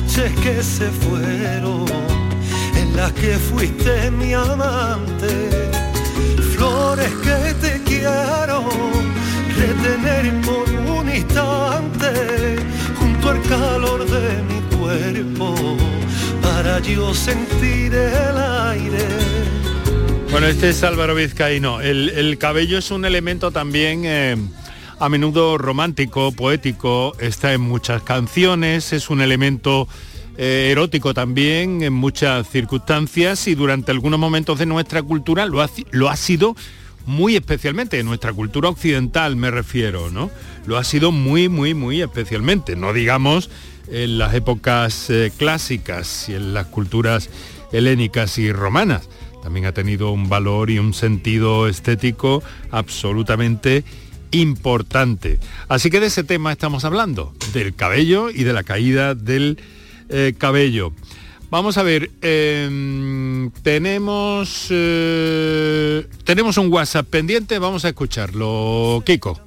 noches 0.00 0.32
que 0.42 0.62
se 0.62 0.88
fueron, 0.90 1.84
en 2.76 2.96
las 2.96 3.12
que 3.12 3.34
fuiste 3.36 4.10
mi 4.10 4.32
amante. 4.32 5.50
Flores 6.54 7.10
que 7.22 7.54
te 7.54 7.82
quiero 7.84 8.68
retener 9.56 10.40
por 10.42 10.68
un 10.68 11.08
instante, 11.08 12.56
junto 12.98 13.30
al 13.30 13.42
calor 13.42 14.06
de 14.06 14.42
mi 14.48 14.60
cuerpo, 14.76 15.54
para 16.42 16.80
yo 16.80 17.14
sentir 17.14 17.94
el 17.94 18.36
aire. 18.70 19.06
Bueno, 20.30 20.46
este 20.46 20.70
es 20.70 20.82
Álvaro 20.82 21.14
Vizcaíno. 21.14 21.80
El, 21.80 22.10
el 22.10 22.38
cabello 22.38 22.78
es 22.78 22.90
un 22.90 23.04
elemento 23.04 23.50
también 23.50 24.02
eh, 24.04 24.36
a 25.00 25.08
menudo 25.08 25.58
romántico, 25.58 26.32
poético, 26.32 27.14
está 27.20 27.52
en 27.52 27.60
muchas 27.60 28.02
canciones, 28.02 28.92
es 28.92 29.10
un 29.10 29.20
elemento 29.20 29.86
eh, 30.36 30.68
erótico 30.70 31.14
también 31.14 31.82
en 31.82 31.92
muchas 31.92 32.48
circunstancias 32.48 33.46
y 33.46 33.54
durante 33.54 33.92
algunos 33.92 34.18
momentos 34.18 34.58
de 34.58 34.66
nuestra 34.66 35.02
cultura 35.02 35.46
lo 35.46 35.62
ha, 35.62 35.70
lo 35.90 36.08
ha 36.08 36.16
sido 36.16 36.56
muy 37.06 37.36
especialmente, 37.36 37.98
en 37.98 38.06
nuestra 38.06 38.32
cultura 38.32 38.68
occidental 38.68 39.36
me 39.36 39.50
refiero, 39.50 40.10
¿no? 40.10 40.30
Lo 40.66 40.76
ha 40.76 40.84
sido 40.84 41.12
muy, 41.12 41.48
muy, 41.48 41.74
muy 41.74 42.02
especialmente, 42.02 42.76
no 42.76 42.92
digamos 42.92 43.50
en 43.90 44.18
las 44.18 44.34
épocas 44.34 45.08
eh, 45.10 45.32
clásicas 45.36 46.28
y 46.28 46.34
en 46.34 46.54
las 46.54 46.66
culturas 46.66 47.30
helénicas 47.72 48.38
y 48.38 48.52
romanas. 48.52 49.08
También 49.42 49.66
ha 49.66 49.72
tenido 49.72 50.10
un 50.10 50.28
valor 50.28 50.70
y 50.70 50.78
un 50.78 50.92
sentido 50.92 51.68
estético 51.68 52.42
absolutamente 52.70 53.84
importante. 54.30 55.38
Así 55.68 55.90
que 55.90 56.00
de 56.00 56.06
ese 56.06 56.24
tema 56.24 56.52
estamos 56.52 56.84
hablando, 56.84 57.32
del 57.52 57.74
cabello 57.74 58.30
y 58.30 58.44
de 58.44 58.52
la 58.52 58.62
caída 58.62 59.14
del 59.14 59.58
eh, 60.08 60.34
cabello. 60.36 60.92
Vamos 61.50 61.78
a 61.78 61.82
ver, 61.82 62.10
em, 62.20 63.50
tenemos, 63.62 64.66
eh, 64.70 66.06
tenemos 66.24 66.58
un 66.58 66.70
WhatsApp 66.70 67.06
pendiente, 67.08 67.58
vamos 67.58 67.86
a 67.86 67.88
escucharlo. 67.88 69.02
Kiko. 69.06 69.40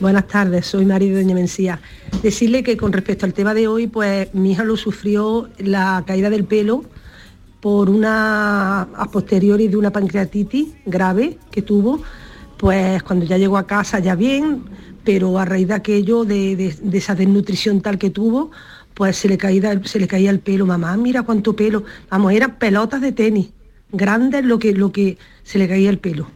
Buenas 0.00 0.26
tardes, 0.26 0.66
soy 0.66 0.86
María 0.86 1.10
de 1.10 1.22
Doña 1.22 1.34
Mencía. 1.34 1.80
Decirle 2.22 2.62
que 2.62 2.76
con 2.76 2.92
respecto 2.92 3.26
al 3.26 3.34
tema 3.34 3.54
de 3.54 3.68
hoy, 3.68 3.86
pues 3.86 4.32
mi 4.34 4.52
hija 4.52 4.64
lo 4.64 4.76
sufrió 4.76 5.50
la 5.58 6.02
caída 6.06 6.30
del 6.30 6.44
pelo 6.44 6.84
por 7.60 7.90
una 7.90 8.82
a 8.82 9.10
posteriori 9.10 9.68
de 9.68 9.76
una 9.76 9.90
pancreatitis 9.90 10.68
grave 10.84 11.38
que 11.50 11.62
tuvo, 11.62 12.02
pues 12.56 13.02
cuando 13.02 13.24
ya 13.26 13.38
llegó 13.38 13.58
a 13.58 13.66
casa 13.66 13.98
ya 13.98 14.14
bien, 14.14 14.62
pero 15.04 15.38
a 15.38 15.44
raíz 15.44 15.68
de 15.68 15.74
aquello, 15.74 16.24
de, 16.24 16.74
esa 16.92 17.14
desnutrición 17.14 17.80
tal 17.80 17.98
que 17.98 18.10
tuvo, 18.10 18.50
pues 18.94 19.16
se 19.16 19.28
le, 19.28 19.36
caía, 19.36 19.80
se 19.84 19.98
le 19.98 20.06
caía 20.06 20.30
el 20.30 20.40
pelo, 20.40 20.66
mamá, 20.66 20.96
mira 20.96 21.22
cuánto 21.22 21.54
pelo, 21.54 21.84
vamos, 22.10 22.32
eran 22.32 22.58
pelotas 22.58 23.00
de 23.00 23.12
tenis, 23.12 23.50
grandes 23.92 24.44
lo 24.44 24.58
que, 24.58 24.72
lo 24.72 24.92
que 24.92 25.18
se 25.42 25.58
le 25.58 25.68
caía 25.68 25.90
el 25.90 25.98
pelo. 25.98 26.28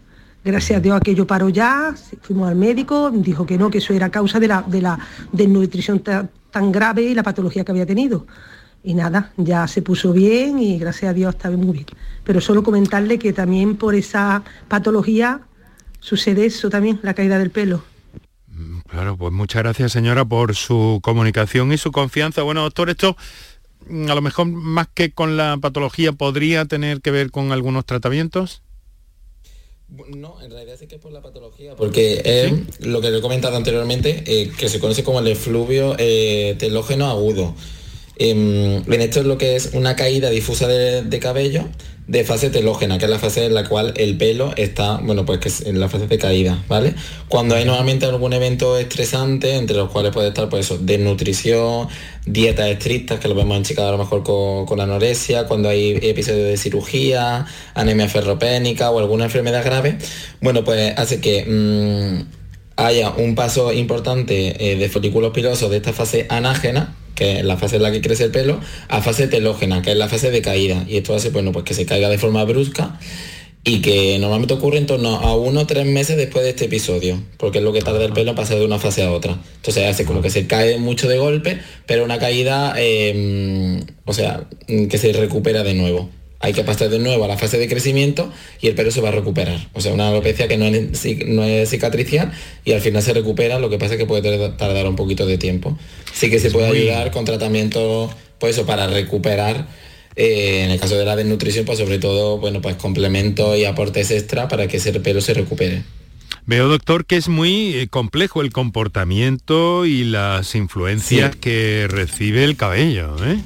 Gracias 0.44 0.78
a 0.78 0.80
Dios 0.80 0.96
aquello 0.96 1.26
paró 1.26 1.48
ya, 1.48 1.94
fuimos 2.22 2.48
al 2.48 2.56
médico, 2.56 3.10
dijo 3.10 3.44
que 3.44 3.58
no, 3.58 3.70
que 3.70 3.78
eso 3.78 3.92
era 3.92 4.10
causa 4.10 4.38
de 4.40 4.48
la, 4.48 4.62
de 4.62 4.80
la 4.80 4.98
desnutrición 5.32 6.00
ta- 6.00 6.28
tan 6.50 6.72
grave 6.72 7.02
y 7.02 7.14
la 7.14 7.22
patología 7.22 7.64
que 7.64 7.72
había 7.72 7.86
tenido. 7.86 8.26
Y 8.82 8.94
nada, 8.94 9.32
ya 9.36 9.66
se 9.66 9.82
puso 9.82 10.12
bien 10.12 10.58
y 10.60 10.78
gracias 10.78 11.10
a 11.10 11.12
Dios 11.14 11.34
está 11.34 11.50
muy 11.50 11.72
bien. 11.72 11.86
Pero 12.24 12.40
solo 12.40 12.62
comentarle 12.62 13.18
que 13.18 13.32
también 13.32 13.76
por 13.76 13.94
esa 13.94 14.42
patología 14.68 15.40
sucede 16.00 16.46
eso 16.46 16.70
también, 16.70 17.00
la 17.02 17.14
caída 17.14 17.38
del 17.38 17.50
pelo. 17.50 17.82
Claro, 18.88 19.16
pues 19.16 19.32
muchas 19.32 19.62
gracias 19.62 19.92
señora 19.92 20.24
por 20.24 20.54
su 20.54 21.00
comunicación 21.02 21.72
y 21.72 21.78
su 21.78 21.92
confianza. 21.92 22.42
Bueno, 22.42 22.62
doctor, 22.62 22.90
esto 22.90 23.16
mm, 23.86 24.10
a 24.10 24.14
lo 24.14 24.22
mejor 24.22 24.46
más 24.46 24.88
que 24.92 25.12
con 25.12 25.36
la 25.36 25.58
patología 25.60 26.12
podría 26.12 26.64
tener 26.64 27.00
que 27.00 27.10
ver 27.10 27.30
con 27.30 27.52
algunos 27.52 27.84
tratamientos. 27.84 28.62
No, 29.88 30.40
en 30.42 30.50
realidad 30.50 30.76
sí 30.78 30.86
que 30.86 30.96
es 30.96 31.00
por 31.00 31.12
la 31.12 31.22
patología, 31.22 31.74
porque 31.74 32.20
es 32.24 32.86
lo 32.86 33.00
que 33.00 33.10
le 33.10 33.18
he 33.18 33.22
comentado 33.22 33.56
anteriormente, 33.56 34.22
eh, 34.26 34.52
que 34.56 34.68
se 34.68 34.80
conoce 34.80 35.02
como 35.02 35.20
el 35.20 35.28
efluvio 35.28 35.96
eh, 35.98 36.56
telógeno 36.58 37.06
agudo. 37.06 37.54
Bien, 38.18 38.84
esto 39.00 39.20
es 39.20 39.26
lo 39.26 39.38
que 39.38 39.56
es 39.56 39.70
una 39.74 39.96
caída 39.96 40.30
difusa 40.30 40.66
de, 40.66 41.02
de 41.02 41.18
cabello 41.18 41.64
de 42.08 42.24
fase 42.24 42.48
telógena, 42.48 42.98
que 42.98 43.04
es 43.04 43.10
la 43.10 43.18
fase 43.18 43.44
en 43.44 43.54
la 43.54 43.68
cual 43.68 43.92
el 43.96 44.16
pelo 44.16 44.54
está, 44.56 44.96
bueno, 44.96 45.26
pues 45.26 45.40
que 45.40 45.48
es 45.48 45.60
en 45.66 45.78
la 45.78 45.90
fase 45.90 46.06
de 46.06 46.16
caída, 46.16 46.64
¿vale? 46.66 46.94
Cuando 47.28 47.54
hay 47.54 47.66
normalmente 47.66 48.06
algún 48.06 48.32
evento 48.32 48.78
estresante, 48.78 49.56
entre 49.56 49.76
los 49.76 49.90
cuales 49.90 50.12
puede 50.12 50.28
estar, 50.28 50.48
pues 50.48 50.64
eso, 50.64 50.78
desnutrición, 50.78 51.88
dietas 52.24 52.68
estrictas, 52.68 53.20
que 53.20 53.28
lo 53.28 53.34
vemos 53.34 53.58
en 53.58 53.64
chicas 53.64 53.84
a 53.84 53.90
lo 53.90 53.98
mejor 53.98 54.22
con, 54.22 54.64
con 54.64 54.80
anorexia, 54.80 55.44
cuando 55.44 55.68
hay 55.68 55.98
episodios 56.00 56.46
de 56.46 56.56
cirugía, 56.56 57.44
anemia 57.74 58.08
ferropénica 58.08 58.90
o 58.90 58.98
alguna 58.98 59.26
enfermedad 59.26 59.62
grave, 59.62 59.98
bueno, 60.40 60.64
pues 60.64 60.98
hace 60.98 61.20
que 61.20 61.44
mm, 61.44 62.22
haya 62.76 63.10
un 63.10 63.34
paso 63.34 63.70
importante 63.70 64.72
eh, 64.72 64.76
de 64.76 64.88
folículos 64.88 65.32
pilosos 65.32 65.70
de 65.70 65.76
esta 65.76 65.92
fase 65.92 66.26
anágena, 66.30 66.96
que 67.18 67.40
es 67.40 67.44
la 67.44 67.56
fase 67.56 67.76
en 67.76 67.82
la 67.82 67.90
que 67.90 68.00
crece 68.00 68.24
el 68.24 68.30
pelo, 68.30 68.60
a 68.86 69.02
fase 69.02 69.26
telógena, 69.26 69.82
que 69.82 69.90
es 69.90 69.96
la 69.96 70.08
fase 70.08 70.30
de 70.30 70.40
caída. 70.40 70.84
Y 70.88 70.98
esto 70.98 71.16
hace 71.16 71.30
bueno, 71.30 71.50
pues 71.50 71.64
que 71.64 71.74
se 71.74 71.84
caiga 71.84 72.08
de 72.08 72.16
forma 72.16 72.44
brusca 72.44 72.96
y 73.64 73.80
que 73.82 74.18
normalmente 74.20 74.54
ocurre 74.54 74.78
en 74.78 74.86
torno 74.86 75.16
a 75.16 75.36
uno 75.36 75.62
o 75.62 75.66
tres 75.66 75.84
meses 75.84 76.16
después 76.16 76.44
de 76.44 76.50
este 76.50 76.66
episodio, 76.66 77.20
porque 77.36 77.58
es 77.58 77.64
lo 77.64 77.72
que 77.72 77.82
tarda 77.82 78.04
el 78.04 78.12
pelo 78.12 78.30
en 78.30 78.36
pasar 78.36 78.58
de 78.58 78.64
una 78.64 78.78
fase 78.78 79.02
a 79.02 79.10
otra. 79.10 79.36
Entonces 79.56 79.84
hace 79.84 80.04
como 80.04 80.22
que 80.22 80.30
se 80.30 80.46
cae 80.46 80.78
mucho 80.78 81.08
de 81.08 81.18
golpe, 81.18 81.58
pero 81.86 82.04
una 82.04 82.20
caída, 82.20 82.74
em, 82.76 83.82
o 84.04 84.12
sea, 84.12 84.46
que 84.66 84.96
se 84.96 85.12
recupera 85.12 85.64
de 85.64 85.74
nuevo. 85.74 86.08
Hay 86.40 86.52
que 86.52 86.62
pasar 86.62 86.88
de 86.88 86.98
nuevo 86.98 87.24
a 87.24 87.28
la 87.28 87.36
fase 87.36 87.58
de 87.58 87.68
crecimiento 87.68 88.32
y 88.60 88.68
el 88.68 88.74
pelo 88.74 88.90
se 88.90 89.00
va 89.00 89.08
a 89.08 89.12
recuperar. 89.12 89.68
O 89.72 89.80
sea, 89.80 89.92
una 89.92 90.08
alopecia 90.08 90.46
que 90.46 90.56
no 90.56 90.66
es, 90.66 91.04
no 91.26 91.42
es 91.42 91.70
cicatricial 91.70 92.32
y 92.64 92.72
al 92.72 92.80
final 92.80 93.02
se 93.02 93.12
recupera, 93.12 93.58
lo 93.58 93.70
que 93.70 93.78
pasa 93.78 93.94
es 93.94 93.98
que 93.98 94.06
puede 94.06 94.50
tardar 94.50 94.86
un 94.86 94.94
poquito 94.94 95.26
de 95.26 95.36
tiempo. 95.36 95.76
Sí 96.12 96.30
que 96.30 96.38
se 96.38 96.50
puede 96.50 96.68
ayudar 96.68 97.10
con 97.10 97.24
tratamiento, 97.24 98.10
pues 98.38 98.56
eso, 98.56 98.66
para 98.66 98.86
recuperar 98.86 99.66
eh, 100.18 100.64
en 100.64 100.72
el 100.72 100.80
caso 100.80 100.96
de 100.96 101.04
la 101.04 101.14
desnutrición, 101.14 101.64
pues 101.64 101.78
sobre 101.78 101.98
todo, 101.98 102.38
bueno, 102.38 102.60
pues 102.60 102.74
complementos 102.74 103.56
y 103.56 103.64
aportes 103.64 104.10
extra 104.10 104.48
para 104.48 104.66
que 104.66 104.78
ese 104.78 104.92
pelo 104.98 105.20
se 105.20 105.32
recupere. 105.32 105.84
Veo, 106.44 106.66
doctor, 106.66 107.04
que 107.04 107.16
es 107.16 107.28
muy 107.28 107.74
eh, 107.74 107.88
complejo 107.88 108.40
el 108.40 108.50
comportamiento 108.50 109.86
y 109.86 110.02
las 110.04 110.54
influencias 110.54 111.36
que 111.36 111.86
recibe 111.88 112.42
el 112.42 112.56
cabello. 112.56 113.14
¿eh? 113.24 113.38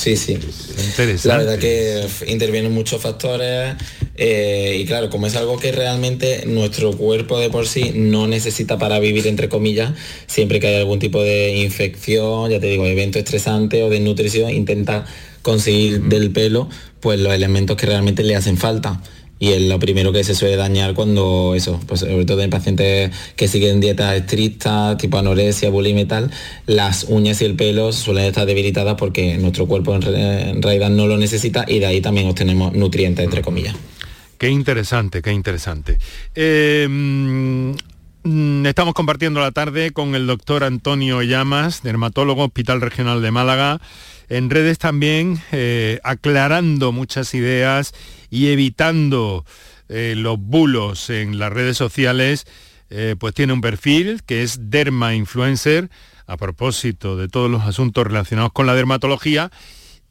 Sí, 0.00 0.16
sí. 0.16 0.32
Interesante. 0.32 1.28
La 1.28 1.36
verdad 1.36 1.58
que 1.58 2.06
intervienen 2.26 2.72
muchos 2.72 3.02
factores 3.02 3.74
y 4.16 4.86
claro, 4.86 5.10
como 5.10 5.26
es 5.26 5.36
algo 5.36 5.58
que 5.58 5.72
realmente 5.72 6.44
nuestro 6.46 6.96
cuerpo 6.96 7.38
de 7.38 7.50
por 7.50 7.66
sí 7.68 7.92
no 7.94 8.26
necesita 8.26 8.78
para 8.78 8.98
vivir, 8.98 9.26
entre 9.26 9.50
comillas, 9.50 9.92
siempre 10.26 10.58
que 10.58 10.68
hay 10.68 10.76
algún 10.76 11.00
tipo 11.00 11.22
de 11.22 11.58
infección, 11.58 12.50
ya 12.50 12.58
te 12.60 12.68
digo, 12.68 12.86
evento 12.86 13.18
estresante 13.18 13.82
o 13.82 13.90
desnutrición, 13.90 14.50
intenta 14.50 15.04
conseguir 15.42 16.02
del 16.04 16.30
pelo 16.30 16.70
pues 17.00 17.20
los 17.20 17.34
elementos 17.34 17.76
que 17.76 17.84
realmente 17.86 18.22
le 18.22 18.36
hacen 18.36 18.56
falta 18.56 19.02
y 19.40 19.52
es 19.52 19.62
lo 19.62 19.78
primero 19.78 20.12
que 20.12 20.22
se 20.22 20.34
suele 20.34 20.56
dañar 20.56 20.92
cuando 20.92 21.54
eso, 21.56 21.80
pues 21.86 22.00
sobre 22.00 22.26
todo 22.26 22.42
en 22.42 22.50
pacientes 22.50 23.10
que 23.36 23.48
siguen 23.48 23.80
dietas 23.80 24.14
estrictas, 24.14 24.98
tipo 24.98 25.16
anorexia, 25.16 25.70
bulimia 25.70 26.02
y 26.02 26.06
tal, 26.06 26.30
las 26.66 27.04
uñas 27.04 27.40
y 27.40 27.46
el 27.46 27.56
pelo 27.56 27.90
suelen 27.92 28.26
estar 28.26 28.44
debilitadas 28.44 28.96
porque 28.96 29.38
nuestro 29.38 29.66
cuerpo 29.66 29.94
en, 29.94 30.62
realidad 30.62 30.90
no 30.90 31.06
lo 31.06 31.16
necesita 31.16 31.64
y 31.66 31.78
de 31.78 31.86
ahí 31.86 32.02
también 32.02 32.28
obtenemos 32.28 32.74
nutrientes, 32.74 33.24
entre 33.24 33.40
comillas. 33.40 33.74
Qué 34.36 34.50
interesante, 34.50 35.22
qué 35.22 35.32
interesante. 35.32 35.98
Em, 36.34 37.74
mm, 38.22 38.66
estamos 38.66 38.92
compartiendo 38.92 39.40
la 39.40 39.52
tarde 39.52 39.90
con 39.92 40.14
el 40.14 40.26
doctor 40.26 40.64
Antonio 40.64 41.22
Llamas, 41.22 41.82
dermatólogo, 41.82 42.44
Hospital 42.44 42.82
Regional 42.82 43.22
de 43.22 43.30
Málaga 43.30 43.80
en 44.30 44.48
redes 44.48 44.78
también 44.78 45.42
eh, 45.52 45.98
aclarando 46.04 46.92
muchas 46.92 47.34
ideas 47.34 47.92
y 48.30 48.48
evitando 48.48 49.44
eh, 49.88 50.14
los 50.16 50.38
bulos 50.38 51.10
en 51.10 51.38
las 51.38 51.52
redes 51.52 51.76
sociales, 51.76 52.46
eh, 52.90 53.16
pues 53.18 53.34
tiene 53.34 53.52
un 53.52 53.60
perfil 53.60 54.22
que 54.24 54.42
es 54.42 54.70
Derma 54.70 55.14
Influencer, 55.14 55.90
a 56.28 56.36
propósito 56.36 57.16
de 57.16 57.26
todos 57.28 57.50
los 57.50 57.62
asuntos 57.62 58.06
relacionados 58.06 58.52
con 58.52 58.66
la 58.66 58.74
dermatología, 58.76 59.50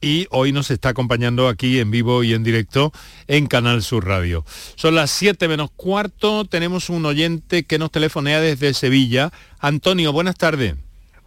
y 0.02 0.28
hoy 0.32 0.52
nos 0.52 0.70
está 0.70 0.90
acompañando 0.90 1.48
aquí 1.48 1.80
en 1.80 1.90
vivo 1.90 2.24
y 2.24 2.34
en 2.34 2.44
directo 2.44 2.92
en 3.28 3.48
Canal 3.48 3.82
Sur 3.84 4.06
Radio. 4.06 4.46
Son 4.76 4.96
las 4.96 5.12
7 5.12 5.48
menos 5.48 5.72
cuarto, 5.72 6.44
tenemos 6.44 6.90
un 6.90 7.06
oyente 7.06 7.64
que 7.64 7.80
nos 7.80 7.92
telefonea 7.92 8.42
desde 8.42 8.74
Sevilla. 8.74 9.32
Antonio, 9.60 10.12
buenas 10.12 10.36
tardes. 10.36 10.76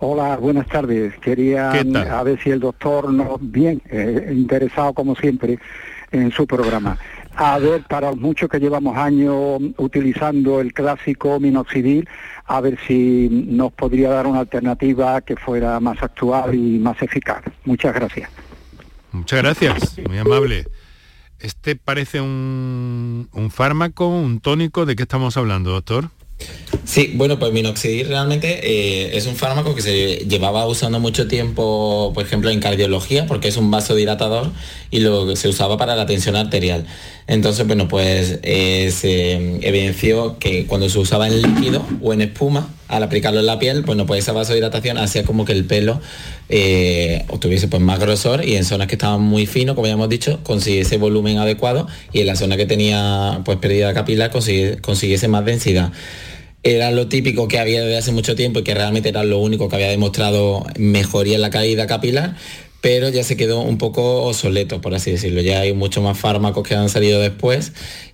Hola, 0.05 0.37
buenas 0.37 0.67
tardes. 0.67 1.17
Quería 1.21 1.71
a 1.71 2.23
ver 2.25 2.43
si 2.43 2.51
el 2.51 2.59
doctor 2.59 3.13
nos 3.13 3.39
bien 3.41 3.81
eh, 3.89 4.33
interesado 4.35 4.93
como 4.95 5.15
siempre 5.15 5.61
en 6.11 6.33
su 6.33 6.45
programa. 6.45 6.99
A 7.37 7.57
ver, 7.61 7.85
para 7.85 8.11
muchos 8.11 8.51
que 8.51 8.59
llevamos 8.59 8.97
años 8.97 9.61
utilizando 9.77 10.61
el 10.61 10.75
clásico 10.75 11.39
minoxidil, 11.39 12.09
a 12.47 12.61
ver 12.61 12.81
si 12.85 13.29
nos 13.31 13.73
podría 13.75 14.09
dar 14.09 14.27
una 14.27 14.41
alternativa 14.41 15.21
que 15.21 15.37
fuera 15.37 15.79
más 15.79 16.03
actual 16.03 16.53
y 16.57 16.81
más 16.81 17.01
eficaz. 17.01 17.45
Muchas 17.65 17.95
gracias. 17.95 18.29
Muchas 19.13 19.41
gracias, 19.41 19.99
muy 20.09 20.19
amable. 20.19 20.65
Este 21.39 21.77
parece 21.77 22.21
un, 22.21 23.29
un 23.31 23.51
fármaco, 23.53 24.09
un 24.09 24.41
tónico, 24.41 24.85
¿de 24.85 24.97
qué 24.97 25.05
estamos 25.05 25.37
hablando, 25.37 25.71
doctor? 25.71 26.11
Sí, 26.85 27.13
bueno, 27.15 27.39
pues 27.39 27.53
minoxidil 27.53 28.09
realmente 28.09 28.61
eh, 28.63 29.17
es 29.17 29.27
un 29.27 29.37
fármaco 29.37 29.75
que 29.75 29.83
se 29.83 30.17
llevaba 30.29 30.67
usando 30.67 30.99
mucho 31.01 31.29
tiempo, 31.29 32.11
por 32.13 32.25
ejemplo, 32.25 32.51
en 32.51 32.61
cardiología, 32.61 33.27
porque 33.27 33.49
es 33.49 33.57
un 33.57 33.71
vasodilatador 33.71 34.51
y 34.91 35.01
lo 35.01 35.35
se 35.37 35.49
usaba 35.49 35.79
para 35.79 35.97
la 35.97 36.07
tensión 36.07 36.35
arterial. 36.35 36.85
Entonces, 37.29 37.67
bueno, 37.67 37.89
pues 37.89 38.41
eh, 38.43 38.91
se 38.91 39.33
evidenció 39.67 40.39
que 40.39 40.67
cuando 40.67 40.89
se 40.89 40.99
usaba 40.99 41.29
en 41.29 41.41
líquido 41.41 41.87
o 42.03 42.13
en 42.13 42.23
espuma, 42.23 42.69
al 42.89 43.03
aplicarlo 43.03 43.41
en 43.41 43.47
la 43.47 43.59
piel, 43.59 43.83
bueno, 43.83 44.05
pues 44.05 44.25
esa 44.25 44.33
vasodilatación 44.33 44.99
hacía 44.99 45.23
como 45.23 45.47
que 45.47 45.53
el 45.53 45.65
pelo 45.65 46.01
eh, 46.51 47.25
obtuviese 47.29 47.69
pues 47.69 47.81
más 47.81 48.01
grosor 48.01 48.45
y 48.45 48.57
en 48.57 48.65
zonas 48.65 48.89
que 48.89 48.97
estaban 48.97 49.23
muy 49.23 49.47
finos, 49.47 49.77
como 49.77 49.87
ya 49.87 49.95
hemos 49.95 50.11
dicho, 50.11 50.41
consiguiese 50.43 50.99
volumen 50.99 51.39
adecuado 51.39 51.87
y 52.13 52.21
en 52.21 52.27
la 52.27 52.37
zona 52.37 52.59
que 52.59 52.67
tenía 52.67 53.41
pues 53.47 53.57
pérdida 53.59 53.95
capilar 53.95 54.31
consiguiese 54.31 55.29
más 55.29 55.45
densidad 55.47 55.93
era 56.63 56.91
lo 56.91 57.09
típico 57.09 57.49
que 57.49 57.59
había 57.59 57.83
desde 57.83 57.99
hace 57.99 58.13
mucho 58.13 58.35
tiempo 58.37 58.61
y 58.61 58.63
que 58.63 58.75
realmente 58.75 59.09
era 59.09 59.25
lo 59.25 59.39
único 59.39 59.69
que 59.69 59.77
había 59.77 59.89
demostrado 59.89 60.65
mejoría 60.79 61.35
en 61.35 61.41
la 61.41 61.51
caída 61.51 61.87
capilar, 61.87 62.37
pero 62.81 63.09
ya 63.09 63.25
se 63.25 63.37
quedó 63.37 63.61
un 63.61 63.79
poco 63.79 64.25
obsoleto, 64.25 64.81
por 64.81 64.95
así 64.95 65.11
decirlo. 65.11 65.41
Ya 65.41 65.61
hay 65.61 65.73
muchos 65.73 66.03
más 66.03 66.19
fármacos 66.19 66.67
que 66.67 66.75
han 66.75 66.89
salido 66.89 67.21
después 67.21 67.73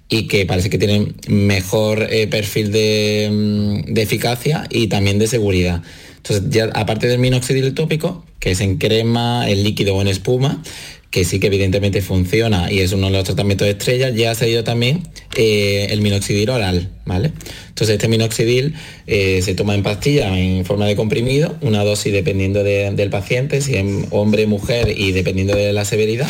y 0.09 0.27
que 0.29 0.47
parece 0.47 0.71
que 0.71 0.79
tienen 0.79 1.15
mejor 1.29 2.07
eh, 2.11 2.27
perfil 2.27 2.73
de, 2.73 3.29
mm, 3.31 3.93
de, 3.93 4.03
eficacia 4.03 4.65
y 4.71 4.89
también 4.89 5.19
de 5.19 5.27
seguridad. 5.27 5.83
Entonces, 6.17 6.51
ya 6.51 6.71
aparte 6.75 7.07
del 7.07 7.19
minoxidil 7.19 7.75
tópico, 7.75 8.25
que 8.41 8.53
es 8.53 8.61
en 8.61 8.79
crema, 8.79 9.49
en 9.49 9.63
líquido 9.63 9.95
o 9.95 10.03
en 10.03 10.09
espuma, 10.09 10.63
que 11.11 11.25
sí 11.25 11.41
que 11.41 11.47
evidentemente 11.47 12.03
funciona 12.03 12.71
y 12.71 12.81
es 12.81 12.93
uno 12.93 13.07
de 13.07 13.13
los 13.13 13.25
tratamientos 13.25 13.65
de 13.65 13.73
estrella, 13.73 14.11
ya 14.11 14.33
ha 14.33 14.35
salido 14.35 14.63
también 14.63 15.09
eh, 15.37 15.87
el 15.91 16.03
minoxidil 16.03 16.51
oral, 16.51 16.91
¿vale? 17.07 17.33
Entonces 17.69 17.95
este 17.95 18.09
minoxidil 18.09 18.75
eh, 19.07 19.41
se 19.43 19.55
toma 19.55 19.75
en 19.75 19.83
pastilla 19.83 20.39
en 20.39 20.67
forma 20.67 20.87
de 20.87 20.97
comprimido, 20.97 21.57
una 21.63 21.83
dosis 21.83 22.13
dependiendo 22.13 22.63
del 22.63 23.11
paciente, 23.11 23.63
si 23.63 23.75
es 23.75 23.85
hombre, 24.11 24.47
mujer 24.47 24.95
y 24.97 25.13
dependiendo 25.13 25.57
de 25.57 25.73
la 25.73 25.87
severidad, 25.87 26.29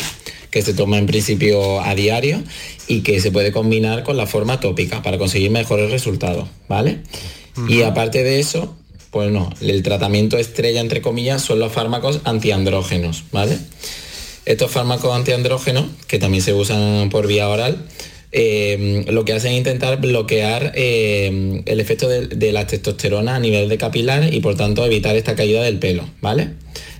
que 0.49 0.61
se 0.61 0.73
toma 0.73 0.97
en 0.97 1.07
principio 1.07 1.81
a 1.81 1.93
diario 1.93 2.41
y 2.87 3.01
que 3.01 3.19
se 3.19 3.31
puede 3.31 3.51
combinar 3.51 4.03
con 4.03 4.15
la 4.15 4.27
forma 4.27 4.61
tópica 4.61 5.03
para 5.03 5.17
conseguir 5.17 5.51
mejores 5.51 5.91
resultados, 5.91 6.47
¿vale? 6.69 6.99
Y 7.67 7.81
aparte 7.81 8.23
de 8.23 8.39
eso, 8.39 8.77
pues 9.11 9.29
no, 9.31 9.49
el 9.59 9.83
tratamiento 9.83 10.37
estrella 10.37 10.79
entre 10.79 11.01
comillas 11.01 11.41
son 11.41 11.59
los 11.59 11.73
fármacos 11.73 12.21
antiandrógenos, 12.23 13.25
¿vale? 13.33 13.57
Estos 14.49 14.71
fármacos 14.71 15.15
antiandrógenos, 15.15 15.85
que 16.07 16.17
también 16.17 16.41
se 16.41 16.55
usan 16.55 17.09
por 17.11 17.27
vía 17.27 17.47
oral, 17.47 17.85
eh, 18.31 19.05
lo 19.07 19.23
que 19.23 19.33
hacen 19.33 19.51
es 19.51 19.59
intentar 19.59 20.01
bloquear 20.01 20.71
eh, 20.73 21.61
el 21.67 21.79
efecto 21.79 22.09
de, 22.09 22.51
la 22.51 22.65
testosterona 22.65 23.35
a 23.35 23.39
nivel 23.39 23.69
de 23.69 23.77
capilar 23.77 24.33
y 24.33 24.39
por 24.39 24.55
tanto 24.55 24.83
evitar 24.83 25.15
esta 25.15 25.35
caída 25.35 25.61
del 25.61 25.77
pelo, 25.77 26.03
¿vale? 26.19 26.53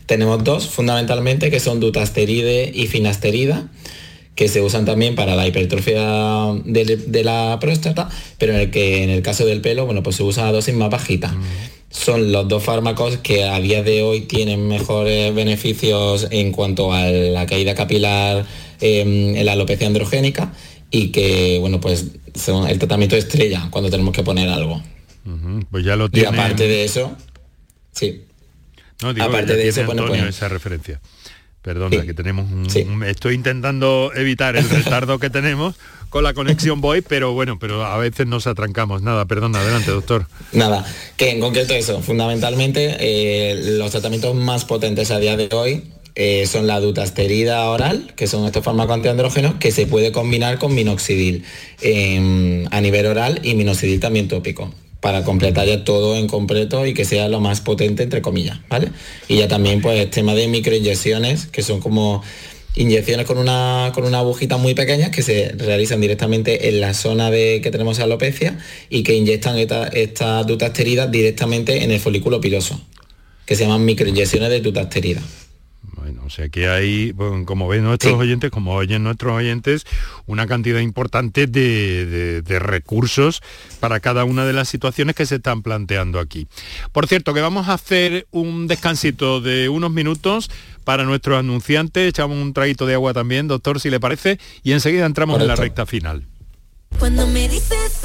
Tenemos 0.06 0.44
dos 0.44 0.68
fundamentalmente 0.68 1.50
que 1.50 1.60
son 1.60 1.80
dutasteride 1.80 2.72
y 2.72 2.86
finasterida 2.86 3.72
que 4.36 4.48
se 4.48 4.62
usan 4.62 4.86
también 4.86 5.16
para 5.16 5.36
la 5.36 5.48
hipertrofia 5.48 6.54
de, 6.66 7.24
la 7.24 7.58
próstata, 7.60 8.10
pero 8.38 8.54
en 8.54 8.60
el 8.60 8.70
que 8.70 9.02
en 9.02 9.10
el 9.10 9.24
caso 9.24 9.48
del 9.48 9.62
pelo, 9.62 9.88
bueno, 9.88 10.04
pues 10.04 10.18
se 10.18 10.24
usa 10.24 10.48
a 10.48 10.52
dosis 10.52 10.76
más 10.76 10.92
bajita. 10.92 11.30
Mm 11.30 11.79
son 11.90 12.32
los 12.32 12.48
dos 12.48 12.64
fármacos 12.64 13.18
que 13.18 13.44
a 13.44 13.60
día 13.60 13.84
de 13.84 14.04
hoy 14.04 14.22
tienen 14.22 14.68
mejores 14.68 15.34
beneficios 15.34 16.28
en 16.32 16.52
cuanto 16.52 16.94
a 16.94 17.08
la 17.08 17.46
caída 17.46 17.74
capilar 17.74 18.46
em, 18.80 19.36
en 19.36 19.46
la 19.46 19.54
alopecia 19.54 19.88
androgénica 19.88 20.54
y 20.92 21.10
que, 21.10 21.58
bueno, 21.60 21.80
pues 21.80 22.08
son 22.36 22.68
el 22.68 22.80
tratamiento 22.80 23.16
estrella 23.16 23.68
cuando 23.72 23.90
tenemos 23.90 24.14
que 24.14 24.24
poner 24.24 24.50
algo. 24.50 24.82
Pues 25.70 25.86
ya 25.86 25.96
lo 25.96 26.10
tiene. 26.10 26.30
Y 26.30 26.32
aparte 26.32 26.68
de 26.68 26.84
eso, 26.84 27.16
sí. 27.92 28.26
No, 29.02 29.14
digo, 29.14 29.26
aparte 29.26 29.56
de 29.56 29.68
eso, 29.68 29.86
bueno, 29.86 30.08
pues, 30.08 30.24
esa 30.24 30.50
referencia. 30.50 31.00
Perdona, 31.62 32.04
que 32.04 32.14
tenemos 32.14 32.50
un, 32.52 33.04
Estoy 33.04 33.36
intentando 33.36 34.12
evitar 34.16 34.56
el 34.56 34.68
retardo 34.70 35.20
que 35.20 35.30
tenemos 35.30 35.76
con 36.10 36.24
la 36.24 36.34
conexión 36.34 36.82
voy, 36.82 37.02
pero 37.02 37.34
bueno, 37.34 37.58
pero 37.60 37.86
a 37.86 37.98
veces 37.98 38.28
nos 38.28 38.48
atrancamos. 38.48 39.02
Nada, 39.02 39.26
perdona, 39.26 39.60
adelante, 39.60 39.92
doctor. 39.92 40.28
Nada, 40.52 40.86
que 41.18 41.32
en 41.32 41.40
concreto 41.40 41.74
eso, 41.74 42.02
fundamentalmente 42.02 42.98
eh, 43.00 43.78
los 43.78 43.92
tratamientos 43.92 44.36
más 44.36 44.66
potentes 44.66 45.12
a 45.12 45.20
día 45.20 45.38
de 45.38 45.50
hoy 45.52 45.84
eh, 46.16 46.48
son 46.48 46.68
la 46.68 46.80
dutasterida 46.80 47.70
oral, 47.70 48.14
que 48.16 48.28
son 48.28 48.46
estos 48.46 48.64
fármacos 48.64 48.96
antiandrógenos, 48.96 49.56
que 49.56 49.72
se 49.72 49.86
puede 49.88 50.12
combinar 50.12 50.58
con 50.60 50.74
minoxidil 50.76 51.46
em, 51.82 52.66
a 52.72 52.82
nivel 52.82 53.06
oral 53.06 53.40
y 53.44 53.54
minoxidil 53.54 54.00
también 54.00 54.28
tópico 54.28 54.74
para 55.00 55.24
completar 55.24 55.66
ya 55.66 55.84
todo 55.86 56.18
en 56.18 56.28
completo 56.28 56.86
y 56.86 56.94
que 56.94 57.06
sea 57.06 57.30
lo 57.30 57.40
más 57.40 57.62
potente 57.62 58.04
entre 58.04 58.22
comillas, 58.22 58.60
¿vale? 58.70 58.90
Y 59.30 59.38
ya 59.38 59.48
también 59.48 59.82
pues 59.82 60.12
tema 60.12 60.36
de 60.36 60.48
microinyecciones, 60.50 61.48
que 61.48 61.64
son 61.64 61.80
como 61.80 62.22
inyecciones 62.76 63.26
con 63.26 63.38
una, 63.38 63.92
con 63.94 64.06
una 64.06 64.20
agujita 64.20 64.58
muy 64.58 64.74
pequeña 64.74 65.12
que 65.12 65.22
se 65.22 65.54
realizan 65.58 66.02
directamente 66.02 66.70
en 66.70 66.82
la 66.82 66.94
zona 66.94 67.32
de 67.32 67.62
que 67.62 67.72
tenemos 67.72 68.00
alopecia 68.00 68.58
y 68.90 69.04
que 69.04 69.16
inyectan 69.16 69.58
estas 69.58 69.94
esta 69.94 70.44
dutasterida 70.44 71.08
directamente 71.08 71.84
en 71.84 71.92
el 71.92 72.00
folículo 72.00 72.40
piloso, 72.40 72.82
que 73.46 73.56
se 73.56 73.64
llaman 73.64 73.86
microinyecciones 73.86 74.50
de 74.50 74.62
dutasterida. 74.62 75.22
Bueno, 75.82 76.24
o 76.26 76.30
sea 76.30 76.50
que 76.50 76.68
hay, 76.68 77.14
como 77.46 77.68
ven 77.68 77.84
nuestros 77.84 78.14
oyentes, 78.14 78.52
como 78.52 78.74
oyen 78.74 79.04
nuestros 79.04 79.34
oyentes, 79.34 79.86
una 80.28 80.48
cantidad 80.48 80.80
importante 80.80 81.46
de, 81.46 82.42
de, 82.42 82.60
recursos 82.60 83.42
para 83.80 84.00
cada 84.00 84.24
una 84.24 84.46
de 84.46 84.54
las 84.54 84.70
situaciones 84.70 85.16
que 85.16 85.26
se 85.26 85.36
están 85.36 85.62
planteando 85.62 86.20
aquí. 86.20 86.48
Por 86.94 87.08
cierto, 87.08 87.34
que 87.34 87.42
vamos 87.42 87.68
a 87.68 87.74
hacer 87.74 88.28
un 88.32 88.68
descansito 88.68 89.42
de 89.42 89.70
unos 89.70 89.92
minutos 89.92 90.50
para 90.90 91.04
nuestros 91.04 91.38
anunciantes. 91.38 92.10
Echamos 92.10 92.36
un 92.42 92.52
traguito 92.52 92.88
de 92.88 92.96
agua 92.96 93.14
también, 93.14 93.48
doctor, 93.48 93.80
si 93.80 93.92
le 93.92 94.00
parece, 94.00 94.40
y 94.64 94.72
enseguida 94.72 95.06
entramos 95.06 95.40
en 95.40 95.46
la 95.46 95.56
recta 95.56 95.86
final. 95.86 96.26
Cuando 96.98 97.28
me 97.28 97.48
dices 97.48 98.02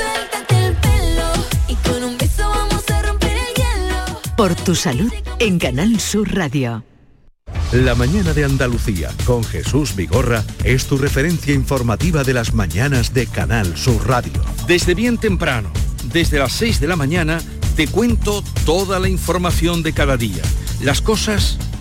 el 0.50 0.74
pelo 0.74 1.32
y 1.66 1.76
con 1.76 2.04
un 2.04 2.18
beso 2.18 2.46
vamos 2.46 2.84
a 2.90 3.00
romper 3.00 3.30
el 3.30 3.54
hielo. 3.54 4.20
Por 4.36 4.54
tu 4.54 4.74
salud 4.74 5.10
en 5.38 5.58
Canal 5.58 5.98
Sur 5.98 6.30
Radio. 6.34 6.84
La 7.72 7.94
mañana 7.94 8.34
de 8.34 8.44
Andalucía 8.44 9.08
con 9.24 9.42
Jesús 9.44 9.96
Vigorra 9.96 10.44
es 10.62 10.84
tu 10.84 10.98
referencia 10.98 11.54
informativa 11.54 12.22
de 12.22 12.34
las 12.34 12.52
mañanas 12.52 13.14
de 13.14 13.26
Canal 13.26 13.78
Sur 13.78 14.06
Radio. 14.06 14.44
Desde 14.66 14.94
bien 14.94 15.16
temprano, 15.16 15.70
desde 16.12 16.38
las 16.38 16.52
6 16.52 16.80
de 16.80 16.88
la 16.88 16.96
mañana, 16.96 17.40
te 17.76 17.88
cuento 17.88 18.44
toda 18.66 19.00
la 19.00 19.08
información 19.08 19.82
de 19.82 19.94
cada 19.94 20.18
día, 20.18 20.42
las 20.82 21.00
cosas 21.00 21.58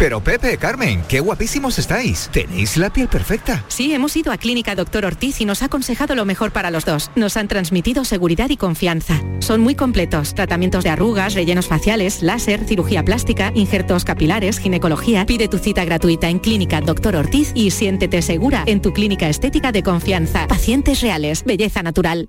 Pero 0.00 0.24
Pepe, 0.24 0.56
Carmen, 0.56 1.04
qué 1.06 1.20
guapísimos 1.20 1.78
estáis. 1.78 2.30
Tenéis 2.32 2.78
la 2.78 2.88
piel 2.88 3.06
perfecta. 3.06 3.66
Sí, 3.68 3.92
hemos 3.92 4.16
ido 4.16 4.32
a 4.32 4.38
Clínica 4.38 4.74
Doctor 4.74 5.04
Ortiz 5.04 5.42
y 5.42 5.44
nos 5.44 5.60
ha 5.60 5.66
aconsejado 5.66 6.14
lo 6.14 6.24
mejor 6.24 6.52
para 6.52 6.70
los 6.70 6.86
dos. 6.86 7.10
Nos 7.16 7.36
han 7.36 7.48
transmitido 7.48 8.06
seguridad 8.06 8.48
y 8.48 8.56
confianza. 8.56 9.20
Son 9.40 9.60
muy 9.60 9.74
completos. 9.74 10.32
Tratamientos 10.32 10.84
de 10.84 10.88
arrugas, 10.88 11.34
rellenos 11.34 11.66
faciales, 11.66 12.22
láser, 12.22 12.64
cirugía 12.64 13.04
plástica, 13.04 13.52
injertos 13.54 14.06
capilares, 14.06 14.58
ginecología. 14.58 15.26
Pide 15.26 15.48
tu 15.48 15.58
cita 15.58 15.84
gratuita 15.84 16.30
en 16.30 16.38
Clínica 16.38 16.80
Doctor 16.80 17.16
Ortiz 17.16 17.52
y 17.54 17.70
siéntete 17.70 18.22
segura 18.22 18.64
en 18.64 18.80
tu 18.80 18.94
clínica 18.94 19.28
estética 19.28 19.70
de 19.70 19.82
confianza. 19.82 20.46
Pacientes 20.46 21.02
reales, 21.02 21.44
belleza 21.44 21.82
natural. 21.82 22.26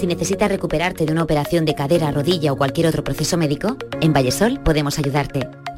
Si 0.00 0.06
necesitas 0.06 0.48
recuperarte 0.48 1.04
de 1.04 1.12
una 1.12 1.24
operación 1.24 1.66
de 1.66 1.74
cadera, 1.74 2.12
rodilla 2.12 2.52
o 2.52 2.56
cualquier 2.56 2.86
otro 2.86 3.04
proceso 3.04 3.36
médico, 3.36 3.76
en 4.00 4.14
Vallesol 4.14 4.62
podemos 4.62 4.98
ayudarte. 4.98 5.46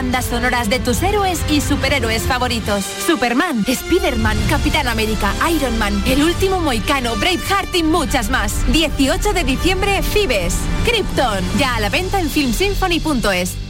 bandas 0.00 0.24
sonoras 0.24 0.70
de 0.70 0.78
tus 0.78 1.02
héroes 1.02 1.38
y 1.50 1.60
superhéroes 1.60 2.22
favoritos. 2.22 2.86
Superman, 3.06 3.62
Spider-Man, 3.68 4.38
Capitán 4.48 4.88
América, 4.88 5.34
Iron 5.54 5.78
Man, 5.78 6.02
El 6.06 6.22
Último 6.22 6.58
Moicano, 6.58 7.16
Braveheart 7.16 7.74
y 7.74 7.82
muchas 7.82 8.30
más. 8.30 8.64
18 8.72 9.34
de 9.34 9.44
diciembre, 9.44 10.02
Fibes. 10.02 10.54
Krypton, 10.86 11.44
ya 11.58 11.76
a 11.76 11.80
la 11.80 11.90
venta 11.90 12.18
en 12.18 12.30
filmsymphony.es. 12.30 13.69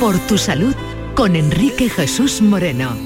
Por 0.00 0.18
tu 0.26 0.38
salud 0.38 0.74
con 1.14 1.36
Enrique 1.36 1.88
Jesús 1.88 2.40
Moreno. 2.40 2.96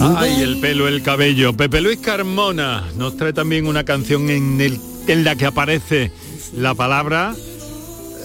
Ay, 0.00 0.40
el 0.40 0.60
pelo, 0.60 0.88
el 0.88 1.02
cabello. 1.02 1.52
Pepe 1.52 1.80
Luis 1.80 1.98
Carmona 1.98 2.88
nos 2.96 3.16
trae 3.16 3.32
también 3.32 3.66
una 3.66 3.84
canción 3.84 4.30
en, 4.30 4.60
el, 4.60 4.80
en 5.06 5.24
la 5.24 5.36
que 5.36 5.46
aparece 5.46 6.10
la 6.56 6.74
palabra 6.74 7.34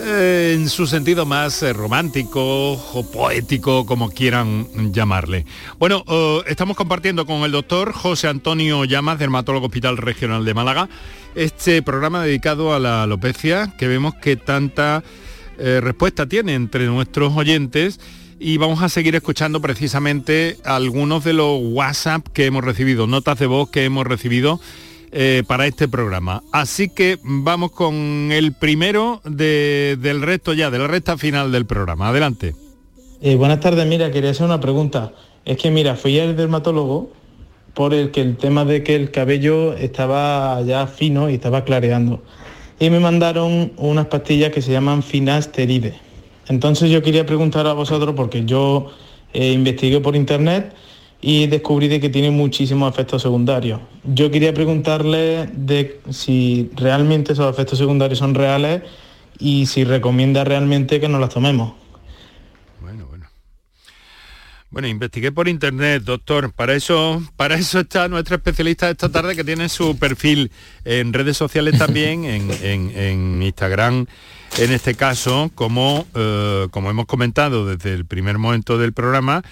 en 0.05 0.69
su 0.69 0.85
sentido 0.85 1.25
más 1.25 1.63
eh, 1.63 1.73
romántico 1.73 2.73
o 2.73 3.11
poético, 3.11 3.85
como 3.85 4.11
quieran 4.11 4.93
llamarle. 4.93 5.45
Bueno, 5.79 6.03
eh, 6.07 6.41
estamos 6.47 6.77
compartiendo 6.77 7.25
con 7.25 7.41
el 7.41 7.51
doctor 7.51 7.91
José 7.91 8.27
Antonio 8.27 8.85
Llamas, 8.85 9.17
dermatólogo 9.17 9.65
Hospital 9.65 9.97
Regional 9.97 10.45
de 10.45 10.53
Málaga, 10.53 10.89
este 11.33 11.81
programa 11.81 12.23
dedicado 12.23 12.73
a 12.73 12.79
la 12.79 13.03
alopecia, 13.03 13.73
que 13.77 13.87
vemos 13.87 14.13
que 14.15 14.35
tanta 14.35 15.03
respuesta 15.57 16.25
tiene 16.27 16.53
entre 16.53 16.85
nuestros 16.85 17.33
oyentes 17.33 18.01
y 18.39 18.57
vamos 18.57 18.81
a 18.81 18.89
seguir 18.89 19.15
escuchando 19.15 19.61
precisamente 19.61 20.57
algunos 20.65 21.23
de 21.23 21.31
los 21.31 21.59
WhatsApp 21.61 22.27
que 22.33 22.45
hemos 22.45 22.63
recibido, 22.63 23.07
notas 23.07 23.39
de 23.39 23.45
voz 23.45 23.69
que 23.69 23.85
hemos 23.85 24.05
recibido 24.05 24.59
eh, 25.17 25.43
para 25.47 25.65
este 25.65 25.87
programa. 25.87 26.43
Así 26.51 26.89
que 26.89 27.17
vamos 27.23 27.71
con 27.71 27.95
el 28.33 28.51
primero 28.51 29.21
del 29.23 30.21
resto 30.21 30.53
ya, 30.53 30.69
de 30.69 30.77
la 30.77 30.87
recta 30.87 31.17
final 31.17 31.53
del 31.53 31.65
programa. 31.65 32.09
Adelante. 32.09 32.53
Eh, 33.21 33.35
buenas 33.37 33.61
tardes, 33.61 33.87
mira, 33.87 34.11
quería 34.11 34.31
hacer 34.31 34.45
una 34.45 34.59
pregunta. 34.59 35.13
Es 35.45 35.55
que 35.55 35.71
mira, 35.71 35.95
fui 35.95 36.19
al 36.19 36.35
dermatólogo 36.35 37.13
por 37.73 37.93
el 37.93 38.11
que 38.11 38.19
el 38.19 38.35
tema 38.35 38.65
de 38.65 38.83
que 38.83 38.95
el 38.95 39.09
cabello 39.09 39.73
estaba 39.77 40.61
ya 40.63 40.85
fino 40.85 41.29
y 41.29 41.35
estaba 41.35 41.63
clareando. 41.63 42.21
Y 42.77 42.89
me 42.89 42.99
mandaron 42.99 43.71
unas 43.77 44.07
pastillas 44.07 44.51
que 44.51 44.61
se 44.61 44.73
llaman 44.73 45.01
finasteride. 45.01 45.95
Entonces 46.49 46.91
yo 46.91 47.01
quería 47.01 47.25
preguntar 47.25 47.65
a 47.67 47.71
vosotros, 47.73 48.15
porque 48.17 48.43
yo 48.43 48.91
eh, 49.31 49.53
investigué 49.53 50.01
por 50.01 50.17
internet 50.17 50.73
y 51.27 51.47
descubrí 51.47 51.87
de 51.87 51.99
que 51.99 52.09
tiene 52.09 52.29
muchísimos 52.29 52.93
efectos 52.93 53.23
secundarios. 53.23 53.81
Yo 54.03 54.29
quería 54.29 54.53
preguntarle 54.53 55.49
de 55.53 55.99
si 56.11 56.69
realmente 56.75 57.33
esos 57.33 57.51
efectos 57.51 57.79
secundarios 57.79 58.19
son 58.19 58.35
reales 58.35 58.83
y 59.39 59.65
si 59.65 59.85
recomienda 59.85 60.43
realmente 60.43 60.99
que 60.99 61.09
nos 61.09 61.19
las 61.19 61.31
tomemos. 61.31 61.73
Bueno, 64.69 64.87
investigué 64.87 65.31
por 65.31 65.47
internet, 65.47 66.03
doctor. 66.03 66.51
Para 66.51 66.75
eso, 66.75 67.23
para 67.37 67.55
eso 67.55 67.79
está 67.79 68.07
nuestro 68.07 68.35
especialista 68.35 68.89
esta 68.89 69.09
tarde 69.09 69.35
que 69.35 69.43
tiene 69.43 69.67
su 69.69 69.97
perfil 69.97 70.51
en 70.83 71.11
redes 71.11 71.37
sociales 71.37 71.79
también, 71.79 72.25
en, 72.25 73.41
Instagram, 73.41 74.05
en 74.59 74.71
este 74.71 74.93
caso, 74.93 75.49
como, 75.55 76.05
eh, 76.13 76.67
como 76.69 76.91
hemos 76.91 77.05
comentado 77.07 77.65
desde 77.65 77.93
el 77.93 78.05
primer 78.05 78.37
momento 78.37 78.77
del 78.77 78.91
programa, 78.93 79.43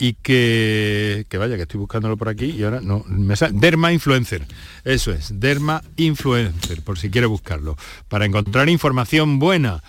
y 0.00 0.14
que, 0.14 1.26
que 1.28 1.38
vaya, 1.38 1.56
que 1.56 1.62
estoy 1.62 1.78
buscándolo 1.78 2.16
por 2.16 2.28
aquí 2.28 2.46
y 2.46 2.64
ahora 2.64 2.80
no, 2.80 3.04
me 3.06 3.36
sale, 3.36 3.52
Derma 3.54 3.92
Influencer, 3.92 4.46
eso 4.84 5.12
es, 5.12 5.38
Derma 5.38 5.82
Influencer, 5.96 6.82
por 6.82 6.98
si 6.98 7.10
quiere 7.10 7.26
buscarlo, 7.26 7.76
para 8.08 8.24
encontrar 8.24 8.68
información 8.68 9.38
buena 9.38 9.82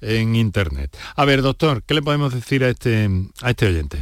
en 0.00 0.36
internet. 0.36 0.96
A 1.16 1.24
ver, 1.24 1.42
doctor, 1.42 1.82
¿qué 1.84 1.94
le 1.94 2.02
podemos 2.02 2.32
decir 2.32 2.64
a 2.64 2.70
este, 2.70 3.10
a 3.42 3.50
este 3.50 3.66
oyente? 3.66 3.98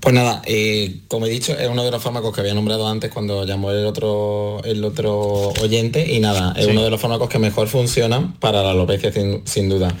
Pues 0.00 0.14
nada, 0.14 0.42
eh, 0.46 1.02
como 1.08 1.26
he 1.26 1.30
dicho, 1.30 1.56
es 1.56 1.68
uno 1.68 1.84
de 1.84 1.90
los 1.90 2.02
fármacos 2.02 2.34
que 2.34 2.40
había 2.40 2.54
nombrado 2.54 2.88
antes 2.88 3.10
cuando 3.10 3.44
llamó 3.44 3.70
el 3.70 3.86
otro, 3.86 4.60
el 4.64 4.84
otro 4.84 5.50
oyente 5.60 6.12
y 6.12 6.20
nada, 6.20 6.54
es 6.56 6.66
uno 6.66 6.82
de 6.82 6.90
los 6.90 7.00
fármacos 7.00 7.28
que 7.28 7.38
mejor 7.38 7.68
funcionan 7.68 8.34
para 8.34 8.62
la 8.62 8.70
alopecia 8.70 9.12
sin, 9.44 9.68
duda. 9.68 9.94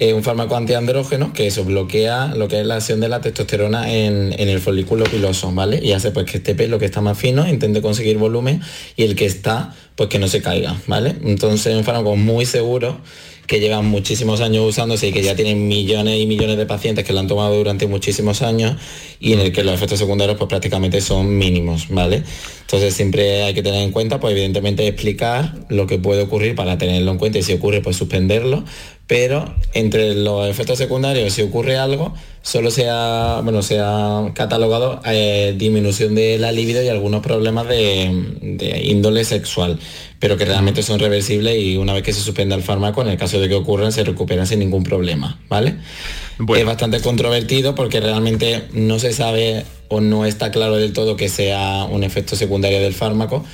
Un 0.00 0.22
fármaco 0.22 0.56
antiandrógeno 0.56 1.32
que 1.34 1.46
eso 1.46 1.62
bloquea 1.62 2.34
lo 2.34 2.48
que 2.48 2.60
es 2.60 2.66
la 2.66 2.76
acción 2.76 3.00
de 3.00 3.08
la 3.08 3.20
testosterona 3.20 3.92
en, 3.92 4.32
en, 4.32 4.48
el 4.48 4.58
folículo 4.58 5.04
piloso, 5.04 5.52
¿vale? 5.52 5.78
Y 5.82 5.92
hace 5.92 6.10
pues 6.10 6.24
que 6.24 6.38
este 6.38 6.54
pelo 6.54 6.78
que 6.78 6.86
está 6.86 7.02
más 7.02 7.18
fino 7.18 7.46
intente 7.46 7.82
conseguir 7.82 8.16
volumen 8.16 8.62
y 8.96 9.02
el 9.02 9.14
que 9.14 9.26
está, 9.26 9.74
pues 9.96 10.08
que 10.08 10.18
no 10.18 10.26
se 10.28 10.40
caiga, 10.40 10.74
¿vale? 10.86 11.16
Entonces 11.22 11.66
es 11.66 11.76
un 11.76 11.84
fármaco 11.84 12.16
muy 12.16 12.46
seguro 12.46 13.00
que 13.50 13.58
llevan 13.58 13.84
muchísimos 13.84 14.40
años 14.42 14.64
usándose 14.64 15.08
y 15.08 15.12
que 15.12 15.24
ya 15.24 15.34
tienen 15.34 15.66
millones 15.66 16.20
y 16.20 16.26
millones 16.26 16.56
de 16.56 16.66
pacientes 16.66 17.04
que 17.04 17.12
lo 17.12 17.18
han 17.18 17.26
tomado 17.26 17.56
durante 17.56 17.88
muchísimos 17.88 18.42
años 18.42 18.76
y 19.18 19.32
en 19.32 19.40
el 19.40 19.50
que 19.50 19.64
los 19.64 19.74
efectos 19.74 19.98
secundarios 19.98 20.38
pues 20.38 20.48
prácticamente 20.48 21.00
son 21.00 21.36
mínimos, 21.36 21.88
¿vale? 21.88 22.22
Entonces 22.60 22.94
siempre 22.94 23.42
hay 23.42 23.52
que 23.52 23.64
tener 23.64 23.82
en 23.82 23.90
cuenta, 23.90 24.20
pues 24.20 24.30
evidentemente 24.30 24.86
explicar 24.86 25.66
lo 25.68 25.88
que 25.88 25.98
puede 25.98 26.22
ocurrir 26.22 26.54
para 26.54 26.78
tenerlo 26.78 27.10
en 27.10 27.18
cuenta 27.18 27.40
y 27.40 27.42
si 27.42 27.52
ocurre 27.52 27.80
pues 27.80 27.96
suspenderlo, 27.96 28.64
pero 29.10 29.52
entre 29.74 30.14
los 30.14 30.48
efectos 30.48 30.78
secundarios 30.78 31.32
si 31.32 31.42
ocurre 31.42 31.76
algo, 31.76 32.14
solo 32.42 32.70
se 32.70 32.88
ha, 32.88 33.40
bueno, 33.42 33.60
se 33.60 33.80
ha 33.80 34.30
catalogado 34.34 35.00
eh, 35.04 35.52
disminución 35.58 36.14
de 36.14 36.38
la 36.38 36.52
libido 36.52 36.80
y 36.80 36.86
algunos 36.86 37.20
problemas 37.20 37.66
de 37.66 38.80
índole 38.84 39.24
sexual 39.24 39.80
pero 40.20 40.36
que 40.36 40.44
realmente 40.44 40.82
son 40.82 41.00
reversibles 41.00 41.58
y 41.58 41.78
una 41.78 41.94
vez 41.94 42.02
que 42.02 42.12
se 42.12 42.20
suspenda 42.20 42.54
el 42.54 42.62
fármaco, 42.62 43.00
en 43.00 43.08
el 43.08 43.16
caso 43.16 43.40
de 43.40 43.48
que 43.48 43.54
ocurran, 43.54 43.90
se 43.90 44.04
recuperan 44.04 44.46
sin 44.46 44.58
ningún 44.58 44.84
problema, 44.84 45.40
¿vale? 45.48 45.76
Es 46.56 46.64
bastante 46.66 47.00
controvertido 47.00 47.74
porque 47.74 48.00
realmente 48.00 48.64
no 48.74 48.98
se 48.98 49.14
sabe 49.14 49.64
o 49.88 50.02
no 50.02 50.26
está 50.26 50.50
claro 50.50 50.76
del 50.76 50.92
todo 50.92 51.16
que 51.16 51.30
sea 51.30 51.84
un 51.84 52.04
efecto 52.04 52.36
secundario 52.36 52.80
del 52.80 52.92
fármaco, 52.92 53.44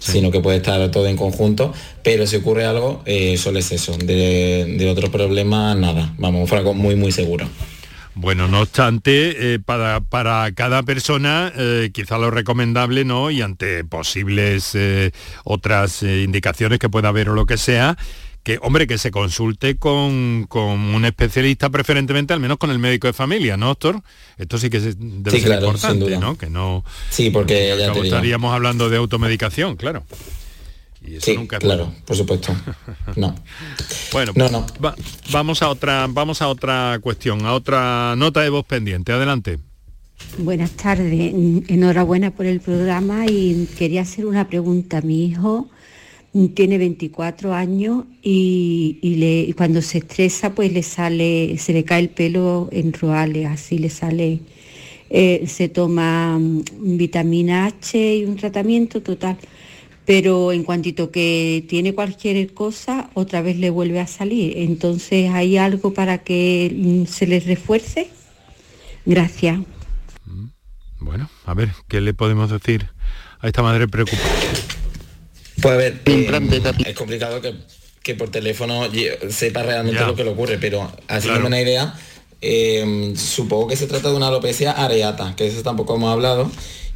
sino 0.00 0.32
que 0.32 0.40
puede 0.40 0.56
estar 0.56 0.90
todo 0.90 1.06
en 1.06 1.16
conjunto, 1.16 1.72
pero 2.02 2.26
si 2.26 2.36
ocurre 2.36 2.64
algo, 2.64 3.02
eh, 3.06 3.36
solo 3.36 3.60
es 3.60 3.70
eso, 3.70 3.96
de, 3.96 4.74
de 4.76 4.90
otro 4.90 5.10
problema, 5.12 5.74
nada, 5.76 6.12
vamos, 6.18 6.40
un 6.40 6.48
fármaco 6.48 6.74
muy, 6.74 6.96
muy 6.96 7.12
seguro. 7.12 7.46
Bueno, 8.14 8.48
no 8.48 8.60
obstante, 8.60 9.54
eh, 9.54 9.58
para, 9.60 10.52
cada 10.52 10.82
persona 10.82 11.52
eh, 11.56 11.90
quizá 11.92 12.18
lo 12.18 12.30
recomendable, 12.30 13.04
¿no? 13.04 13.30
Y 13.30 13.40
ante 13.40 13.84
posibles 13.84 14.74
eh, 14.74 15.12
otras 15.44 16.02
indicaciones 16.02 16.80
que 16.80 16.88
pueda 16.88 17.08
haber 17.08 17.30
o 17.30 17.34
lo 17.34 17.46
que 17.46 17.56
sea, 17.56 17.96
que, 18.42 18.58
hombre, 18.62 18.86
que 18.86 18.98
se 18.98 19.10
consulte 19.10 19.76
con, 19.76 20.46
un 20.50 21.04
especialista 21.04 21.70
preferentemente, 21.70 22.32
al 22.32 22.40
menos 22.40 22.58
con 22.58 22.70
el 22.70 22.78
médico 22.78 23.06
de 23.06 23.12
familia, 23.12 23.56
¿no, 23.56 23.66
doctor? 23.66 24.02
Esto 24.38 24.58
sí 24.58 24.70
que 24.70 24.80
debe 24.80 25.40
ser 25.40 25.62
importante, 25.62 26.18
¿no? 26.18 26.36
Que 26.38 26.48
no... 26.48 26.84
Sí, 27.10 27.30
porque 27.30 27.74
ya 27.78 27.92
estaríamos 27.92 28.54
hablando 28.54 28.88
de 28.88 28.96
automedicación, 28.96 29.76
claro 29.76 30.04
sí, 31.18 31.36
claro, 31.46 31.92
por 32.04 32.16
supuesto. 32.16 32.54
No. 33.16 33.34
bueno, 34.12 34.32
no, 34.36 34.48
no. 34.48 34.66
vamos 35.32 35.62
a 35.62 35.68
otra, 35.68 36.06
vamos 36.08 36.42
a 36.42 36.48
otra 36.48 36.98
cuestión, 37.02 37.44
a 37.44 37.54
otra 37.54 38.14
nota 38.16 38.40
de 38.40 38.50
voz 38.50 38.64
pendiente. 38.64 39.12
Adelante. 39.12 39.58
Buenas 40.38 40.70
tardes, 40.72 41.34
enhorabuena 41.68 42.30
por 42.30 42.46
el 42.46 42.60
programa 42.60 43.26
y 43.26 43.68
quería 43.76 44.02
hacer 44.02 44.26
una 44.26 44.48
pregunta. 44.48 45.00
Mi 45.00 45.26
hijo 45.26 45.68
tiene 46.54 46.78
24 46.78 47.54
años 47.54 48.04
y, 48.22 49.52
cuando 49.56 49.82
se 49.82 49.98
estresa 49.98 50.54
pues 50.54 50.72
le 50.72 50.82
sale, 50.82 51.56
se 51.58 51.72
le 51.72 51.84
cae 51.84 52.00
el 52.00 52.08
pelo 52.10 52.68
en 52.72 52.92
roales, 52.92 53.46
así 53.46 53.78
le 53.78 53.90
sale, 53.90 54.40
eh, 55.10 55.44
se 55.46 55.68
toma 55.68 56.38
mm, 56.38 56.62
vitamina 56.96 57.66
H 57.66 58.16
y 58.16 58.24
un 58.24 58.36
tratamiento 58.36 59.02
total 59.02 59.36
pero 60.10 60.50
en 60.50 60.64
cuantito 60.64 61.12
que 61.12 61.64
tiene 61.68 61.94
cualquier 61.94 62.52
cosa, 62.52 63.10
otra 63.14 63.42
vez 63.42 63.56
le 63.58 63.70
vuelve 63.70 64.00
a 64.00 64.08
salir. 64.08 64.54
Entonces, 64.56 65.30
¿hay 65.30 65.56
algo 65.56 65.94
para 65.94 66.18
que 66.18 66.74
mm, 66.74 67.04
se 67.04 67.28
les 67.28 67.46
refuerce? 67.46 68.10
Gracias. 69.06 69.60
Mm, 70.24 70.46
bueno, 70.98 71.30
a 71.46 71.54
ver, 71.54 71.70
¿qué 71.86 72.00
le 72.00 72.12
podemos 72.12 72.50
decir 72.50 72.88
a 73.38 73.46
esta 73.46 73.62
madre 73.62 73.86
preocupada? 73.86 74.49
Pues 75.60 75.74
a 75.74 75.76
ver, 75.76 76.00
eh, 76.06 76.28
es 76.86 76.94
complicado 76.94 77.40
que, 77.40 78.14
por 78.14 78.30
teléfono 78.30 78.88
sepa 79.28 79.62
realmente 79.62 80.04
lo 80.04 80.14
que 80.14 80.24
le 80.24 80.30
ocurre, 80.30 80.58
pero 80.58 80.90
haciéndome 81.06 81.46
una 81.46 81.60
idea, 81.60 81.94
eh, 82.42 83.12
supongo 83.16 83.68
que 83.68 83.76
se 83.76 83.86
trata 83.86 84.10
de 84.10 84.16
una 84.16 84.28
alopecia 84.28 84.72
areata, 84.72 85.34
que 85.36 85.46
eso 85.46 85.62
tampoco 85.62 85.94
hemos 85.94 86.12
hablado, 86.12 86.50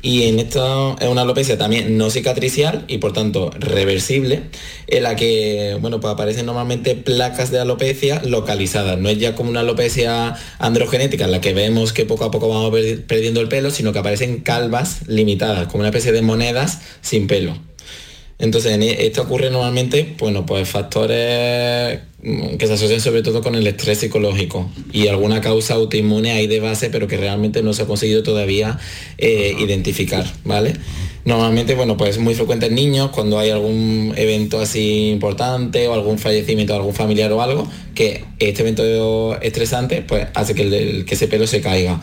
y 0.05 0.25
en 0.25 0.39
esta 0.39 0.97
es 1.01 1.09
una 1.09 1.23
alopecia 1.23 1.57
también 1.57 1.97
no 1.97 2.11
cicatricial 2.11 2.85
y 2.89 2.99
por 2.99 3.15
tanto 3.15 3.51
reversible, 3.59 4.43
en 4.87 5.03
la 5.03 5.17
que 5.17 5.79
bueno, 5.81 5.99
pues 5.99 6.12
aparecen 6.12 6.45
normalmente 6.45 6.95
placas 6.95 7.51
de 7.51 7.59
alopecia 7.59 8.21
localizadas. 8.23 8.99
No 8.99 9.09
es 9.09 9.19
ya 9.19 9.35
como 9.35 9.49
una 9.49 9.61
alopecia 9.61 10.37
androgenética 10.59 11.25
en 11.25 11.31
la 11.31 11.41
que 11.41 11.55
vemos 11.55 11.95
que 11.95 12.05
poco 12.05 12.25
a 12.25 12.31
poco 12.31 12.49
vamos 12.49 12.79
perdiendo 13.07 13.41
el 13.41 13.49
pelo, 13.49 13.71
sino 13.71 13.95
que 13.95 14.01
aparecen 14.01 14.41
calvas 14.41 15.07
limitadas, 15.07 15.69
como 15.69 15.81
una 15.81 15.89
especie 15.89 16.12
de 16.12 16.21
monedas 16.21 16.81
sin 17.01 17.27
pelo. 17.27 17.57
Entonces, 18.39 18.78
e, 18.78 19.07
esto 19.07 19.22
ocurre 19.22 19.51
normalmente, 19.51 20.14
bueno, 20.18 20.45
pues 20.45 20.68
factores 20.68 22.01
mm, 22.22 22.57
que 22.57 22.66
se 22.66 22.72
asocian 22.72 23.01
sobre 23.01 23.22
todo 23.22 23.43
con 23.43 23.55
el 23.55 23.66
estrés 23.66 23.99
psicológico 23.99 24.70
y 24.93 25.07
alguna 25.07 25.41
causa 25.41 25.74
autoinmune 25.74 26.32
hay 26.32 26.47
de 26.47 26.61
base, 26.61 26.91
pero 26.91 27.07
que 27.07 27.16
realmente 27.16 27.62
no 27.62 27.72
se 27.72 27.82
ha 27.82 27.87
conseguido 27.87 28.22
todavía 28.22 28.78
eh, 29.18 29.55
identificar, 29.59 30.26
¿vale? 30.45 30.74
Normalmente, 31.24 31.74
bueno, 31.74 31.97
pues 31.97 32.11
es 32.11 32.18
muy 32.18 32.35
frecuente 32.35 32.66
en 32.66 32.74
niños 32.74 33.11
cuando 33.11 33.39
hay 33.39 33.49
algún 33.49 34.12
evento 34.16 34.61
así 34.61 35.09
importante 35.09 35.89
o 35.89 35.95
algún 35.95 36.18
fallecimiento 36.18 36.74
de 36.74 36.80
algún 36.80 36.95
familiar 36.95 37.32
o 37.32 37.41
algo, 37.41 37.66
que 37.95 38.24
este 38.41 38.61
evento 38.61 39.41
estresante 39.41 40.03
pues 40.03 40.26
hace 40.35 40.55
que, 40.55 41.05
que 41.07 41.14
ese 41.14 41.28
pelo 41.28 41.47
se 41.47 41.62
caiga. 41.62 42.03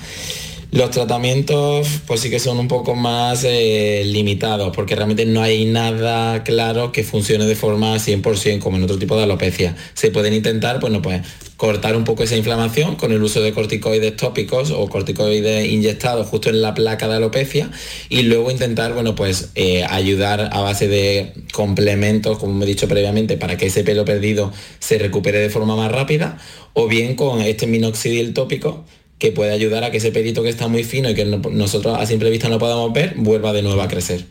Los 0.72 0.92
tratamientos 0.92 1.86
pues 2.08 2.22
sí 2.22 2.30
que 2.30 2.40
son 2.40 2.58
un 2.58 2.70
poco 2.70 2.96
más 2.96 3.44
eh, 3.44 4.04
limitados 4.06 4.74
porque 4.74 4.96
realmente 4.96 5.26
no 5.26 5.42
hay 5.42 5.66
nada 5.66 6.46
claro 6.46 6.94
que 6.94 7.04
funcione 7.04 7.46
de 7.46 7.58
forma 7.58 7.98
100% 7.98 8.60
como 8.60 8.78
en 8.78 8.84
otro 8.84 8.98
tipo 8.98 9.18
de 9.18 9.24
alopecia. 9.24 9.76
Se 9.96 10.12
pueden 10.12 10.34
intentar, 10.34 10.80
bueno, 10.80 11.02
pues 11.02 11.24
cortar 11.58 11.98
un 11.98 12.06
poco 12.06 12.24
esa 12.24 12.38
inflamación 12.38 12.96
con 12.96 13.12
el 13.12 13.22
uso 13.22 13.42
de 13.42 13.52
corticoides 13.52 14.16
tópicos 14.16 14.72
o 14.72 14.88
corticoides 14.88 15.68
inyectados 15.68 16.26
justo 16.28 16.50
en 16.50 16.62
la 16.62 16.74
placa 16.74 17.10
de 17.10 17.18
alopecia 17.18 17.70
y 18.08 18.22
luego 18.22 18.50
intentar, 18.50 18.94
bueno, 18.94 19.14
pues 19.14 19.50
eh, 19.56 19.84
ayudar 19.90 20.52
a 20.54 20.62
base 20.62 20.88
de 20.88 21.34
complementos, 21.52 22.38
como 22.38 22.64
he 22.64 22.66
dicho 22.66 22.88
previamente, 22.88 23.36
para 23.36 23.58
que 23.58 23.66
ese 23.66 23.84
pelo 23.84 24.06
perdido 24.06 24.54
se 24.80 24.98
recupere 25.00 25.40
de 25.40 25.50
forma 25.50 25.76
más 25.76 25.92
rápida 25.92 26.38
o 26.72 26.88
bien 26.88 27.16
con 27.16 27.42
este 27.42 27.68
minoxidil 27.68 28.34
tópico 28.34 28.86
que 29.22 29.32
puede 29.32 29.52
ayudar 29.52 29.84
a 29.84 29.92
que 29.92 29.98
ese 29.98 30.12
pelito 30.12 30.42
que 30.42 30.50
está 30.50 30.68
muy 30.68 30.84
fino 30.84 31.08
y 31.08 31.14
que 31.14 31.24
nosotros 31.26 31.96
a 31.96 32.08
simple 32.08 32.32
vista 32.32 32.50
no 32.50 32.58
podamos 32.58 32.92
ver, 32.92 33.14
vuelva 33.18 33.54
de 33.54 33.62
nuevo 33.62 33.80
a 33.80 33.88
crecer. 33.88 34.26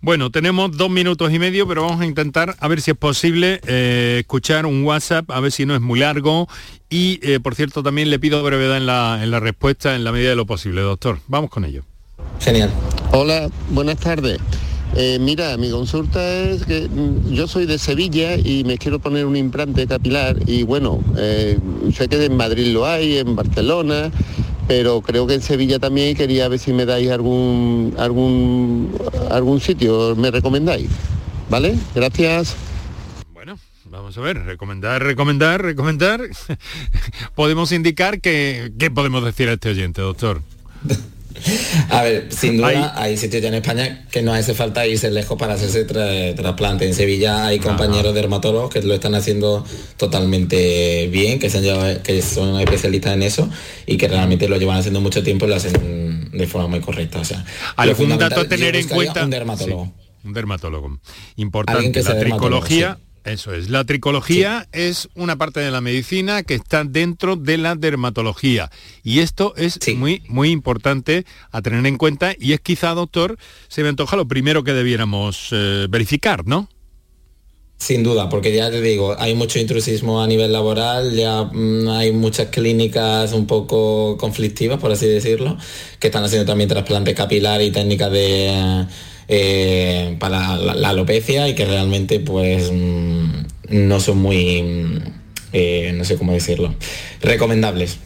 Bueno, 0.00 0.30
tenemos 0.30 0.74
dos 0.74 0.88
minutos 0.88 1.30
y 1.30 1.38
medio, 1.38 1.68
pero 1.68 1.82
vamos 1.82 2.00
a 2.00 2.06
intentar 2.06 2.56
a 2.58 2.68
ver 2.68 2.80
si 2.80 2.92
es 2.92 2.96
posible 2.96 3.60
eh, 3.66 4.16
escuchar 4.20 4.64
un 4.64 4.82
WhatsApp, 4.82 5.30
a 5.30 5.40
ver 5.40 5.52
si 5.52 5.66
no 5.66 5.74
es 5.74 5.82
muy 5.82 5.98
largo. 5.98 6.48
Y, 6.88 7.20
eh, 7.22 7.38
por 7.38 7.54
cierto, 7.54 7.82
también 7.82 8.08
le 8.08 8.18
pido 8.18 8.42
brevedad 8.42 8.78
en 8.78 8.86
la, 8.86 9.20
en 9.22 9.30
la 9.30 9.40
respuesta 9.40 9.94
en 9.94 10.04
la 10.04 10.12
medida 10.12 10.30
de 10.30 10.36
lo 10.36 10.46
posible, 10.46 10.80
doctor. 10.80 11.18
Vamos 11.26 11.50
con 11.50 11.66
ello. 11.66 11.82
Genial. 12.40 12.70
Hola, 13.12 13.50
buenas 13.68 13.98
tardes. 13.98 14.38
Eh, 15.00 15.20
mira, 15.20 15.56
mi 15.56 15.70
consulta 15.70 16.28
es 16.40 16.64
que 16.64 16.88
mm, 16.88 17.32
yo 17.32 17.46
soy 17.46 17.66
de 17.66 17.78
Sevilla 17.78 18.34
y 18.34 18.64
me 18.64 18.78
quiero 18.78 18.98
poner 18.98 19.26
un 19.26 19.36
implante 19.36 19.86
capilar 19.86 20.36
y 20.44 20.64
bueno, 20.64 21.00
eh, 21.16 21.56
sé 21.94 22.08
que 22.08 22.24
en 22.24 22.36
Madrid 22.36 22.72
lo 22.72 22.84
hay, 22.84 23.18
en 23.18 23.36
Barcelona, 23.36 24.10
pero 24.66 25.00
creo 25.00 25.24
que 25.28 25.34
en 25.34 25.42
Sevilla 25.42 25.78
también 25.78 26.16
quería 26.16 26.48
ver 26.48 26.58
si 26.58 26.72
me 26.72 26.84
dais 26.84 27.08
algún 27.12 27.94
algún 27.96 28.92
algún 29.30 29.60
sitio, 29.60 30.16
me 30.16 30.32
recomendáis. 30.32 30.90
¿Vale? 31.48 31.76
Gracias. 31.94 32.56
Bueno, 33.32 33.56
Vamos 33.84 34.18
a 34.18 34.20
ver, 34.20 34.44
recomendar, 34.46 35.00
recomendar, 35.00 35.62
recomendar. 35.62 36.22
podemos 37.36 37.70
indicar 37.70 38.20
que, 38.20 38.72
¿qué 38.80 38.90
podemos 38.90 39.24
decir 39.24 39.48
a 39.48 39.52
este 39.52 39.70
oyente, 39.70 40.02
doctor? 40.02 40.42
A 41.90 42.02
ver, 42.02 42.28
sin 42.30 42.56
duda 42.56 42.94
hay, 42.96 43.16
sitios 43.16 43.42
ya 43.42 43.48
en 43.48 43.54
España 43.54 44.04
que 44.10 44.22
no 44.22 44.32
hace 44.32 44.54
falta 44.54 44.86
irse 44.86 45.10
lejos 45.10 45.38
para 45.38 45.54
hacerse 45.54 45.84
trasplante. 45.84 46.86
En 46.86 46.94
Sevilla 46.94 47.46
hay 47.46 47.58
compañeros 47.58 48.14
dermatólogos 48.14 48.70
que 48.70 48.82
lo 48.82 48.94
están 48.94 49.14
haciendo 49.14 49.64
totalmente 49.96 51.08
bien, 51.08 51.38
que, 51.38 51.50
se 51.50 51.58
han 51.58 52.02
que 52.02 52.22
son 52.22 52.60
especialistas 52.60 53.14
en 53.14 53.22
eso 53.22 53.48
y 53.86 53.96
que 53.96 54.08
realmente 54.08 54.48
lo 54.48 54.56
llevan 54.56 54.78
haciendo 54.78 55.00
mucho 55.00 55.22
tiempo 55.22 55.46
y 55.46 55.48
lo 55.48 55.56
hacen 55.56 56.30
de 56.32 56.46
forma 56.46 56.68
muy 56.68 56.80
correcta. 56.80 57.20
O 57.20 57.24
sea, 57.24 57.44
algún 57.76 58.16
dato 58.18 58.40
a 58.40 58.44
tener 58.48 58.76
en 58.76 58.88
cuenta. 58.88 59.24
Un 59.24 59.30
dermatólogo. 59.30 59.92
un 60.24 60.32
dermatólogo. 60.32 61.00
Importante, 61.36 62.02
la 62.02 62.18
tricología. 62.18 62.98
Eso 63.24 63.52
es, 63.52 63.68
la 63.68 63.84
tricología 63.84 64.68
es 64.72 65.08
una 65.14 65.36
parte 65.36 65.60
de 65.60 65.70
la 65.70 65.80
medicina 65.80 66.42
que 66.42 66.54
está 66.54 66.84
dentro 66.84 67.36
de 67.36 67.58
la 67.58 67.74
dermatología. 67.74 68.70
Y 69.02 69.20
esto 69.20 69.54
es 69.56 69.78
muy 69.96 70.22
muy 70.28 70.50
importante 70.50 71.24
a 71.50 71.62
tener 71.62 71.84
en 71.86 71.98
cuenta. 71.98 72.34
Y 72.38 72.52
es 72.52 72.60
quizá, 72.60 72.94
doctor, 72.94 73.38
se 73.68 73.82
me 73.82 73.88
antoja 73.88 74.16
lo 74.16 74.26
primero 74.26 74.64
que 74.64 74.72
debiéramos 74.72 75.48
eh, 75.52 75.86
verificar, 75.90 76.46
¿no? 76.46 76.68
Sin 77.78 78.02
duda, 78.02 78.28
porque 78.28 78.52
ya 78.52 78.72
te 78.72 78.80
digo, 78.80 79.14
hay 79.20 79.34
mucho 79.36 79.60
intrusismo 79.60 80.20
a 80.20 80.26
nivel 80.26 80.52
laboral, 80.52 81.14
ya 81.14 81.44
mm, 81.44 81.88
hay 81.88 82.10
muchas 82.10 82.48
clínicas 82.48 83.32
un 83.32 83.46
poco 83.46 84.16
conflictivas, 84.18 84.80
por 84.80 84.90
así 84.90 85.06
decirlo, 85.06 85.56
que 86.00 86.08
están 86.08 86.24
haciendo 86.24 86.44
también 86.44 86.68
trasplante 86.68 87.14
capilar 87.14 87.62
y 87.62 87.70
técnicas 87.70 88.10
de 88.10 88.48
eh, 88.48 88.86
para 90.18 90.56
la, 90.56 90.88
alopecia 90.88 91.48
y 91.48 91.54
que 91.54 91.66
realmente 91.66 92.18
pues 92.18 92.70
mm, 92.72 93.28
no 93.68 94.00
son 94.00 94.18
muy, 94.18 94.62
mm, 94.62 95.02
eh, 95.52 95.92
no 95.94 96.04
sé 96.04 96.16
cómo 96.16 96.32
decirlo, 96.32 96.74
recomendables. 97.20 97.98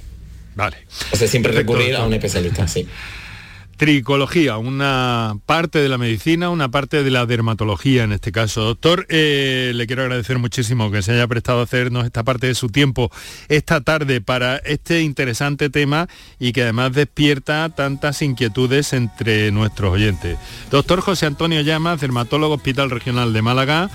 Vale. 0.55 0.77
O 1.13 1.17
sea, 1.17 1.29
siempre 1.29 1.53
recurrir 1.53 1.97
a 1.97 2.05
un 2.05 2.13
especialista, 2.13 2.67
sí. 2.69 2.87
Tricología, 3.83 4.59
una 4.59 5.39
parte 5.45 5.81
de 5.81 5.89
la 5.89 5.99
medicina, 5.99 6.51
una 6.51 6.71
parte 6.71 7.03
de 7.03 7.11
la 7.11 7.27
dermatología 7.27 8.05
en 8.05 8.13
este 8.13 8.31
caso. 8.31 8.63
Doctor, 8.63 9.07
eh, 9.09 9.73
le 9.75 9.89
quiero 9.89 10.03
agradecer 10.03 10.39
muchísimo 10.39 10.93
que 10.93 11.03
se 11.03 11.11
haya 11.11 11.27
prestado 11.27 11.59
a 11.59 11.63
hacernos 11.65 12.05
esta 12.05 12.23
parte 12.23 12.47
de 12.47 12.55
su 12.55 12.69
tiempo 12.69 13.11
esta 13.49 13.81
tarde 13.81 14.21
para 14.21 14.59
este 14.59 15.03
interesante 15.03 15.69
tema 15.69 16.07
y 16.39 16.53
que 16.53 16.63
además 16.63 16.93
despierta 16.93 17.69
tantas 17.71 18.23
inquietudes 18.23 18.93
entre 18.93 19.51
nuestros 19.51 19.93
oyentes. 19.93 20.39
Doctor 20.71 21.01
José 21.01 21.27
Antonio 21.27 21.61
Llamas, 21.63 22.01
dermatólogo 22.01 22.55
Hospital 22.55 22.89
Regional 22.89 23.33
de 23.33 23.43
Málaga. 23.43 23.91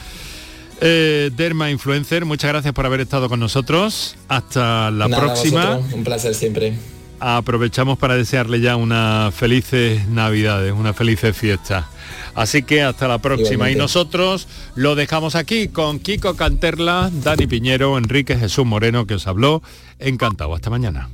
Eh, 0.82 1.32
Derma 1.38 1.72
Influencer, 1.72 2.26
muchas 2.26 2.52
gracias 2.52 2.74
por 2.74 2.86
haber 2.86 3.00
estado 3.00 3.30
con 3.30 3.40
nosotros. 3.40 4.18
Hasta 4.28 4.92
la 4.92 5.08
próxima. 5.08 5.78
un 5.78 6.04
placer 6.04 6.36
siempre 6.36 6.74
aprovechamos 7.20 7.98
para 7.98 8.16
desearle 8.16 8.60
ya 8.60 8.76
unas 8.76 9.34
felices 9.34 10.08
navidades, 10.08 10.74
una 10.74 10.94
felices 10.94 11.36
fiesta. 11.36 11.88
Así 12.36 12.64
que 12.64 12.84
hasta 12.84 13.08
la 13.08 13.18
próxima. 13.18 13.72
Y 13.72 13.76
nosotros 13.76 14.48
lo 14.76 14.96
dejamos 14.96 15.36
aquí 15.36 15.70
con 15.70 16.00
Kiko 16.00 16.36
Canterla, 16.36 17.10
Dani 17.12 17.48
Piñero, 17.48 17.98
Enrique 17.98 18.38
Jesús 18.38 18.66
Moreno, 18.66 19.08
que 19.08 19.16
os 19.16 19.26
habló. 19.26 19.64
Encantado. 20.00 20.54
Hasta 20.54 20.70
mañana. 20.70 21.10